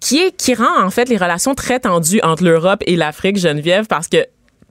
qui 0.00 0.18
est 0.20 0.36
qui 0.36 0.54
rend 0.54 0.82
en 0.84 0.90
fait 0.90 1.08
les 1.08 1.16
relations 1.16 1.56
très 1.56 1.80
tendues 1.80 2.20
entre 2.22 2.44
l'Europe 2.44 2.82
et 2.86 2.94
l'Afrique, 2.94 3.38
Geneviève, 3.38 3.86
parce 3.88 4.06
que 4.06 4.18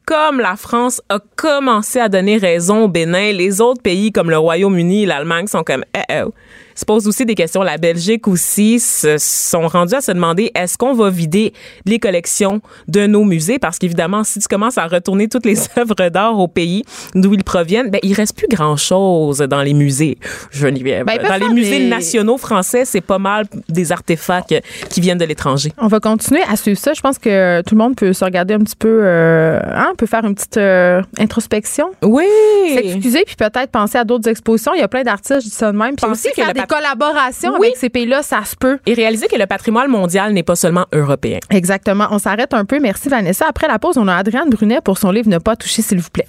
comme 0.06 0.40
la 0.40 0.56
France 0.56 1.02
a 1.10 1.20
commencé 1.36 2.00
à 2.00 2.10
donner 2.10 2.38
raison 2.38 2.84
au 2.84 2.88
Bénin, 2.88 3.32
les 3.32 3.62
autres 3.62 3.82
pays 3.82 4.12
comme 4.12 4.30
le 4.30 4.38
Royaume-Uni 4.38 5.04
et 5.04 5.06
l'Allemagne 5.06 5.48
sont 5.48 5.64
comme 5.64 5.86
eh, 5.96 6.22
oh. 6.26 6.34
se 6.76 6.84
posent 6.86 7.08
aussi 7.08 7.26
des 7.26 7.36
questions. 7.36 7.64
La 7.64 7.78
Belgique 7.78 8.28
aussi 8.28 8.80
se 8.80 9.18
sont 9.18 9.68
rendus 9.68 9.96
à 9.96 10.02
se 10.02 10.12
demander 10.12 10.52
est-ce 10.56 10.78
qu'on 10.78 10.94
va 10.94 11.10
vider 11.10 11.54
les 11.86 12.00
collections 12.00 12.62
de 12.88 13.08
nos 13.08 13.24
musées? 13.24 13.60
Parce 13.60 13.80
qu'évidemment 13.80 14.24
si 14.24 14.40
tu 14.40 14.48
commences 14.48 14.78
à 14.78 14.88
retourner 14.88 15.28
toutes 15.28 15.46
les 15.46 15.58
œuvres 15.78 16.10
d'art 16.10 16.38
au 16.38 16.48
pays 16.48 16.84
d'où 17.16 17.34
ils 17.34 17.44
proviennent, 17.44 17.90
ben 17.90 18.00
il 18.04 18.14
reste 18.14 18.36
plus 18.36 18.48
grand-chose 18.48 19.40
dans 19.40 19.62
les 19.62 19.74
musées. 19.74 20.18
Geneviève. 20.52 21.06
Ben, 21.06 21.18
peuvent 21.18 21.30
dans 21.30 21.48
les 21.48 21.54
musées 21.54 21.80
des- 21.80 21.88
nationaux 21.88 22.38
français, 22.38 22.86
c'est 22.86 23.02
pas 23.02 23.20
mal 23.20 23.46
des 23.70 23.92
artefacts 23.92 24.56
qui 24.90 25.02
viennent 25.02 25.18
de 25.18 25.26
l'étranger. 25.26 25.72
On 25.78 25.88
va 25.88 26.00
continuer 26.00 26.42
à 26.50 26.56
suivre 26.56 26.80
ça. 26.80 26.94
Je 26.94 27.02
pense 27.02 27.18
que 27.20 27.62
tout 27.62 27.76
le 27.76 27.80
monde 27.80 27.96
peut 27.96 28.14
se 28.14 28.26
regarder 28.26 28.54
un 28.54 28.60
petit 28.60 28.76
peu, 28.76 29.02
euh, 29.04 29.60
hein, 29.64 29.93
peut 29.96 30.06
faire 30.06 30.24
une 30.26 30.36
petite 30.36 30.58
euh, 30.58 31.02
introspection. 31.20 31.92
Oui. 32.02 32.26
S'excuser 32.74 33.24
puis 33.26 33.36
peut-être 33.36 33.72
penser 33.72 33.98
à 33.98 34.04
d'autres 34.04 34.30
expositions. 34.30 34.74
Il 34.74 34.80
y 34.80 34.84
a 34.84 34.88
plein 34.88 35.04
d'artistes, 35.04 35.42
je 35.42 35.46
dis 35.46 35.50
ça 35.56 35.72
de 35.72 35.78
même. 35.78 35.96
Puis 35.96 36.06
aussi 36.10 36.30
que 36.30 36.36
faire 36.36 36.54
des 36.54 36.62
pat- 36.62 36.70
collaborations 36.70 37.54
Oui. 37.60 37.68
avec 37.68 37.78
ces 37.78 37.90
pays-là, 37.90 38.24
ça 38.24 38.44
se 38.46 38.56
peut. 38.56 38.80
Et 38.86 38.94
réaliser 38.94 39.28
que 39.28 39.38
le 39.38 39.46
patrimoine 39.46 39.90
mondial 39.90 40.34
n'est 40.34 40.44
pas 40.44 40.56
seulement 40.56 40.86
européen. 40.94 41.40
Exactement. 41.50 42.08
On 42.12 42.20
s'arrête 42.20 42.54
un 42.54 42.66
peu. 42.66 42.80
Merci 42.80 43.10
Vanessa. 43.10 43.46
Après 43.48 43.68
la 43.68 43.80
pause, 43.80 43.98
on 43.98 44.08
a 44.08 44.16
Adrienne 44.16 44.50
Brunet 44.50 44.82
pour 44.82 44.98
son 44.98 45.12
livre 45.12 45.30
Ne 45.30 45.38
pas 45.40 45.56
toucher, 45.56 45.82
s'il 45.82 46.00
vous 46.00 46.10
plaît. 46.12 46.28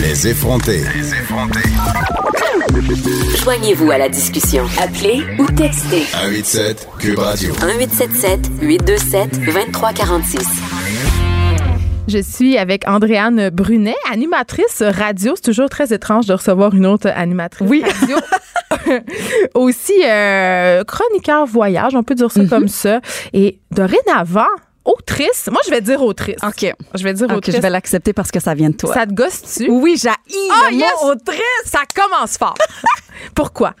Les 0.00 0.26
effrontés. 0.28 0.82
Joignez-vous 3.42 3.90
à 3.90 3.98
la 3.98 4.08
discussion. 4.08 4.64
Appelez 4.82 5.22
ou 5.38 5.46
textez 5.46 6.02
187 6.04 6.88
Cube 6.98 7.18
Radio. 7.18 7.52
1877 7.52 8.40
827 8.62 9.40
2346. 9.44 10.38
Je 12.06 12.18
suis 12.18 12.58
avec 12.58 12.86
Andréane 12.86 13.48
Brunet, 13.48 13.94
animatrice 14.12 14.82
radio. 14.82 15.32
C'est 15.36 15.42
toujours 15.44 15.70
très 15.70 15.92
étrange 15.92 16.26
de 16.26 16.34
recevoir 16.34 16.74
une 16.74 16.86
autre 16.86 17.08
animatrice 17.14 17.70
radio. 17.82 18.16
Aussi 19.54 19.94
euh, 20.04 20.84
chroniqueur 20.84 21.46
voyage, 21.46 21.94
on 21.94 22.02
peut 22.02 22.14
dire 22.14 22.30
ça 22.30 22.42
Mhm. 22.42 22.48
comme 22.50 22.68
ça. 22.68 23.00
Et 23.32 23.58
dorénavant, 23.70 24.44
autrice. 24.84 25.48
Moi, 25.50 25.60
je 25.64 25.70
vais 25.70 25.80
dire 25.80 26.02
autrice. 26.02 26.36
OK. 26.46 26.74
Je 26.94 27.02
vais 27.04 27.14
dire 27.14 27.30
autrice. 27.30 27.56
je 27.56 27.60
vais 27.60 27.70
l'accepter 27.70 28.12
parce 28.12 28.30
que 28.30 28.38
ça 28.40 28.54
vient 28.54 28.68
de 28.70 28.76
toi. 28.76 28.92
Ça 28.92 29.06
te 29.06 29.14
gosse-tu? 29.14 29.70
Oui, 29.70 29.96
j'ai 30.00 30.10
Ah, 30.10 30.16
le 30.70 30.76
yes! 30.76 30.90
mot 31.02 31.12
autrice. 31.12 31.40
Ça 31.64 31.80
commence 31.94 32.36
fort. 32.36 32.54
Pourquoi? 33.34 33.74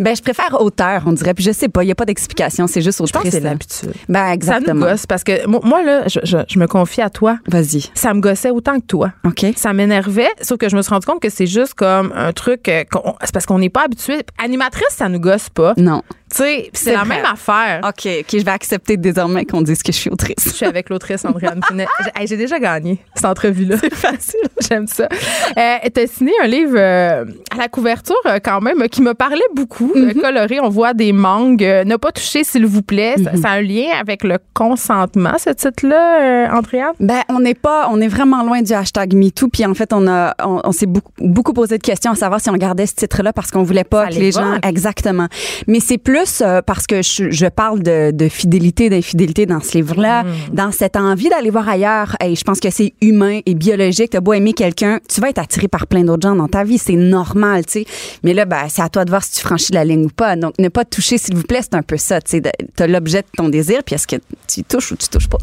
Ben, 0.00 0.14
je 0.16 0.22
préfère 0.22 0.60
auteur, 0.60 1.02
on 1.06 1.12
dirait. 1.12 1.34
Puis 1.34 1.44
je 1.44 1.52
sais 1.52 1.68
pas, 1.68 1.82
il 1.82 1.86
n'y 1.86 1.92
a 1.92 1.94
pas 1.94 2.04
d'explication, 2.04 2.66
c'est 2.66 2.82
juste 2.82 2.98
Je 2.98 3.02
pense 3.12 3.16
autrice. 3.16 3.32
que 3.32 3.38
c'est 3.38 3.44
l'habitude. 3.44 3.92
Ben, 4.08 4.20
Ça 4.20 4.26
nous 4.28 4.32
exactement. 4.34 4.86
gosse 4.86 5.06
parce 5.06 5.24
que 5.24 5.46
mo- 5.46 5.60
moi, 5.64 5.82
là, 5.82 6.08
je, 6.08 6.20
je- 6.24 6.36
je 6.48 6.58
me 6.58 6.66
confie 6.66 7.00
à 7.02 7.10
toi. 7.10 7.38
Vas-y. 7.48 7.90
Ça 7.94 8.14
me 8.14 8.20
gossait 8.20 8.50
autant 8.50 8.78
que 8.80 8.86
toi. 8.86 9.12
OK. 9.24 9.46
Ça 9.56 9.72
m'énervait, 9.72 10.28
sauf 10.42 10.58
que 10.58 10.68
je 10.68 10.76
me 10.76 10.82
suis 10.82 10.90
rendu 10.90 11.06
compte 11.06 11.20
que 11.20 11.30
c'est 11.30 11.46
juste 11.46 11.74
comme 11.74 12.12
un 12.14 12.32
truc. 12.32 12.68
euh, 12.68 12.84
c'est 13.22 13.32
parce 13.32 13.46
qu'on 13.46 13.58
n'est 13.58 13.70
pas 13.70 13.84
habitué. 13.84 14.20
Animatrice, 14.42 14.88
ça 14.90 15.08
nous 15.08 15.20
gosse 15.20 15.48
pas. 15.50 15.74
Non. 15.76 16.02
Tu 16.30 16.36
sais, 16.38 16.70
c'est 16.72 16.92
la 16.92 17.00
vrai. 17.04 17.16
même 17.16 17.24
affaire. 17.24 17.80
OK, 17.84 18.06
OK, 18.20 18.26
je 18.38 18.44
vais 18.44 18.50
accepter 18.50 18.96
désormais 18.96 19.44
qu'on 19.44 19.62
dise 19.62 19.82
que 19.82 19.92
je 19.92 19.98
suis 19.98 20.10
Je 20.10 20.14
autrice. 20.14 20.54
suis 20.54 20.66
avec 20.66 20.90
l'autrice 20.90 21.24
Andréane. 21.24 21.60
J'ai 21.74 22.34
hey, 22.34 22.36
déjà 22.36 22.58
gagné 22.58 22.98
cette 23.14 23.24
entrevue-là. 23.24 23.76
C'est 23.80 23.94
facile. 23.94 24.40
J'aime 24.68 24.86
ça. 24.86 25.08
Euh, 25.56 25.76
tu 25.94 26.00
as 26.00 26.06
signé 26.06 26.32
un 26.42 26.46
livre 26.46 26.74
euh, 26.76 27.24
à 27.50 27.56
la 27.56 27.68
couverture 27.68 28.16
euh, 28.26 28.38
quand 28.42 28.60
même 28.60 28.82
euh, 28.82 28.86
qui 28.88 29.02
me 29.02 29.14
parlait 29.14 29.40
beaucoup. 29.54 29.92
euh, 29.96 30.12
coloré, 30.20 30.60
on 30.60 30.68
voit 30.68 30.94
des 30.94 31.12
mangues. 31.12 31.62
Ne 31.62 31.96
pas 31.96 32.12
toucher, 32.12 32.44
s'il 32.44 32.66
vous 32.66 32.82
plaît. 32.82 33.14
Ça, 33.22 33.36
ça 33.36 33.48
a 33.50 33.52
un 33.58 33.62
lien 33.62 33.86
avec 34.00 34.24
le 34.24 34.38
consentement, 34.54 35.36
ce 35.38 35.50
titre-là, 35.50 36.50
Andréane? 36.56 36.92
Ben, 37.00 37.22
on 37.28 37.40
n'est 37.40 37.54
pas, 37.54 37.88
on 37.90 38.00
est 38.00 38.08
vraiment 38.08 38.42
loin 38.42 38.62
du 38.62 38.72
hashtag 38.72 39.14
MeToo. 39.14 39.48
Puis 39.48 39.64
en 39.64 39.74
fait, 39.74 39.92
on 39.92 40.06
a, 40.06 40.34
on, 40.44 40.60
on 40.64 40.72
s'est 40.72 40.86
beaucoup, 40.86 41.12
beaucoup 41.18 41.52
posé 41.52 41.78
de 41.78 41.82
questions 41.82 42.12
à 42.12 42.14
savoir 42.16 42.40
si 42.40 42.50
on 42.50 42.56
gardait 42.56 42.86
ce 42.86 42.94
titre-là 42.94 43.32
parce 43.32 43.50
qu'on 43.50 43.62
voulait 43.62 43.84
pas 43.84 44.04
Ça 44.04 44.10
que 44.10 44.14
les 44.20 44.32
gens, 44.32 44.58
exactement. 44.62 45.28
Mais 45.66 45.80
c'est 45.80 45.98
plus 45.98 46.17
euh, 46.40 46.62
parce 46.62 46.86
que 46.86 47.02
je, 47.02 47.30
je 47.30 47.46
parle 47.46 47.82
de, 47.82 48.10
de 48.10 48.28
fidélité, 48.28 48.90
d'infidélité 48.90 49.46
dans 49.46 49.60
ce 49.60 49.78
livre-là, 49.78 50.24
dans 50.52 50.72
cette 50.72 50.96
envie 50.96 51.28
d'aller 51.28 51.50
voir 51.50 51.68
ailleurs. 51.68 52.16
Et 52.24 52.34
je 52.34 52.44
pense 52.44 52.60
que 52.60 52.70
c'est 52.70 52.94
humain 53.00 53.40
et 53.46 53.54
biologique. 53.54 54.10
T'as 54.10 54.20
beau 54.20 54.32
aimer 54.32 54.52
quelqu'un, 54.52 55.00
tu 55.08 55.20
vas 55.20 55.30
être 55.30 55.38
attiré 55.38 55.68
par 55.68 55.86
plein 55.86 56.04
d'autres 56.04 56.28
gens 56.28 56.34
dans 56.34 56.48
ta 56.48 56.64
vie, 56.64 56.78
c'est 56.78 56.96
normal, 56.96 57.64
tu 57.66 57.72
sais. 57.72 57.84
Mais 58.22 58.34
là, 58.34 58.44
ben, 58.44 58.64
c'est 58.68 58.82
à 58.82 58.88
toi 58.88 59.04
de 59.04 59.10
voir 59.10 59.22
si 59.22 59.32
tu 59.32 59.40
franchis 59.40 59.72
la 59.72 59.84
ligne 59.84 60.06
ou 60.06 60.10
pas. 60.10 60.36
Donc, 60.36 60.54
ne 60.58 60.68
pas 60.68 60.84
toucher, 60.84 61.18
s'il 61.18 61.36
vous 61.36 61.42
plaît, 61.42 61.60
c'est 61.62 61.74
un 61.74 61.82
peu 61.82 61.96
ça. 61.96 62.20
Tu 62.20 62.42
t'as 62.74 62.86
l'objet 62.86 63.22
de 63.22 63.28
ton 63.36 63.48
désir, 63.48 63.82
puis 63.84 63.94
est-ce 63.94 64.06
que 64.06 64.16
tu 64.46 64.60
y 64.60 64.64
touches 64.64 64.92
ou 64.92 64.96
tu 64.96 65.08
touches 65.08 65.28
pas? 65.28 65.38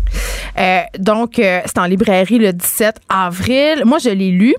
Euh, 0.60 0.82
donc, 1.00 1.40
euh, 1.40 1.62
c'est 1.66 1.78
en 1.78 1.86
librairie 1.86 2.40
le 2.40 2.54
17 2.54 2.98
avril. 3.10 3.84
Moi, 3.86 4.00
je 4.00 4.10
l'ai 4.10 4.32
lu. 4.32 4.56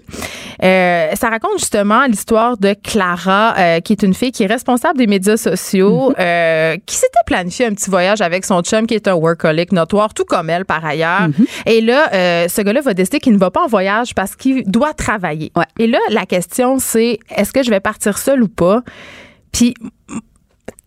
Ça 0.61 1.29
raconte 1.29 1.59
justement 1.59 2.07
l'histoire 2.07 2.57
de 2.57 2.75
Clara, 2.83 3.81
qui 3.81 3.93
est 3.93 4.03
une 4.03 4.15
fille 4.15 4.33
qui 4.33 4.43
est 4.43 4.47
responsable 4.47 4.99
des 4.99 5.07
médias 5.07 5.37
sociaux, 5.37 6.06
euh, 6.19 6.77
qui 6.87 6.97
s'était 6.97 7.19
planifié 7.27 7.67
un 7.67 7.75
petit 7.75 7.91
voyage 7.91 8.21
avec 8.21 8.45
son 8.45 8.63
chum, 8.63 8.87
qui 8.87 8.95
est 8.95 9.09
un 9.09 9.15
workaholic 9.15 9.73
notoire, 9.73 10.15
tout 10.15 10.25
comme 10.25 10.51
elle 10.51 10.65
par 10.65 10.85
ailleurs. 10.85 11.29
Et 11.67 11.81
là, 11.81 12.09
euh, 12.13 12.49
ce 12.49 12.61
gars-là 12.63 12.81
va 12.81 12.95
décider 12.95 13.21
qu'il 13.21 13.33
ne 13.33 13.39
va 13.39 13.51
pas 13.51 13.63
en 13.63 13.67
voyage 13.67 14.15
parce 14.15 14.37
qu'il 14.37 14.65
doit 14.71 14.95
travailler. 14.95 15.53
Ouais. 15.57 15.65
Et 15.79 15.87
là, 15.87 15.99
la 16.11 16.27
question, 16.27 16.79
c'est 16.79 17.19
est-ce 17.35 17.53
que 17.53 17.63
je 17.63 17.71
vais 17.71 17.81
partir 17.81 18.19
seule 18.19 18.43
ou 18.43 18.49
pas? 18.49 18.83
Puis 19.53 19.75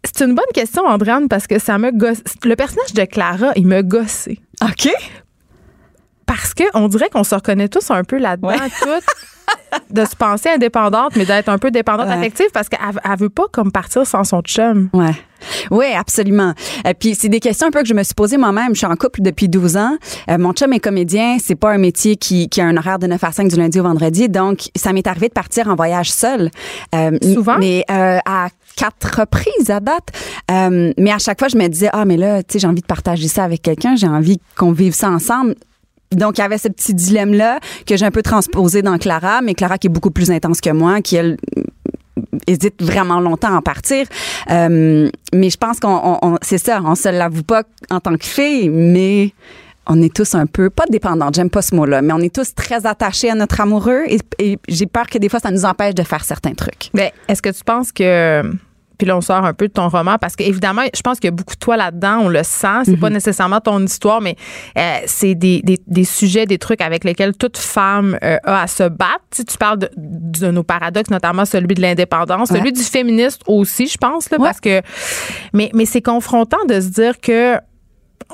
c'est 0.03 0.26
une 0.26 0.36
bonne 0.36 0.45
question, 0.53 0.86
Andréane, 0.86 1.28
parce 1.28 1.47
que 1.47 1.59
ça 1.59 1.78
me 1.78 1.91
gosse. 1.91 2.22
Le 2.43 2.55
personnage 2.55 2.93
de 2.93 3.03
Clara, 3.05 3.51
il 3.55 3.67
me 3.67 3.82
gossé. 3.82 4.39
OK. 4.61 4.89
Parce 6.30 6.54
que 6.54 6.64
on 6.76 6.88
dirait 6.88 7.10
qu'on 7.10 7.24
se 7.24 7.34
reconnaît 7.36 7.70
tous 7.70 7.90
un 7.92 8.04
peu 8.04 8.18
là-dedans, 8.20 8.50
Ouais. 8.50 9.00
de 9.90 10.06
se 10.06 10.16
penser 10.16 10.50
indépendante, 10.50 11.16
mais 11.16 11.26
d'être 11.26 11.50
un 11.50 11.58
peu 11.58 11.72
dépendante 11.72 12.08
Ouais. 12.08 12.14
affective 12.14 12.46
parce 12.54 12.70
qu'elle 12.70 12.80
elle 13.04 13.18
veut 13.18 13.30
pas 13.30 13.46
comme 13.52 13.72
partir 13.72 14.06
sans 14.06 14.24
son 14.24 14.42
chum. 14.42 14.90
Ouais. 14.94 15.12
Oui, 15.72 15.86
absolument. 15.98 16.54
Euh, 16.86 16.94
puis 17.00 17.16
c'est 17.16 17.30
des 17.30 17.40
questions 17.40 17.68
un 17.68 17.72
peu 17.72 17.82
que 17.82 17.88
je 17.88 17.94
me 17.96 18.04
suis 18.04 18.14
posées 18.14 18.38
moi-même. 18.38 18.74
Je 18.74 18.80
suis 18.80 18.86
en 18.88 18.96
couple 18.96 19.22
depuis 19.22 19.48
12 19.50 19.78
ans. 19.78 19.98
Euh, 20.30 20.38
mon 20.38 20.54
chum 20.54 20.72
est 20.74 20.80
comédien. 20.80 21.38
C'est 21.44 21.56
pas 21.56 21.72
un 21.72 21.78
métier 21.80 22.16
qui, 22.18 22.48
qui 22.50 22.62
a 22.62 22.66
un 22.66 22.78
horaire 22.78 23.00
de 23.00 23.08
9 23.08 23.24
à 23.24 23.32
5 23.32 23.48
du 23.48 23.56
lundi 23.56 23.80
au 23.80 23.84
vendredi. 23.84 24.28
Donc, 24.30 24.70
ça 24.76 24.92
m'est 24.94 25.08
arrivé 25.08 25.30
de 25.30 25.34
partir 25.34 25.68
en 25.68 25.76
voyage 25.76 26.12
seul. 26.12 26.52
Euh, 26.94 27.18
Souvent? 27.24 27.58
Mais 27.58 27.86
euh, 27.90 28.20
à 28.26 28.50
quatre 28.76 29.20
reprises 29.22 29.70
à 29.72 29.80
date. 29.80 30.10
Mais 30.50 31.12
à 31.12 31.18
chaque 31.20 31.40
fois, 31.40 31.48
je 31.48 31.58
me 31.58 31.68
disais, 31.68 31.90
ah, 31.94 32.06
mais 32.06 32.18
là, 32.18 32.44
tu 32.44 32.54
sais, 32.54 32.60
j'ai 32.60 32.68
envie 32.68 32.82
de 32.82 32.86
partager 32.88 33.28
ça 33.28 33.44
avec 33.46 33.62
quelqu'un. 33.62 33.96
J'ai 33.96 34.08
envie 34.08 34.40
qu'on 34.58 34.72
vive 34.74 34.94
ça 34.94 35.10
ensemble. 35.10 35.56
Donc, 36.12 36.38
il 36.38 36.41
y 36.41 36.43
avait 36.43 36.57
ce 36.57 36.68
petit 36.68 36.93
dilemme-là 36.93 37.60
que 37.86 37.95
j'ai 37.95 38.05
un 38.05 38.12
peu 38.12 38.24
transposé 38.24 38.82
dans 38.82 38.97
Clara, 38.97 39.41
mais 39.41 39.53
Clara 39.53 39.78
qui 39.78 39.88
est 39.88 39.91
beaucoup 39.91 40.12
plus 40.12 40.32
intense 40.32 40.60
que 40.62 40.72
moi, 40.72 41.01
qui, 41.01 41.16
elle, 41.16 41.38
hésite 42.47 42.82
vraiment 42.82 43.20
longtemps 43.20 43.53
à 43.53 43.57
en 43.57 43.62
partir. 43.62 44.07
Euh, 44.49 45.10
mais 45.34 45.49
je 45.49 45.57
pense 45.57 45.80
qu'on, 45.80 45.89
on- 46.03 46.20
on- 46.22 46.38
c'est 46.41 46.57
ça, 46.57 46.82
on 46.84 46.95
se 46.95 47.10
l'avoue 47.10 47.43
pas 47.43 47.64
en 47.91 47.99
tant 47.99 48.16
que 48.18 48.26
fille, 48.26 48.70
mais 48.70 49.34
on 49.88 50.01
est 50.01 50.14
tous 50.14 50.36
un 50.36 50.45
peu, 50.45 50.70
pas 50.70 50.86
dépendants, 50.89 51.30
j'aime 51.34 51.49
pas 51.49 51.62
ce 51.62 51.74
mot-là, 51.76 52.01
mais 52.01 52.14
on 52.14 52.20
est 52.20 52.34
tous 52.34 52.53
très 52.53 52.86
attachés 52.86 53.30
à 53.30 53.36
notre 53.36 53.60
amoureux 53.62 54.03
et, 54.07 54.57
j'ai 54.68 54.86
peur 54.86 55.07
que 55.07 55.18
des 55.18 55.30
fois, 55.30 55.39
ça 55.39 55.51
nous 55.51 55.66
empêche 55.66 55.95
de 55.95 56.03
faire 56.03 56.24
certains 56.24 56.53
trucs. 56.53 56.89
Ben, 56.93 57.10
est-ce 57.28 57.41
que 57.41 57.49
tu 57.49 57.64
penses 57.64 57.91
que 57.91 58.43
puis 59.00 59.08
là, 59.08 59.18
on 59.18 59.22
sort 59.22 59.45
un 59.45 59.54
peu 59.54 59.68
de 59.70 59.74
ton 59.74 59.88
roman 59.89 60.18
parce 60.20 60.36
qu'évidemment, 60.36 60.84
je 60.93 61.02
pense 61.02 61.20
qu'il 61.20 61.30
y 61.30 61.34
a 61.34 61.36
beaucoup 61.36 61.56
de 61.56 61.60
toi 61.60 61.78
là-dedans. 61.78 62.20
On 62.24 62.28
le 62.30 62.43
sent. 62.43 62.84
C'est 62.86 62.97
pas 62.97 63.10
nécessairement 63.10 63.62
ton 63.62 63.84
histoire, 63.84 64.20
mais 64.22 64.36
euh, 64.78 64.97
c'est 65.08 65.34
des, 65.36 65.62
des, 65.64 65.80
des 65.88 66.04
sujets, 66.04 66.45
des 66.45 66.58
trucs 66.58 66.82
avec 66.82 67.04
lesquels 67.06 67.36
toute 67.36 67.58
femme 67.58 68.18
euh, 68.24 68.38
a 68.43 68.64
à 68.64 68.68
se 68.68 68.84
battre. 68.84 69.22
Tu, 69.32 69.38
sais, 69.38 69.43
tu 69.45 69.58
parles 69.58 69.80
de, 69.80 69.89
de 69.95 70.52
nos 70.52 70.64
paradoxes, 70.64 71.10
notamment 71.10 71.45
celui 71.45 71.74
de 71.76 71.82
l'indépendance, 71.82 72.50
celui 72.50 72.74
du 72.74 72.84
féministe 72.84 73.41
aussi, 73.47 73.88
je 73.88 73.97
pense, 73.97 74.30
là, 74.30 74.38
Ouais. 74.38 74.43
parce 74.45 74.60
que. 74.60 74.82
Mais, 75.54 75.72
mais 75.74 75.86
c'est 75.86 76.02
confrontant 76.02 76.64
de 76.68 76.82
se 76.82 76.89
dire 76.89 77.20
que 77.22 77.56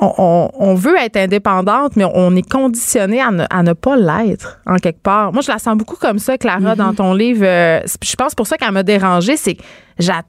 on, 0.01 0.75
veut 0.75 0.97
être 0.97 1.17
indépendante, 1.17 1.95
mais 1.95 2.05
on 2.13 2.35
est 2.35 2.49
conditionné 2.49 3.21
à 3.21 3.31
ne, 3.31 3.45
à 3.49 3.63
ne 3.63 3.73
pas 3.73 3.95
l'être, 3.95 4.59
en 4.65 4.75
quelque 4.77 5.01
part. 5.01 5.31
Moi, 5.33 5.41
je 5.41 5.51
la 5.51 5.59
sens 5.59 5.77
beaucoup 5.77 5.95
comme 5.95 6.19
ça, 6.19 6.37
Clara, 6.37 6.75
dans 6.75 6.93
ton 6.93 7.13
livre. 7.13 7.45
Euh, 7.45 7.79
je 8.03 8.15
pense 8.15 8.35
pour 8.35 8.47
ça 8.47 8.57
qu'elle 8.57 8.71
m'a 8.71 8.83
dérangée, 8.83 9.37
c'est 9.37 9.55
que 9.55 9.63
j'a- 9.99 10.23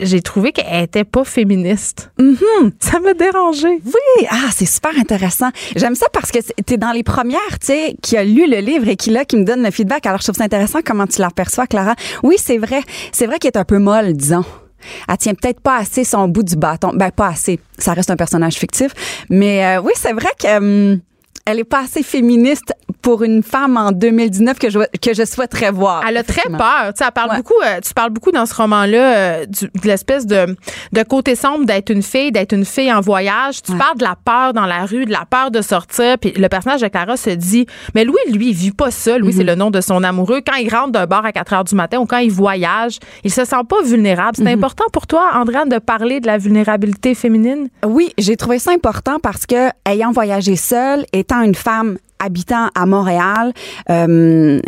j'ai 0.00 0.20
trouvé 0.20 0.52
qu'elle 0.52 0.84
était 0.84 1.04
pas 1.04 1.24
féministe. 1.24 2.10
Ça 2.80 3.00
m'a 3.00 3.14
dérangée. 3.14 3.80
Oui, 3.84 4.26
ah, 4.30 4.48
c'est 4.54 4.66
super 4.66 4.92
intéressant. 4.98 5.48
J'aime 5.76 5.94
ça 5.94 6.06
parce 6.12 6.30
que 6.30 6.38
tu 6.38 6.74
es 6.74 6.76
dans 6.76 6.92
les 6.92 7.02
premières, 7.02 7.38
tu 7.60 7.66
sais, 7.68 7.96
qui 8.02 8.16
a 8.16 8.24
lu 8.24 8.46
le 8.50 8.58
livre 8.58 8.88
et 8.88 8.96
qui 8.96 9.10
là, 9.10 9.24
qui 9.24 9.36
me 9.36 9.44
donne 9.44 9.62
le 9.62 9.70
feedback. 9.70 10.06
Alors, 10.06 10.18
je 10.20 10.24
trouve 10.24 10.36
ça 10.36 10.44
intéressant 10.44 10.80
comment 10.84 11.06
tu 11.06 11.20
l'aperçois, 11.20 11.66
Clara. 11.66 11.94
Oui, 12.22 12.36
c'est 12.38 12.58
vrai. 12.58 12.80
C'est 13.12 13.26
vrai 13.26 13.38
qu'elle 13.38 13.52
est 13.54 13.58
un 13.58 13.64
peu 13.64 13.78
molle, 13.78 14.12
disons. 14.14 14.44
Elle 15.08 15.16
tient 15.18 15.34
peut-être 15.34 15.60
pas 15.60 15.78
assez 15.78 16.04
son 16.04 16.28
bout 16.28 16.42
du 16.42 16.56
bâton. 16.56 16.92
Ben, 16.94 17.10
pas 17.10 17.28
assez. 17.28 17.60
Ça 17.78 17.92
reste 17.92 18.10
un 18.10 18.16
personnage 18.16 18.54
fictif. 18.54 18.92
Mais 19.28 19.64
euh, 19.64 19.80
oui, 19.80 19.92
c'est 19.96 20.12
vrai 20.12 20.30
que... 20.38 20.56
hum, 20.56 21.00
elle 21.46 21.58
est 21.58 21.64
pas 21.64 21.80
assez 21.80 22.02
féministe 22.02 22.74
pour 23.02 23.22
une 23.22 23.42
femme 23.42 23.76
en 23.76 23.92
2019 23.92 24.58
que 24.58 24.70
je, 24.70 24.78
que 25.00 25.14
je 25.14 25.24
souhaiterais 25.24 25.70
voir. 25.70 26.02
Elle 26.08 26.16
a 26.16 26.22
très 26.22 26.48
peur. 26.48 26.58
Tu 26.88 26.98
sais, 26.98 27.04
elle 27.06 27.12
parle 27.12 27.30
Ouais. 27.30 27.36
beaucoup. 27.38 27.54
euh, 27.64 27.80
tu 27.86 27.94
parles 27.94 28.10
beaucoup 28.10 28.30
dans 28.32 28.46
ce 28.46 28.54
roman-là 28.54 29.16
euh, 29.16 29.46
de 29.46 29.68
l'espèce 29.84 30.26
de, 30.26 30.56
de 30.92 31.02
côté 31.02 31.34
sombre 31.34 31.64
d'être 31.64 31.90
une 31.90 32.02
fille, 32.02 32.32
d'être 32.32 32.52
une 32.52 32.64
fille 32.64 32.92
en 32.92 33.00
voyage. 33.00 33.62
Tu 33.62 33.72
Ouais. 33.72 33.78
parles 33.78 33.96
de 33.98 34.04
la 34.04 34.16
peur 34.24 34.52
dans 34.52 34.66
la 34.66 34.84
rue, 34.86 35.04
de 35.04 35.12
la 35.12 35.24
peur 35.28 35.50
de 35.50 35.62
sortir. 35.62 36.18
Puis 36.18 36.32
le 36.32 36.48
personnage 36.48 36.80
de 36.80 36.88
Clara 36.88 37.16
se 37.16 37.30
dit, 37.30 37.66
mais 37.94 38.04
Louis, 38.04 38.18
lui, 38.32 38.48
il 38.50 38.54
vit 38.54 38.72
pas 38.72 38.90
ça. 38.90 39.18
Louis, 39.18 39.32
c'est 39.32 39.44
le 39.44 39.54
nom 39.54 39.70
de 39.70 39.80
son 39.80 40.02
amoureux. 40.02 40.40
Quand 40.46 40.56
il 40.56 40.68
rentre 40.74 40.92
d'un 40.92 41.06
bar 41.06 41.24
à 41.24 41.32
4 41.32 41.52
heures 41.52 41.64
du 41.64 41.74
matin 41.74 41.98
ou 41.98 42.06
quand 42.06 42.18
il 42.18 42.30
voyage, 42.32 42.98
il 43.24 43.30
se 43.32 43.44
sent 43.44 43.62
pas 43.68 43.82
vulnérable. 43.84 44.36
C'est 44.36 44.50
important 44.50 44.84
pour 44.92 45.06
toi, 45.06 45.30
Andréane, 45.34 45.68
de 45.68 45.78
parler 45.78 46.20
de 46.20 46.26
la 46.26 46.38
vulnérabilité 46.38 47.14
féminine? 47.14 47.68
Oui, 47.84 48.12
j'ai 48.18 48.36
trouvé 48.36 48.58
ça 48.58 48.72
important 48.72 49.18
parce 49.22 49.46
que 49.46 49.68
ayant 49.86 50.12
voyagé 50.12 50.56
seule, 50.56 51.04
étant 51.12 51.42
une 51.42 51.54
femme 51.54 51.98
habitant 52.20 52.68
à 52.74 52.86
Montréal, 52.86 53.52
euh, 53.90 54.60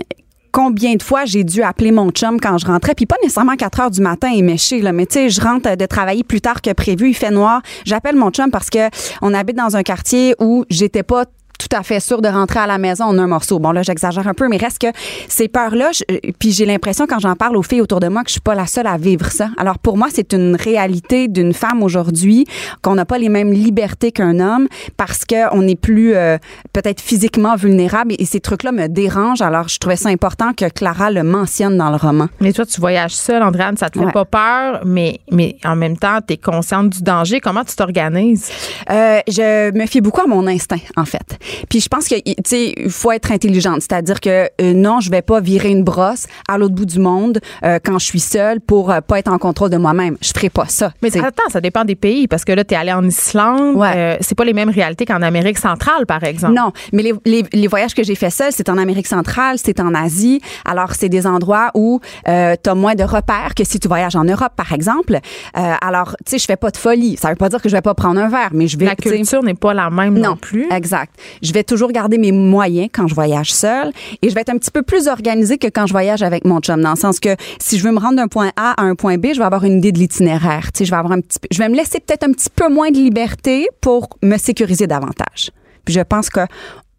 combien 0.52 0.94
de 0.94 1.02
fois 1.02 1.24
j'ai 1.24 1.44
dû 1.44 1.62
appeler 1.62 1.90
mon 1.90 2.10
chum 2.10 2.38
quand 2.38 2.58
je 2.58 2.66
rentrais, 2.66 2.94
puis 2.94 3.06
pas 3.06 3.16
nécessairement 3.22 3.52
à 3.52 3.56
4 3.56 3.80
heures 3.80 3.90
du 3.90 4.00
matin 4.00 4.30
et 4.32 4.42
méché, 4.42 4.80
là, 4.80 4.92
mais 4.92 5.06
tu 5.06 5.14
sais, 5.14 5.30
je 5.30 5.40
rentre 5.40 5.76
de 5.76 5.86
travailler 5.86 6.24
plus 6.24 6.40
tard 6.40 6.60
que 6.60 6.72
prévu, 6.72 7.08
il 7.08 7.14
fait 7.14 7.30
noir, 7.30 7.62
j'appelle 7.84 8.16
mon 8.16 8.30
chum 8.30 8.50
parce 8.50 8.70
que 8.70 8.90
on 9.22 9.34
habite 9.34 9.56
dans 9.56 9.76
un 9.76 9.82
quartier 9.82 10.34
où 10.38 10.64
j'étais 10.68 11.02
pas 11.02 11.24
tout 11.58 11.76
à 11.76 11.82
fait 11.82 12.00
sûre 12.00 12.20
de 12.22 12.28
rentrer 12.28 12.58
à 12.60 12.66
la 12.66 12.78
maison 12.78 13.04
en 13.04 13.18
un 13.18 13.26
morceau. 13.26 13.58
Bon, 13.58 13.70
là, 13.72 13.82
j'exagère 13.82 14.26
un 14.26 14.34
peu, 14.34 14.48
mais 14.48 14.56
reste 14.56 14.80
que 14.80 14.88
ces 15.28 15.48
peurs-là, 15.48 15.90
je- 15.92 16.02
euh, 16.12 16.18
puis 16.38 16.50
j'ai 16.52 16.66
l'impression 16.66 17.06
quand 17.06 17.18
j'en 17.20 17.36
parle 17.36 17.56
aux 17.56 17.62
filles 17.62 17.80
autour 17.80 18.00
de 18.00 18.08
moi 18.08 18.22
que 18.24 18.28
je 18.28 18.32
suis 18.32 18.40
pas 18.40 18.54
la 18.54 18.66
seule 18.66 18.86
à 18.86 18.96
vivre 18.96 19.26
ça. 19.30 19.50
Alors 19.56 19.78
pour 19.78 19.96
moi, 19.96 20.08
c'est 20.12 20.32
une 20.32 20.56
réalité 20.56 21.28
d'une 21.28 21.52
femme 21.54 21.82
aujourd'hui 21.82 22.46
qu'on 22.82 22.94
n'a 22.96 23.04
pas 23.04 23.18
les 23.18 23.28
mêmes 23.28 23.52
libertés 23.52 24.12
qu'un 24.12 24.40
homme 24.40 24.66
parce 24.96 25.24
que 25.24 25.54
on 25.54 25.66
est 25.68 25.76
plus 25.80 26.14
euh, 26.14 26.36
peut-être 26.72 27.00
physiquement 27.00 27.54
vulnérable 27.56 28.12
et, 28.14 28.22
et 28.22 28.24
ces 28.24 28.40
trucs-là 28.40 28.72
me 28.72 28.88
dérangent. 28.88 29.42
Alors 29.42 29.68
je 29.68 29.78
trouvais 29.78 29.96
ça 29.96 30.08
important 30.08 30.52
que 30.54 30.68
Clara 30.68 31.10
le 31.10 31.22
mentionne 31.22 31.76
dans 31.78 31.90
le 31.90 31.96
roman. 31.96 32.26
Mais 32.40 32.52
toi, 32.52 32.66
tu 32.66 32.80
voyages 32.80 33.14
seule, 33.14 33.42
Andréane, 33.42 33.76
ça 33.76 33.88
te 33.88 33.98
fait 33.98 34.04
Ouais. 34.04 34.12
pas 34.12 34.24
peur, 34.24 34.80
mais, 34.84 35.20
mais 35.30 35.56
en 35.64 35.76
même 35.76 35.96
temps, 35.96 36.18
tu 36.26 36.34
es 36.34 36.36
consciente 36.36 36.88
du 36.90 37.02
danger. 37.02 37.40
Comment 37.40 37.62
tu 37.64 37.76
t'organises? 37.76 38.50
Euh, 38.90 39.20
je 39.28 39.70
me 39.76 39.86
fie 39.86 40.00
beaucoup 40.00 40.22
à 40.22 40.26
mon 40.26 40.46
instinct, 40.48 40.80
en 40.96 41.04
fait. 41.04 41.38
Puis 41.68 41.80
je 41.80 41.88
pense 41.88 42.08
que, 42.08 42.14
tu 42.14 42.34
sais, 42.44 42.74
il 42.76 42.90
faut 42.90 43.12
être 43.12 43.32
intelligente. 43.32 43.80
C'est-à-dire 43.80 44.20
que 44.20 44.48
euh, 44.60 44.74
non, 44.74 45.00
je 45.00 45.10
vais 45.10 45.22
pas 45.22 45.40
virer 45.40 45.70
une 45.70 45.84
brosse 45.84 46.26
à 46.48 46.58
l'autre 46.58 46.74
bout 46.74 46.86
du 46.86 46.98
monde 46.98 47.40
euh, 47.64 47.78
quand 47.82 47.98
je 47.98 48.06
suis 48.06 48.20
seule 48.20 48.60
pour 48.60 48.90
euh, 48.90 49.00
pas 49.00 49.18
être 49.18 49.32
en 49.32 49.38
contrôle 49.38 49.70
de 49.70 49.76
moi-même. 49.76 50.16
Je 50.22 50.30
ferai 50.34 50.50
pas 50.50 50.66
ça. 50.66 50.92
Mais 51.02 51.16
attends, 51.18 51.48
ça 51.50 51.60
dépend 51.60 51.84
des 51.84 51.96
pays 51.96 52.28
parce 52.28 52.44
que 52.44 52.52
là, 52.52 52.64
tu 52.64 52.74
es 52.74 52.76
allé 52.76 52.92
en 52.92 53.04
Islande. 53.04 53.76
Ouais. 53.76 53.92
Euh, 53.96 54.16
c'est 54.20 54.34
pas 54.34 54.44
les 54.44 54.52
mêmes 54.52 54.70
réalités 54.70 55.04
qu'en 55.04 55.22
Amérique 55.22 55.58
centrale, 55.58 56.06
par 56.06 56.24
exemple. 56.24 56.54
Non, 56.54 56.72
mais 56.92 57.02
les, 57.02 57.14
les, 57.24 57.44
les 57.52 57.66
voyages 57.66 57.94
que 57.94 58.02
j'ai 58.02 58.14
fait 58.14 58.30
seul, 58.30 58.52
c'est 58.52 58.68
en 58.68 58.78
Amérique 58.78 59.06
centrale, 59.06 59.56
c'est 59.62 59.80
en 59.80 59.94
Asie. 59.94 60.40
Alors, 60.64 60.92
c'est 60.94 61.08
des 61.08 61.26
endroits 61.26 61.70
où 61.74 62.00
euh, 62.28 62.54
tu 62.62 62.70
as 62.70 62.74
moins 62.74 62.94
de 62.94 63.04
repères 63.04 63.54
que 63.54 63.64
si 63.64 63.78
tu 63.78 63.88
voyages 63.88 64.16
en 64.16 64.24
Europe, 64.24 64.52
par 64.56 64.72
exemple. 64.72 65.18
Euh, 65.56 65.74
alors, 65.80 66.16
tu 66.24 66.32
sais, 66.32 66.38
je 66.38 66.44
fais 66.46 66.56
pas 66.56 66.70
de 66.70 66.76
folie. 66.76 67.16
Ça 67.16 67.30
veut 67.30 67.36
pas 67.36 67.48
dire 67.48 67.60
que 67.60 67.68
je 67.68 67.74
vais 67.74 67.82
pas 67.82 67.94
prendre 67.94 68.20
un 68.20 68.28
verre, 68.28 68.50
mais 68.52 68.66
je 68.66 68.78
vais... 68.78 68.86
La 68.86 68.96
culture 68.96 69.42
n'est 69.42 69.54
pas 69.54 69.74
la 69.74 69.90
même 69.90 70.14
non, 70.14 70.30
Non, 70.30 70.36
plus. 70.36 70.70
Exact. 70.70 71.12
Je 71.42 71.52
vais 71.52 71.64
toujours 71.64 71.92
garder 71.92 72.18
mes 72.18 72.32
moyens 72.32 72.88
quand 72.92 73.06
je 73.06 73.14
voyage 73.14 73.52
seule 73.52 73.92
et 74.20 74.28
je 74.28 74.34
vais 74.34 74.40
être 74.42 74.50
un 74.50 74.58
petit 74.58 74.70
peu 74.70 74.82
plus 74.82 75.08
organisée 75.08 75.58
que 75.58 75.68
quand 75.68 75.86
je 75.86 75.92
voyage 75.92 76.22
avec 76.22 76.44
mon 76.44 76.60
chum 76.60 76.80
dans 76.80 76.90
le 76.90 76.96
sens 76.96 77.20
que 77.20 77.36
si 77.58 77.78
je 77.78 77.84
veux 77.84 77.92
me 77.92 77.98
rendre 77.98 78.16
d'un 78.16 78.28
point 78.28 78.50
A 78.56 78.80
à 78.80 78.84
un 78.84 78.94
point 78.94 79.18
B, 79.18 79.28
je 79.32 79.38
vais 79.38 79.44
avoir 79.44 79.64
une 79.64 79.78
idée 79.78 79.92
de 79.92 79.98
l'itinéraire. 79.98 80.72
Tu 80.72 80.78
sais, 80.78 80.84
je 80.84 80.90
vais 80.90 80.96
avoir 80.96 81.12
un 81.12 81.20
petit 81.20 81.38
je 81.50 81.58
vais 81.58 81.68
me 81.68 81.76
laisser 81.76 82.00
peut-être 82.00 82.24
un 82.24 82.32
petit 82.32 82.50
peu 82.50 82.68
moins 82.68 82.90
de 82.90 82.96
liberté 82.96 83.68
pour 83.80 84.08
me 84.22 84.36
sécuriser 84.36 84.86
davantage. 84.86 85.50
Puis 85.84 85.94
je 85.94 86.00
pense 86.00 86.30
que 86.30 86.40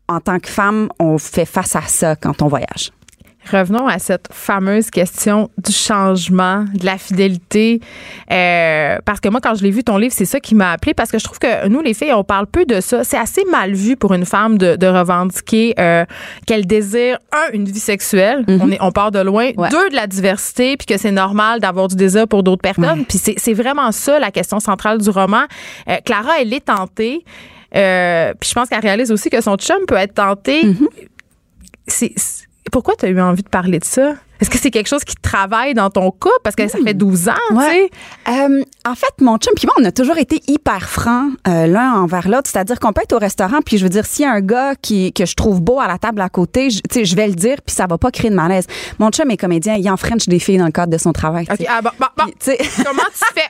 en 0.08 0.20
tant 0.20 0.40
que 0.40 0.50
femme, 0.50 0.90
on 1.00 1.18
fait 1.18 1.46
face 1.46 1.76
à 1.76 1.82
ça 1.82 2.16
quand 2.16 2.42
on 2.42 2.48
voyage. 2.48 2.92
Revenons 3.52 3.88
à 3.88 4.00
cette 4.00 4.28
fameuse 4.32 4.90
question 4.90 5.50
du 5.58 5.72
changement, 5.74 6.66
de 6.74 6.86
la 6.86 6.98
fidélité. 6.98 7.82
Euh, 8.32 8.98
parce 9.06 9.20
que 9.20 9.28
moi, 9.30 9.42
quand 9.42 9.54
je 9.56 9.64
l'ai 9.64 9.72
vu, 9.72 9.84
ton 9.84 9.98
livre, 9.98 10.14
c'est 10.16 10.26
ça 10.26 10.40
qui 10.40 10.56
m'a 10.56 10.72
appelé 10.72 10.94
parce 10.94 11.12
que 11.12 11.20
je 11.20 11.24
trouve 11.26 11.40
que 11.40 11.68
nous, 11.68 11.82
les 11.82 11.94
filles, 11.94 12.14
on 12.14 12.24
parle 12.24 12.48
peu 12.48 12.66
de 12.66 12.80
ça. 12.80 13.04
C'est 13.04 13.18
assez 13.18 13.44
mal 13.52 13.74
vu 13.74 13.98
pour 13.98 14.14
une 14.14 14.26
femme 14.26 14.58
de, 14.58 14.76
de 14.78 14.88
revendiquer 14.88 15.74
euh, 15.80 16.06
qu'elle 16.48 16.66
désire, 16.66 17.18
un, 17.34 17.52
une 17.54 17.66
vie 17.66 17.80
sexuelle. 17.80 18.46
on, 18.48 18.72
est, 18.72 18.78
on 18.82 18.92
part 18.92 19.12
de 19.12 19.20
loin. 19.20 19.52
Ouais. 19.58 19.70
Deux, 19.70 19.90
de 19.90 19.96
la 19.96 20.08
diversité, 20.08 20.78
puis 20.78 20.86
que 20.86 20.98
c'est 20.98 21.12
normal 21.12 21.60
d'avoir 21.60 21.88
du 21.90 21.96
désir 21.96 22.28
pour 22.28 22.44
d'autres 22.44 22.62
personnes. 22.62 23.00
Ouais. 23.00 23.06
Puis 23.08 23.20
c'est 23.38 23.54
vraiment 23.54 23.92
ça, 23.92 24.20
la 24.20 24.32
question 24.32 24.60
centrale 24.60 25.00
du 25.00 25.10
roman. 25.10 25.44
Euh, 25.90 25.98
Clara, 26.06 26.40
elle 26.40 26.54
est 26.54 26.66
tentée. 26.66 27.24
Euh, 27.76 28.34
puis 28.40 28.50
je 28.50 28.54
pense 28.56 28.70
qu'elle 28.70 28.80
réalise 28.82 29.12
aussi 29.12 29.30
que 29.30 29.42
son 29.42 29.56
chum 29.58 29.78
peut 29.88 29.96
être 29.96 30.14
tenté. 30.14 30.62
C'est- 31.88 32.14
c'est- 32.16 32.46
pourquoi 32.72 32.96
tu 32.96 33.06
as 33.06 33.10
eu 33.10 33.20
envie 33.20 33.44
de 33.44 33.50
parler 33.50 33.80
de 33.80 33.86
ça? 33.86 34.16
Est-ce 34.44 34.50
que 34.50 34.58
c'est 34.58 34.72
quelque 34.72 34.90
chose 34.90 35.06
qui 35.06 35.16
travaille 35.16 35.74
dans 35.74 35.90
ton 35.90 36.12
couple? 36.12 36.36
Parce 36.44 36.58
que 36.58 36.68
ça 36.68 36.78
fait 36.84 36.94
12 36.94 37.30
ans, 37.30 37.34
tu 37.52 37.56
sais. 37.62 37.90
Euh, 38.28 38.62
en 38.86 38.94
fait, 38.94 39.22
mon 39.22 39.38
chum 39.38 39.54
puis 39.56 39.66
moi, 39.66 39.74
on 39.80 39.86
a 39.86 39.92
toujours 39.94 40.18
été 40.18 40.42
hyper 40.48 40.90
francs 40.90 41.32
euh, 41.48 41.66
l'un 41.66 41.94
envers 41.94 42.28
l'autre. 42.28 42.50
C'est-à-dire 42.52 42.78
qu'on 42.78 42.92
peut 42.92 43.04
être 43.04 43.14
au 43.14 43.20
restaurant, 43.20 43.62
puis 43.66 43.78
je 43.78 43.84
veux 43.84 43.90
dire, 43.90 44.06
s'il 44.06 44.26
y 44.26 44.28
a 44.28 44.34
un 44.34 44.42
gars 44.42 44.76
qui, 44.76 45.14
que 45.14 45.26
je 45.26 45.34
trouve 45.36 45.62
beau 45.62 45.80
à 45.80 45.88
la 45.88 45.98
table 45.98 46.20
à 46.20 46.28
côté, 46.28 46.72
je, 46.72 46.82
tu 46.82 46.82
sais, 46.92 47.06
je 47.06 47.16
vais 47.16 47.28
le 47.28 47.36
dire, 47.36 47.62
puis 47.66 47.74
ça 47.74 47.88
va 47.88 47.98
pas 47.98 48.12
créer 48.12 48.32
de 48.32 48.36
malaise. 48.36 48.68
Mon 49.00 49.12
chum 49.12 49.32
est 49.32 49.38
comédien, 49.38 49.76
il 49.76 49.90
en 49.90 49.96
French 49.96 50.26
des 50.28 50.40
filles 50.40 50.58
dans 50.58 50.66
le 50.66 50.74
cadre 50.74 50.92
de 50.92 50.98
son 50.98 51.14
travail. 51.14 51.48
OK, 51.50 51.66
ah, 51.70 51.82
bon, 51.82 51.92
bon, 51.98 52.08
bon. 52.18 52.26
Puis, 52.38 52.58
Comment 52.84 53.04
tu 53.14 53.34
fais? 53.34 53.48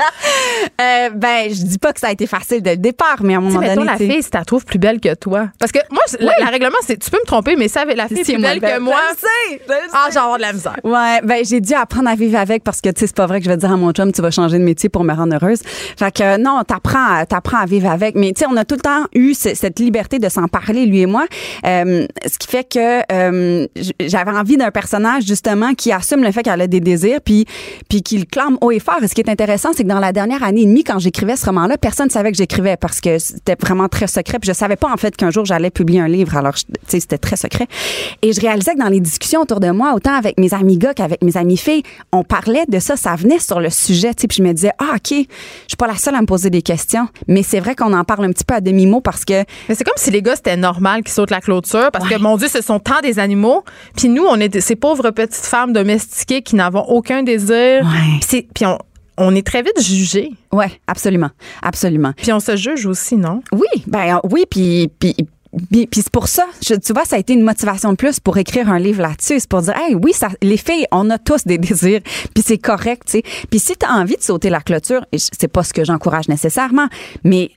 euh, 0.80 1.10
ben, 1.10 1.52
je 1.52 1.62
dis 1.64 1.78
pas 1.78 1.92
que 1.92 2.00
ça 2.00 2.08
a 2.08 2.12
été 2.12 2.26
facile 2.26 2.62
dès 2.62 2.72
le 2.72 2.80
départ, 2.80 3.18
mais 3.22 3.34
à 3.34 3.38
un 3.38 3.40
moment 3.40 3.60
mettons 3.60 3.82
donné, 3.82 3.86
la 3.86 3.96
fille, 3.96 4.22
si 4.22 4.30
tu 4.30 4.36
la 4.36 4.44
trouves 4.44 4.64
plus 4.64 4.78
belle 4.78 5.00
que 5.00 5.14
toi. 5.14 5.48
Parce 5.58 5.72
que 5.72 5.78
moi, 5.90 6.02
la, 6.18 6.32
la 6.38 6.46
règlement, 6.46 6.76
c'est 6.86 6.96
tu 6.98 7.10
peux 7.10 7.18
me 7.18 7.26
tromper, 7.26 7.56
mais 7.56 7.68
ça, 7.68 7.84
la 7.84 8.08
fille 8.08 8.20
est 8.20 8.24
plus 8.24 8.38
belle 8.42 8.60
ben, 8.60 8.76
que 8.76 8.80
moi. 8.80 8.96
je 9.08 9.14
le 9.14 9.18
sais, 9.18 9.62
je 9.66 9.72
le 9.72 9.78
Ah, 9.92 10.08
Ouais, 10.84 11.20
ben 11.24 11.44
j'ai 11.44 11.60
dû 11.60 11.72
apprendre 11.74 12.08
à 12.08 12.14
vivre 12.14 12.38
avec 12.38 12.62
parce 12.64 12.80
que 12.80 12.88
tu 12.90 13.00
sais 13.00 13.06
c'est 13.06 13.16
pas 13.16 13.26
vrai 13.26 13.38
que 13.40 13.44
je 13.46 13.50
vais 13.50 13.56
dire 13.56 13.70
à 13.72 13.76
mon 13.76 13.92
chum 13.92 14.12
tu 14.12 14.22
vas 14.22 14.30
changer 14.30 14.58
de 14.58 14.64
métier 14.64 14.88
pour 14.88 15.04
me 15.04 15.14
rendre 15.14 15.34
heureuse. 15.34 15.60
Fait 15.98 16.12
que 16.14 16.38
non, 16.38 16.62
t'apprends 16.66 17.24
t'apprends 17.28 17.58
à 17.58 17.66
vivre 17.66 17.90
avec 17.90 18.14
mais 18.14 18.32
tu 18.32 18.40
sais 18.40 18.46
on 18.50 18.56
a 18.56 18.64
tout 18.64 18.74
le 18.76 18.80
temps 18.82 19.04
eu 19.14 19.34
ce- 19.34 19.54
cette 19.54 19.78
liberté 19.78 20.18
de 20.18 20.28
s'en 20.28 20.48
parler 20.48 20.86
lui 20.86 21.00
et 21.00 21.06
moi 21.06 21.26
Euh, 21.66 22.06
ce 22.26 22.38
qui 22.38 22.48
fait 22.48 22.64
que 22.68 23.00
euh, 23.12 23.66
j'avais 24.00 24.30
envie 24.30 24.56
d'un 24.56 24.70
personnage 24.70 25.24
justement 25.24 25.74
qui 25.74 25.92
assume 25.92 26.22
le 26.22 26.32
fait 26.32 26.42
qu'elle 26.42 26.60
a 26.60 26.66
des 26.66 26.80
désirs 26.80 27.20
puis 27.24 27.46
puis 27.88 28.02
qui 28.02 28.18
le 28.18 28.24
clame 28.24 28.56
haut 28.60 28.70
et 28.70 28.78
fort 28.80 28.98
et 29.02 29.08
ce 29.08 29.14
qui 29.14 29.20
est 29.20 29.30
intéressant 29.30 29.70
c'est 29.74 29.82
que 29.84 29.88
dans 29.88 30.00
la 30.00 30.12
dernière 30.12 30.42
année 30.42 30.62
et 30.62 30.66
demie, 30.66 30.84
quand 30.84 30.98
j'écrivais 30.98 31.36
ce 31.36 31.46
roman-là, 31.46 31.78
personne 31.78 32.06
ne 32.06 32.10
savait 32.10 32.30
que 32.32 32.36
j'écrivais 32.36 32.76
parce 32.76 33.00
que 33.00 33.18
c'était 33.18 33.56
vraiment 33.60 33.88
très 33.88 34.06
secret. 34.06 34.38
Puis 34.38 34.48
je 34.48 34.52
savais 34.52 34.76
pas, 34.76 34.90
en 34.92 34.96
fait, 34.96 35.16
qu'un 35.16 35.30
jour, 35.30 35.44
j'allais 35.44 35.70
publier 35.70 36.00
un 36.00 36.08
livre. 36.08 36.36
Alors, 36.36 36.54
tu 36.54 36.64
sais, 36.86 37.00
c'était 37.00 37.18
très 37.18 37.36
secret. 37.36 37.66
Et 38.22 38.32
je 38.32 38.40
réalisais 38.40 38.74
que 38.74 38.78
dans 38.78 38.88
les 38.88 39.00
discussions 39.00 39.40
autour 39.42 39.60
de 39.60 39.70
moi, 39.70 39.92
autant 39.94 40.09
avec 40.14 40.38
mes 40.38 40.54
amis 40.54 40.78
gars 40.78 40.94
qu'avec 40.94 41.22
mes 41.22 41.36
amis 41.36 41.56
filles, 41.56 41.82
on 42.12 42.24
parlait 42.24 42.64
de 42.68 42.78
ça, 42.78 42.96
ça 42.96 43.14
venait 43.16 43.38
sur 43.38 43.60
le 43.60 43.70
sujet, 43.70 44.14
tu 44.14 44.22
sais. 44.22 44.28
Puis 44.28 44.38
je 44.38 44.42
me 44.42 44.52
disais, 44.52 44.72
ah, 44.78 44.96
OK, 44.96 45.10
je 45.10 45.14
suis 45.14 45.76
pas 45.78 45.86
la 45.86 45.96
seule 45.96 46.14
à 46.14 46.20
me 46.20 46.26
poser 46.26 46.50
des 46.50 46.62
questions. 46.62 47.08
Mais 47.28 47.42
c'est 47.42 47.60
vrai 47.60 47.74
qu'on 47.74 47.92
en 47.92 48.04
parle 48.04 48.24
un 48.24 48.30
petit 48.30 48.44
peu 48.44 48.54
à 48.54 48.60
demi-mot 48.60 49.00
parce 49.00 49.24
que 49.24 49.44
Mais 49.68 49.74
c'est 49.74 49.84
comme 49.84 49.94
si 49.96 50.10
les 50.10 50.22
gars, 50.22 50.36
c'était 50.36 50.56
normal 50.56 51.02
qu'ils 51.02 51.12
sautent 51.12 51.30
la 51.30 51.40
clôture 51.40 51.90
parce 51.92 52.08
que, 52.08 52.18
mon 52.18 52.36
Dieu, 52.36 52.48
ce 52.48 52.62
sont 52.62 52.78
tant 52.78 53.00
des 53.02 53.18
animaux. 53.18 53.64
Puis 53.96 54.08
nous, 54.08 54.24
on 54.24 54.36
est 54.36 54.60
ces 54.60 54.76
pauvres 54.76 55.10
petites 55.10 55.46
femmes 55.46 55.72
domestiquées 55.72 56.42
qui 56.42 56.56
n'avont 56.56 56.84
aucun 56.84 57.22
désir. 57.22 57.84
Ouais. 57.84 58.42
Puis 58.54 58.66
on, 58.66 58.78
on 59.20 59.34
est 59.34 59.46
très 59.46 59.62
vite 59.62 59.80
jugés. 59.80 60.32
Ouais, 60.52 60.70
absolument, 60.86 61.30
absolument. 61.62 62.12
Puis 62.16 62.32
on 62.32 62.40
se 62.40 62.56
juge 62.56 62.86
aussi, 62.86 63.16
non? 63.16 63.42
Oui, 63.52 63.84
ben 63.86 64.16
euh, 64.16 64.28
oui, 64.30 64.44
puis 64.48 64.90
puis 64.98 65.14
puis, 65.70 65.86
puis 65.86 66.02
c'est 66.02 66.10
pour 66.12 66.28
ça, 66.28 66.46
je- 66.66 66.74
tu 66.74 66.92
vois, 66.92 67.04
ça 67.04 67.16
a 67.16 67.18
été 67.18 67.32
une 67.32 67.42
motivation 67.42 67.90
de 67.90 67.96
plus 67.96 68.20
pour 68.20 68.38
écrire 68.38 68.68
un 68.70 68.78
livre 68.78 69.02
là-dessus. 69.02 69.40
C'est 69.40 69.48
pour 69.48 69.62
dire, 69.62 69.76
hey, 69.76 69.94
oui, 69.94 70.12
ça, 70.12 70.28
les 70.42 70.56
filles, 70.56 70.86
on 70.92 71.10
a 71.10 71.18
tous 71.18 71.44
des 71.44 71.58
désirs, 71.68 72.00
puis 72.34 72.44
c'est 72.46 72.58
correct, 72.58 73.02
tu 73.06 73.12
sais. 73.12 73.22
Puis 73.50 73.58
si 73.58 73.74
tu 73.76 73.84
as 73.86 73.92
envie 73.92 74.16
de 74.16 74.22
sauter 74.22 74.50
la 74.50 74.60
clôture, 74.60 75.04
c'est 75.16 75.48
pas 75.48 75.64
ce 75.64 75.72
que 75.72 75.84
j'encourage 75.84 76.28
nécessairement, 76.28 76.86
mais 77.24 77.50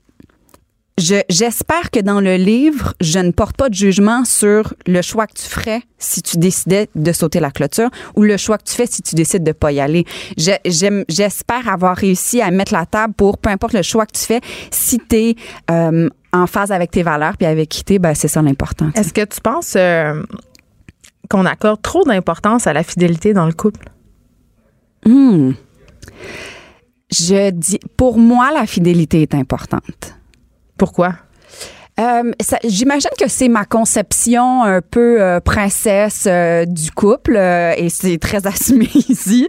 je, 1.00 1.16
j'espère 1.30 1.90
que 1.92 2.00
dans 2.00 2.22
le 2.22 2.36
livre, 2.36 2.94
je 3.02 3.20
ne 3.20 3.32
porte 3.32 3.58
pas 3.58 3.70
de 3.70 3.74
jugement 3.74 4.26
sur 4.26 4.74
le 4.86 5.02
choix 5.02 5.26
que 5.28 5.34
tu 5.34 5.44
ferais 5.48 5.82
si 5.98 6.22
tu 6.22 6.38
décidais 6.38 6.88
de 6.96 7.12
sauter 7.12 7.40
la 7.40 7.50
clôture 7.52 7.90
ou 8.16 8.22
le 8.24 8.38
choix 8.38 8.58
que 8.58 8.64
tu 8.66 8.74
fais 8.76 8.86
si 8.86 9.02
tu 9.02 9.16
décides 9.16 9.44
de 9.44 9.54
pas 9.54 9.72
y 9.72 9.80
aller. 9.80 10.06
Je- 10.38 11.04
j'espère 11.10 11.68
avoir 11.68 11.96
réussi 11.98 12.42
à 12.42 12.52
mettre 12.52 12.74
la 12.74 12.86
table 12.86 13.14
pour 13.16 13.38
peu 13.40 13.50
importe 13.50 13.74
le 13.74 13.82
choix 13.82 14.06
que 14.06 14.18
tu 14.18 14.24
fais, 14.24 14.42
si 14.72 15.00
tu 15.00 15.16
es 15.16 15.36
en 15.70 16.48
phase 16.48 16.72
avec 16.72 16.92
tes 16.92 17.04
valeurs 17.04 17.38
puis 17.38 17.46
avec 17.48 17.70
qui 17.70 17.84
t'es, 17.84 18.00
ben 18.00 18.14
c'est 18.14 18.28
ça 18.28 18.42
l'important. 18.42 18.90
Est-ce 18.96 19.14
que 19.14 19.24
tu 19.26 19.40
penses 19.42 19.74
euh, 19.76 20.22
qu'on 21.30 21.46
accorde 21.46 21.82
trop 21.82 22.04
d'importance 22.04 22.68
à 22.68 22.74
la 22.74 22.84
fidélité 22.84 23.34
dans 23.34 23.46
le 23.48 23.54
couple? 23.54 23.88
Hmm. 25.06 25.52
Je 27.12 27.52
dis, 27.52 27.80
pour 27.98 28.18
moi, 28.18 28.52
la 28.54 28.66
fidélité 28.66 29.22
est 29.22 29.36
importante. 29.36 30.16
Pourquoi? 30.78 31.14
Euh, 32.00 32.32
J'imagine 32.64 33.12
que 33.20 33.28
c'est 33.28 33.50
ma 33.50 33.66
conception 33.66 34.64
un 34.64 34.82
peu 34.82 35.22
euh, 35.22 35.40
princesse 35.40 36.26
euh, 36.28 36.66
du 36.66 36.92
couple 36.92 37.38
et 37.38 37.90
c'est 37.90 38.18
très 38.18 38.48
assumé 38.48 38.90
ici. 39.08 39.48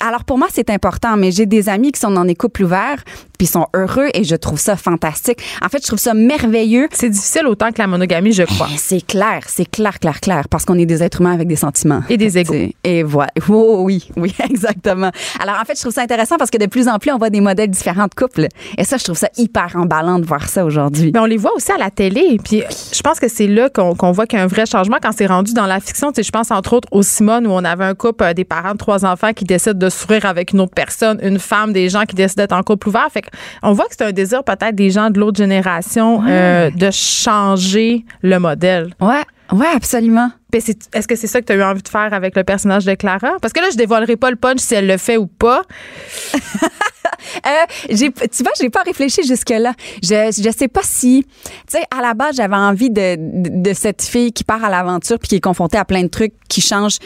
Alors 0.00 0.24
pour 0.24 0.38
moi 0.38 0.48
c'est 0.50 0.70
important, 0.70 1.16
mais 1.16 1.30
j'ai 1.30 1.46
des 1.46 1.68
amis 1.68 1.92
qui 1.92 2.00
sont 2.00 2.10
dans 2.10 2.24
des 2.24 2.34
couples 2.34 2.64
ouverts 2.64 3.04
puis 3.42 3.48
sont 3.48 3.66
heureux 3.74 4.06
et 4.14 4.22
je 4.22 4.36
trouve 4.36 4.60
ça 4.60 4.76
fantastique. 4.76 5.42
En 5.64 5.68
fait, 5.68 5.78
je 5.82 5.88
trouve 5.88 5.98
ça 5.98 6.14
merveilleux. 6.14 6.86
C'est 6.92 7.08
difficile 7.08 7.48
autant 7.48 7.72
que 7.72 7.78
la 7.78 7.88
monogamie, 7.88 8.32
je 8.32 8.44
crois. 8.44 8.68
Ben, 8.68 8.76
C'est 8.78 9.04
clair, 9.04 9.40
c'est 9.48 9.68
clair, 9.68 9.98
clair, 9.98 10.20
clair, 10.20 10.44
parce 10.48 10.64
qu'on 10.64 10.78
est 10.78 10.86
des 10.86 11.02
êtres 11.02 11.20
humains 11.20 11.32
avec 11.32 11.48
des 11.48 11.56
sentiments. 11.56 12.02
Et 12.08 12.16
des. 12.16 12.30
C'est- 12.30 12.74
Et 12.84 13.02
voilà. 13.02 13.32
Oh, 13.48 13.82
oui, 13.82 14.08
oui, 14.16 14.32
exactement. 14.48 15.10
Alors, 15.40 15.56
en 15.60 15.64
fait, 15.64 15.74
je 15.74 15.80
trouve 15.80 15.92
ça 15.92 16.02
intéressant 16.02 16.36
parce 16.36 16.50
que 16.50 16.56
de 16.58 16.66
plus 16.66 16.86
en 16.86 16.98
plus, 17.00 17.10
on 17.10 17.18
voit 17.18 17.30
des 17.30 17.40
modèles 17.40 17.68
différents 17.70 18.04
de 18.06 18.14
couples. 18.14 18.46
Et 18.78 18.84
ça, 18.84 18.96
je 18.96 19.02
trouve 19.04 19.18
ça 19.18 19.28
hyper 19.36 19.72
emballant 19.74 20.20
de 20.20 20.24
voir 20.24 20.48
ça 20.48 20.64
aujourd'hui. 20.64 21.10
Mais 21.12 21.18
on 21.18 21.24
les 21.24 21.36
voit 21.36 21.52
aussi 21.56 21.72
à 21.72 21.78
la 21.78 21.90
télé. 21.90 22.38
Puis 22.44 22.62
je 22.94 23.00
pense 23.02 23.18
que 23.18 23.26
c'est 23.28 23.48
là 23.48 23.68
qu'on 23.70 23.96
qu'on 23.96 24.12
voit 24.12 24.26
qu'il 24.26 24.38
y 24.38 24.42
a 24.42 24.44
un 24.44 24.48
vrai 24.48 24.66
changement 24.66 24.98
quand 25.02 25.10
c'est 25.16 25.26
rendu 25.26 25.52
dans 25.52 25.66
la 25.66 25.80
fiction. 25.80 26.12
Tu 26.12 26.16
sais, 26.16 26.22
je 26.22 26.30
pense 26.30 26.52
entre 26.52 26.74
autres 26.74 26.86
au 26.92 27.02
Simone 27.02 27.46
où 27.48 27.50
on 27.50 27.64
avait 27.64 27.84
un 27.84 27.94
couple, 27.94 28.22
euh, 28.22 28.34
des 28.34 28.44
parents 28.44 28.72
de 28.72 28.78
trois 28.78 29.04
enfants 29.04 29.32
qui 29.32 29.44
décident 29.44 29.76
de 29.78 29.90
sourire 29.90 30.26
avec 30.26 30.52
une 30.52 30.60
autre 30.60 30.74
personne, 30.74 31.18
une 31.22 31.38
femme, 31.40 31.72
des 31.72 31.88
gens 31.88 32.04
qui 32.04 32.14
décident 32.14 32.42
d'être 32.44 32.52
en 32.52 32.62
couple 32.62 32.88
ouvert. 32.88 33.08
Fait 33.12 33.22
on 33.62 33.72
voit 33.72 33.86
que 33.86 33.94
c'est 33.96 34.04
un 34.04 34.12
désir 34.12 34.44
peut-être 34.44 34.74
des 34.74 34.90
gens 34.90 35.10
de 35.10 35.20
l'autre 35.20 35.38
génération 35.38 36.22
euh, 36.26 36.70
de 36.70 36.90
changer 36.90 38.04
le 38.22 38.38
modèle. 38.38 38.94
Ouais, 39.00 39.22
ouais, 39.52 39.66
absolument. 39.74 40.30
Est-ce 40.52 41.08
que 41.08 41.16
c'est 41.16 41.26
ça 41.26 41.40
que 41.40 41.46
tu 41.46 41.52
as 41.52 41.56
eu 41.56 41.62
envie 41.62 41.82
de 41.82 41.88
faire 41.88 42.12
avec 42.12 42.36
le 42.36 42.44
personnage 42.44 42.84
de 42.84 42.94
Clara? 42.94 43.36
Parce 43.40 43.52
que 43.52 43.60
là, 43.60 43.68
je 43.72 43.76
dévoilerai 43.76 44.16
pas 44.16 44.30
le 44.30 44.36
punch 44.36 44.58
si 44.58 44.74
elle 44.74 44.86
le 44.86 44.98
fait 44.98 45.16
ou 45.16 45.26
pas. 45.26 45.62
Euh, 47.46 47.88
tu 47.88 48.42
vois, 48.42 48.52
j'ai 48.60 48.70
pas 48.70 48.82
réfléchi 48.82 49.22
jusque-là. 49.24 49.74
Je, 50.02 50.32
je 50.36 50.50
sais 50.56 50.68
pas 50.68 50.82
si, 50.82 51.24
tu 51.24 51.50
sais, 51.68 51.84
à 51.96 52.00
la 52.00 52.14
base, 52.14 52.36
j'avais 52.36 52.56
envie 52.56 52.90
de, 52.90 53.16
de, 53.16 53.62
de 53.62 53.72
cette 53.74 54.02
fille 54.02 54.32
qui 54.32 54.44
part 54.44 54.64
à 54.64 54.70
l'aventure 54.70 55.18
puis 55.18 55.28
qui 55.28 55.36
est 55.36 55.40
confrontée 55.40 55.78
à 55.78 55.84
plein 55.84 56.02
de 56.02 56.08
trucs 56.08 56.34
qui 56.48 56.60
changent. 56.60 56.98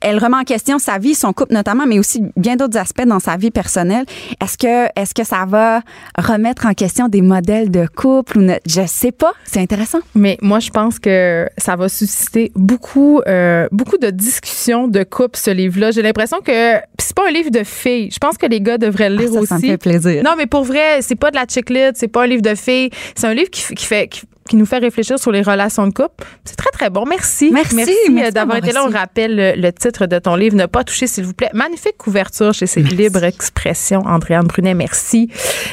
Elle 0.00 0.18
remet 0.18 0.36
en 0.36 0.44
question 0.44 0.78
sa 0.78 0.98
vie, 0.98 1.14
son 1.14 1.32
couple 1.32 1.54
notamment, 1.54 1.86
mais 1.86 1.98
aussi 1.98 2.22
bien 2.36 2.56
d'autres 2.56 2.78
aspects 2.78 3.04
dans 3.06 3.20
sa 3.20 3.36
vie 3.36 3.50
personnelle. 3.50 4.04
Est-ce 4.42 4.58
que, 4.58 4.86
est-ce 5.00 5.14
que 5.14 5.24
ça 5.24 5.44
va 5.46 5.80
remettre 6.18 6.66
en 6.66 6.74
question 6.74 7.08
des 7.08 7.22
modèles 7.22 7.70
de 7.70 7.86
couple 7.86 8.38
ou 8.38 8.42
ne- 8.42 8.58
je 8.66 8.86
sais 8.86 9.12
pas. 9.12 9.32
C'est 9.44 9.60
intéressant. 9.60 9.98
Mais 10.14 10.38
moi, 10.42 10.60
je 10.60 10.70
pense 10.70 10.98
que 10.98 11.48
ça 11.58 11.76
va 11.76 11.88
susciter 11.88 12.52
beaucoup, 12.54 13.20
euh, 13.26 13.68
beaucoup 13.72 13.98
de 13.98 14.10
discussions 14.10 14.88
de 14.88 15.02
couple, 15.04 15.38
ce 15.38 15.50
livre-là. 15.50 15.90
J'ai 15.90 16.02
l'impression 16.02 16.38
que 16.44 16.76
c'est 16.98 17.14
pas 17.14 17.28
un 17.28 17.32
livre 17.32 17.50
de 17.50 17.64
filles. 17.64 18.10
Je 18.12 18.18
pense 18.18 18.36
que 18.36 18.46
les 18.46 18.60
gars 18.60 18.78
devraient 18.78 19.10
le 19.10 19.16
lire 19.16 19.28
Ah, 19.30 19.34
ça, 19.34 19.38
aussi. 19.40 19.48
ça 19.48 19.54
me 19.56 19.60
fait 19.60 19.78
plaisir. 19.78 20.22
Non, 20.24 20.32
mais 20.36 20.46
pour 20.46 20.64
vrai, 20.64 21.00
c'est 21.02 21.14
pas 21.16 21.30
de 21.30 21.36
la 21.36 21.44
chiclite, 21.48 21.92
c'est 21.94 22.08
pas 22.08 22.24
un 22.24 22.26
livre 22.26 22.42
de 22.42 22.54
filles. 22.54 22.90
C'est 23.14 23.26
un 23.26 23.34
livre 23.34 23.50
qui, 23.50 23.62
fait 23.62 24.08
qui, 24.08 24.22
qui 24.46 24.56
nous 24.56 24.66
fait 24.66 24.78
réfléchir 24.78 25.18
sur 25.18 25.30
les 25.30 25.42
relations 25.42 25.86
de 25.86 25.92
couple. 25.92 26.24
C'est 26.44 26.56
très 26.56 26.70
très 26.70 26.90
bon. 26.90 27.04
Merci. 27.06 27.50
Merci, 27.52 27.74
merci, 27.74 27.94
merci 28.10 28.28
euh, 28.28 28.30
d'avoir 28.30 28.58
été 28.58 28.72
là. 28.72 28.84
On 28.86 28.90
rappelle 28.90 29.36
le, 29.36 29.52
le 29.60 29.72
titre 29.72 30.06
de 30.06 30.18
ton 30.18 30.36
livre, 30.36 30.56
Ne 30.56 30.66
pas 30.66 30.84
toucher 30.84 31.06
s'il 31.06 31.24
vous 31.24 31.34
plaît. 31.34 31.50
Magnifique 31.52 31.96
couverture 31.98 32.52
chez 32.54 32.66
ces 32.66 32.82
Libre 32.82 33.24
Expression. 33.24 34.00
Andréane 34.06 34.46
Brunet, 34.46 34.74
merci 34.74 35.30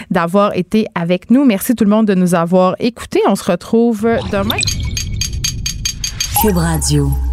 d'avoir 0.10 0.56
été 0.56 0.88
avec 0.96 1.30
nous. 1.32 1.46
Merci 1.46 1.76
tout 1.76 1.84
le 1.84 1.90
monde 1.90 2.08
de 2.08 2.16
nous 2.16 2.36
avoir 2.36 2.76
écoutés. 2.80 3.22
On 3.28 3.36
se 3.36 3.50
retrouve 3.50 4.08
demain. 4.32 4.58
Cube 6.42 6.58
Radio. 6.58 7.33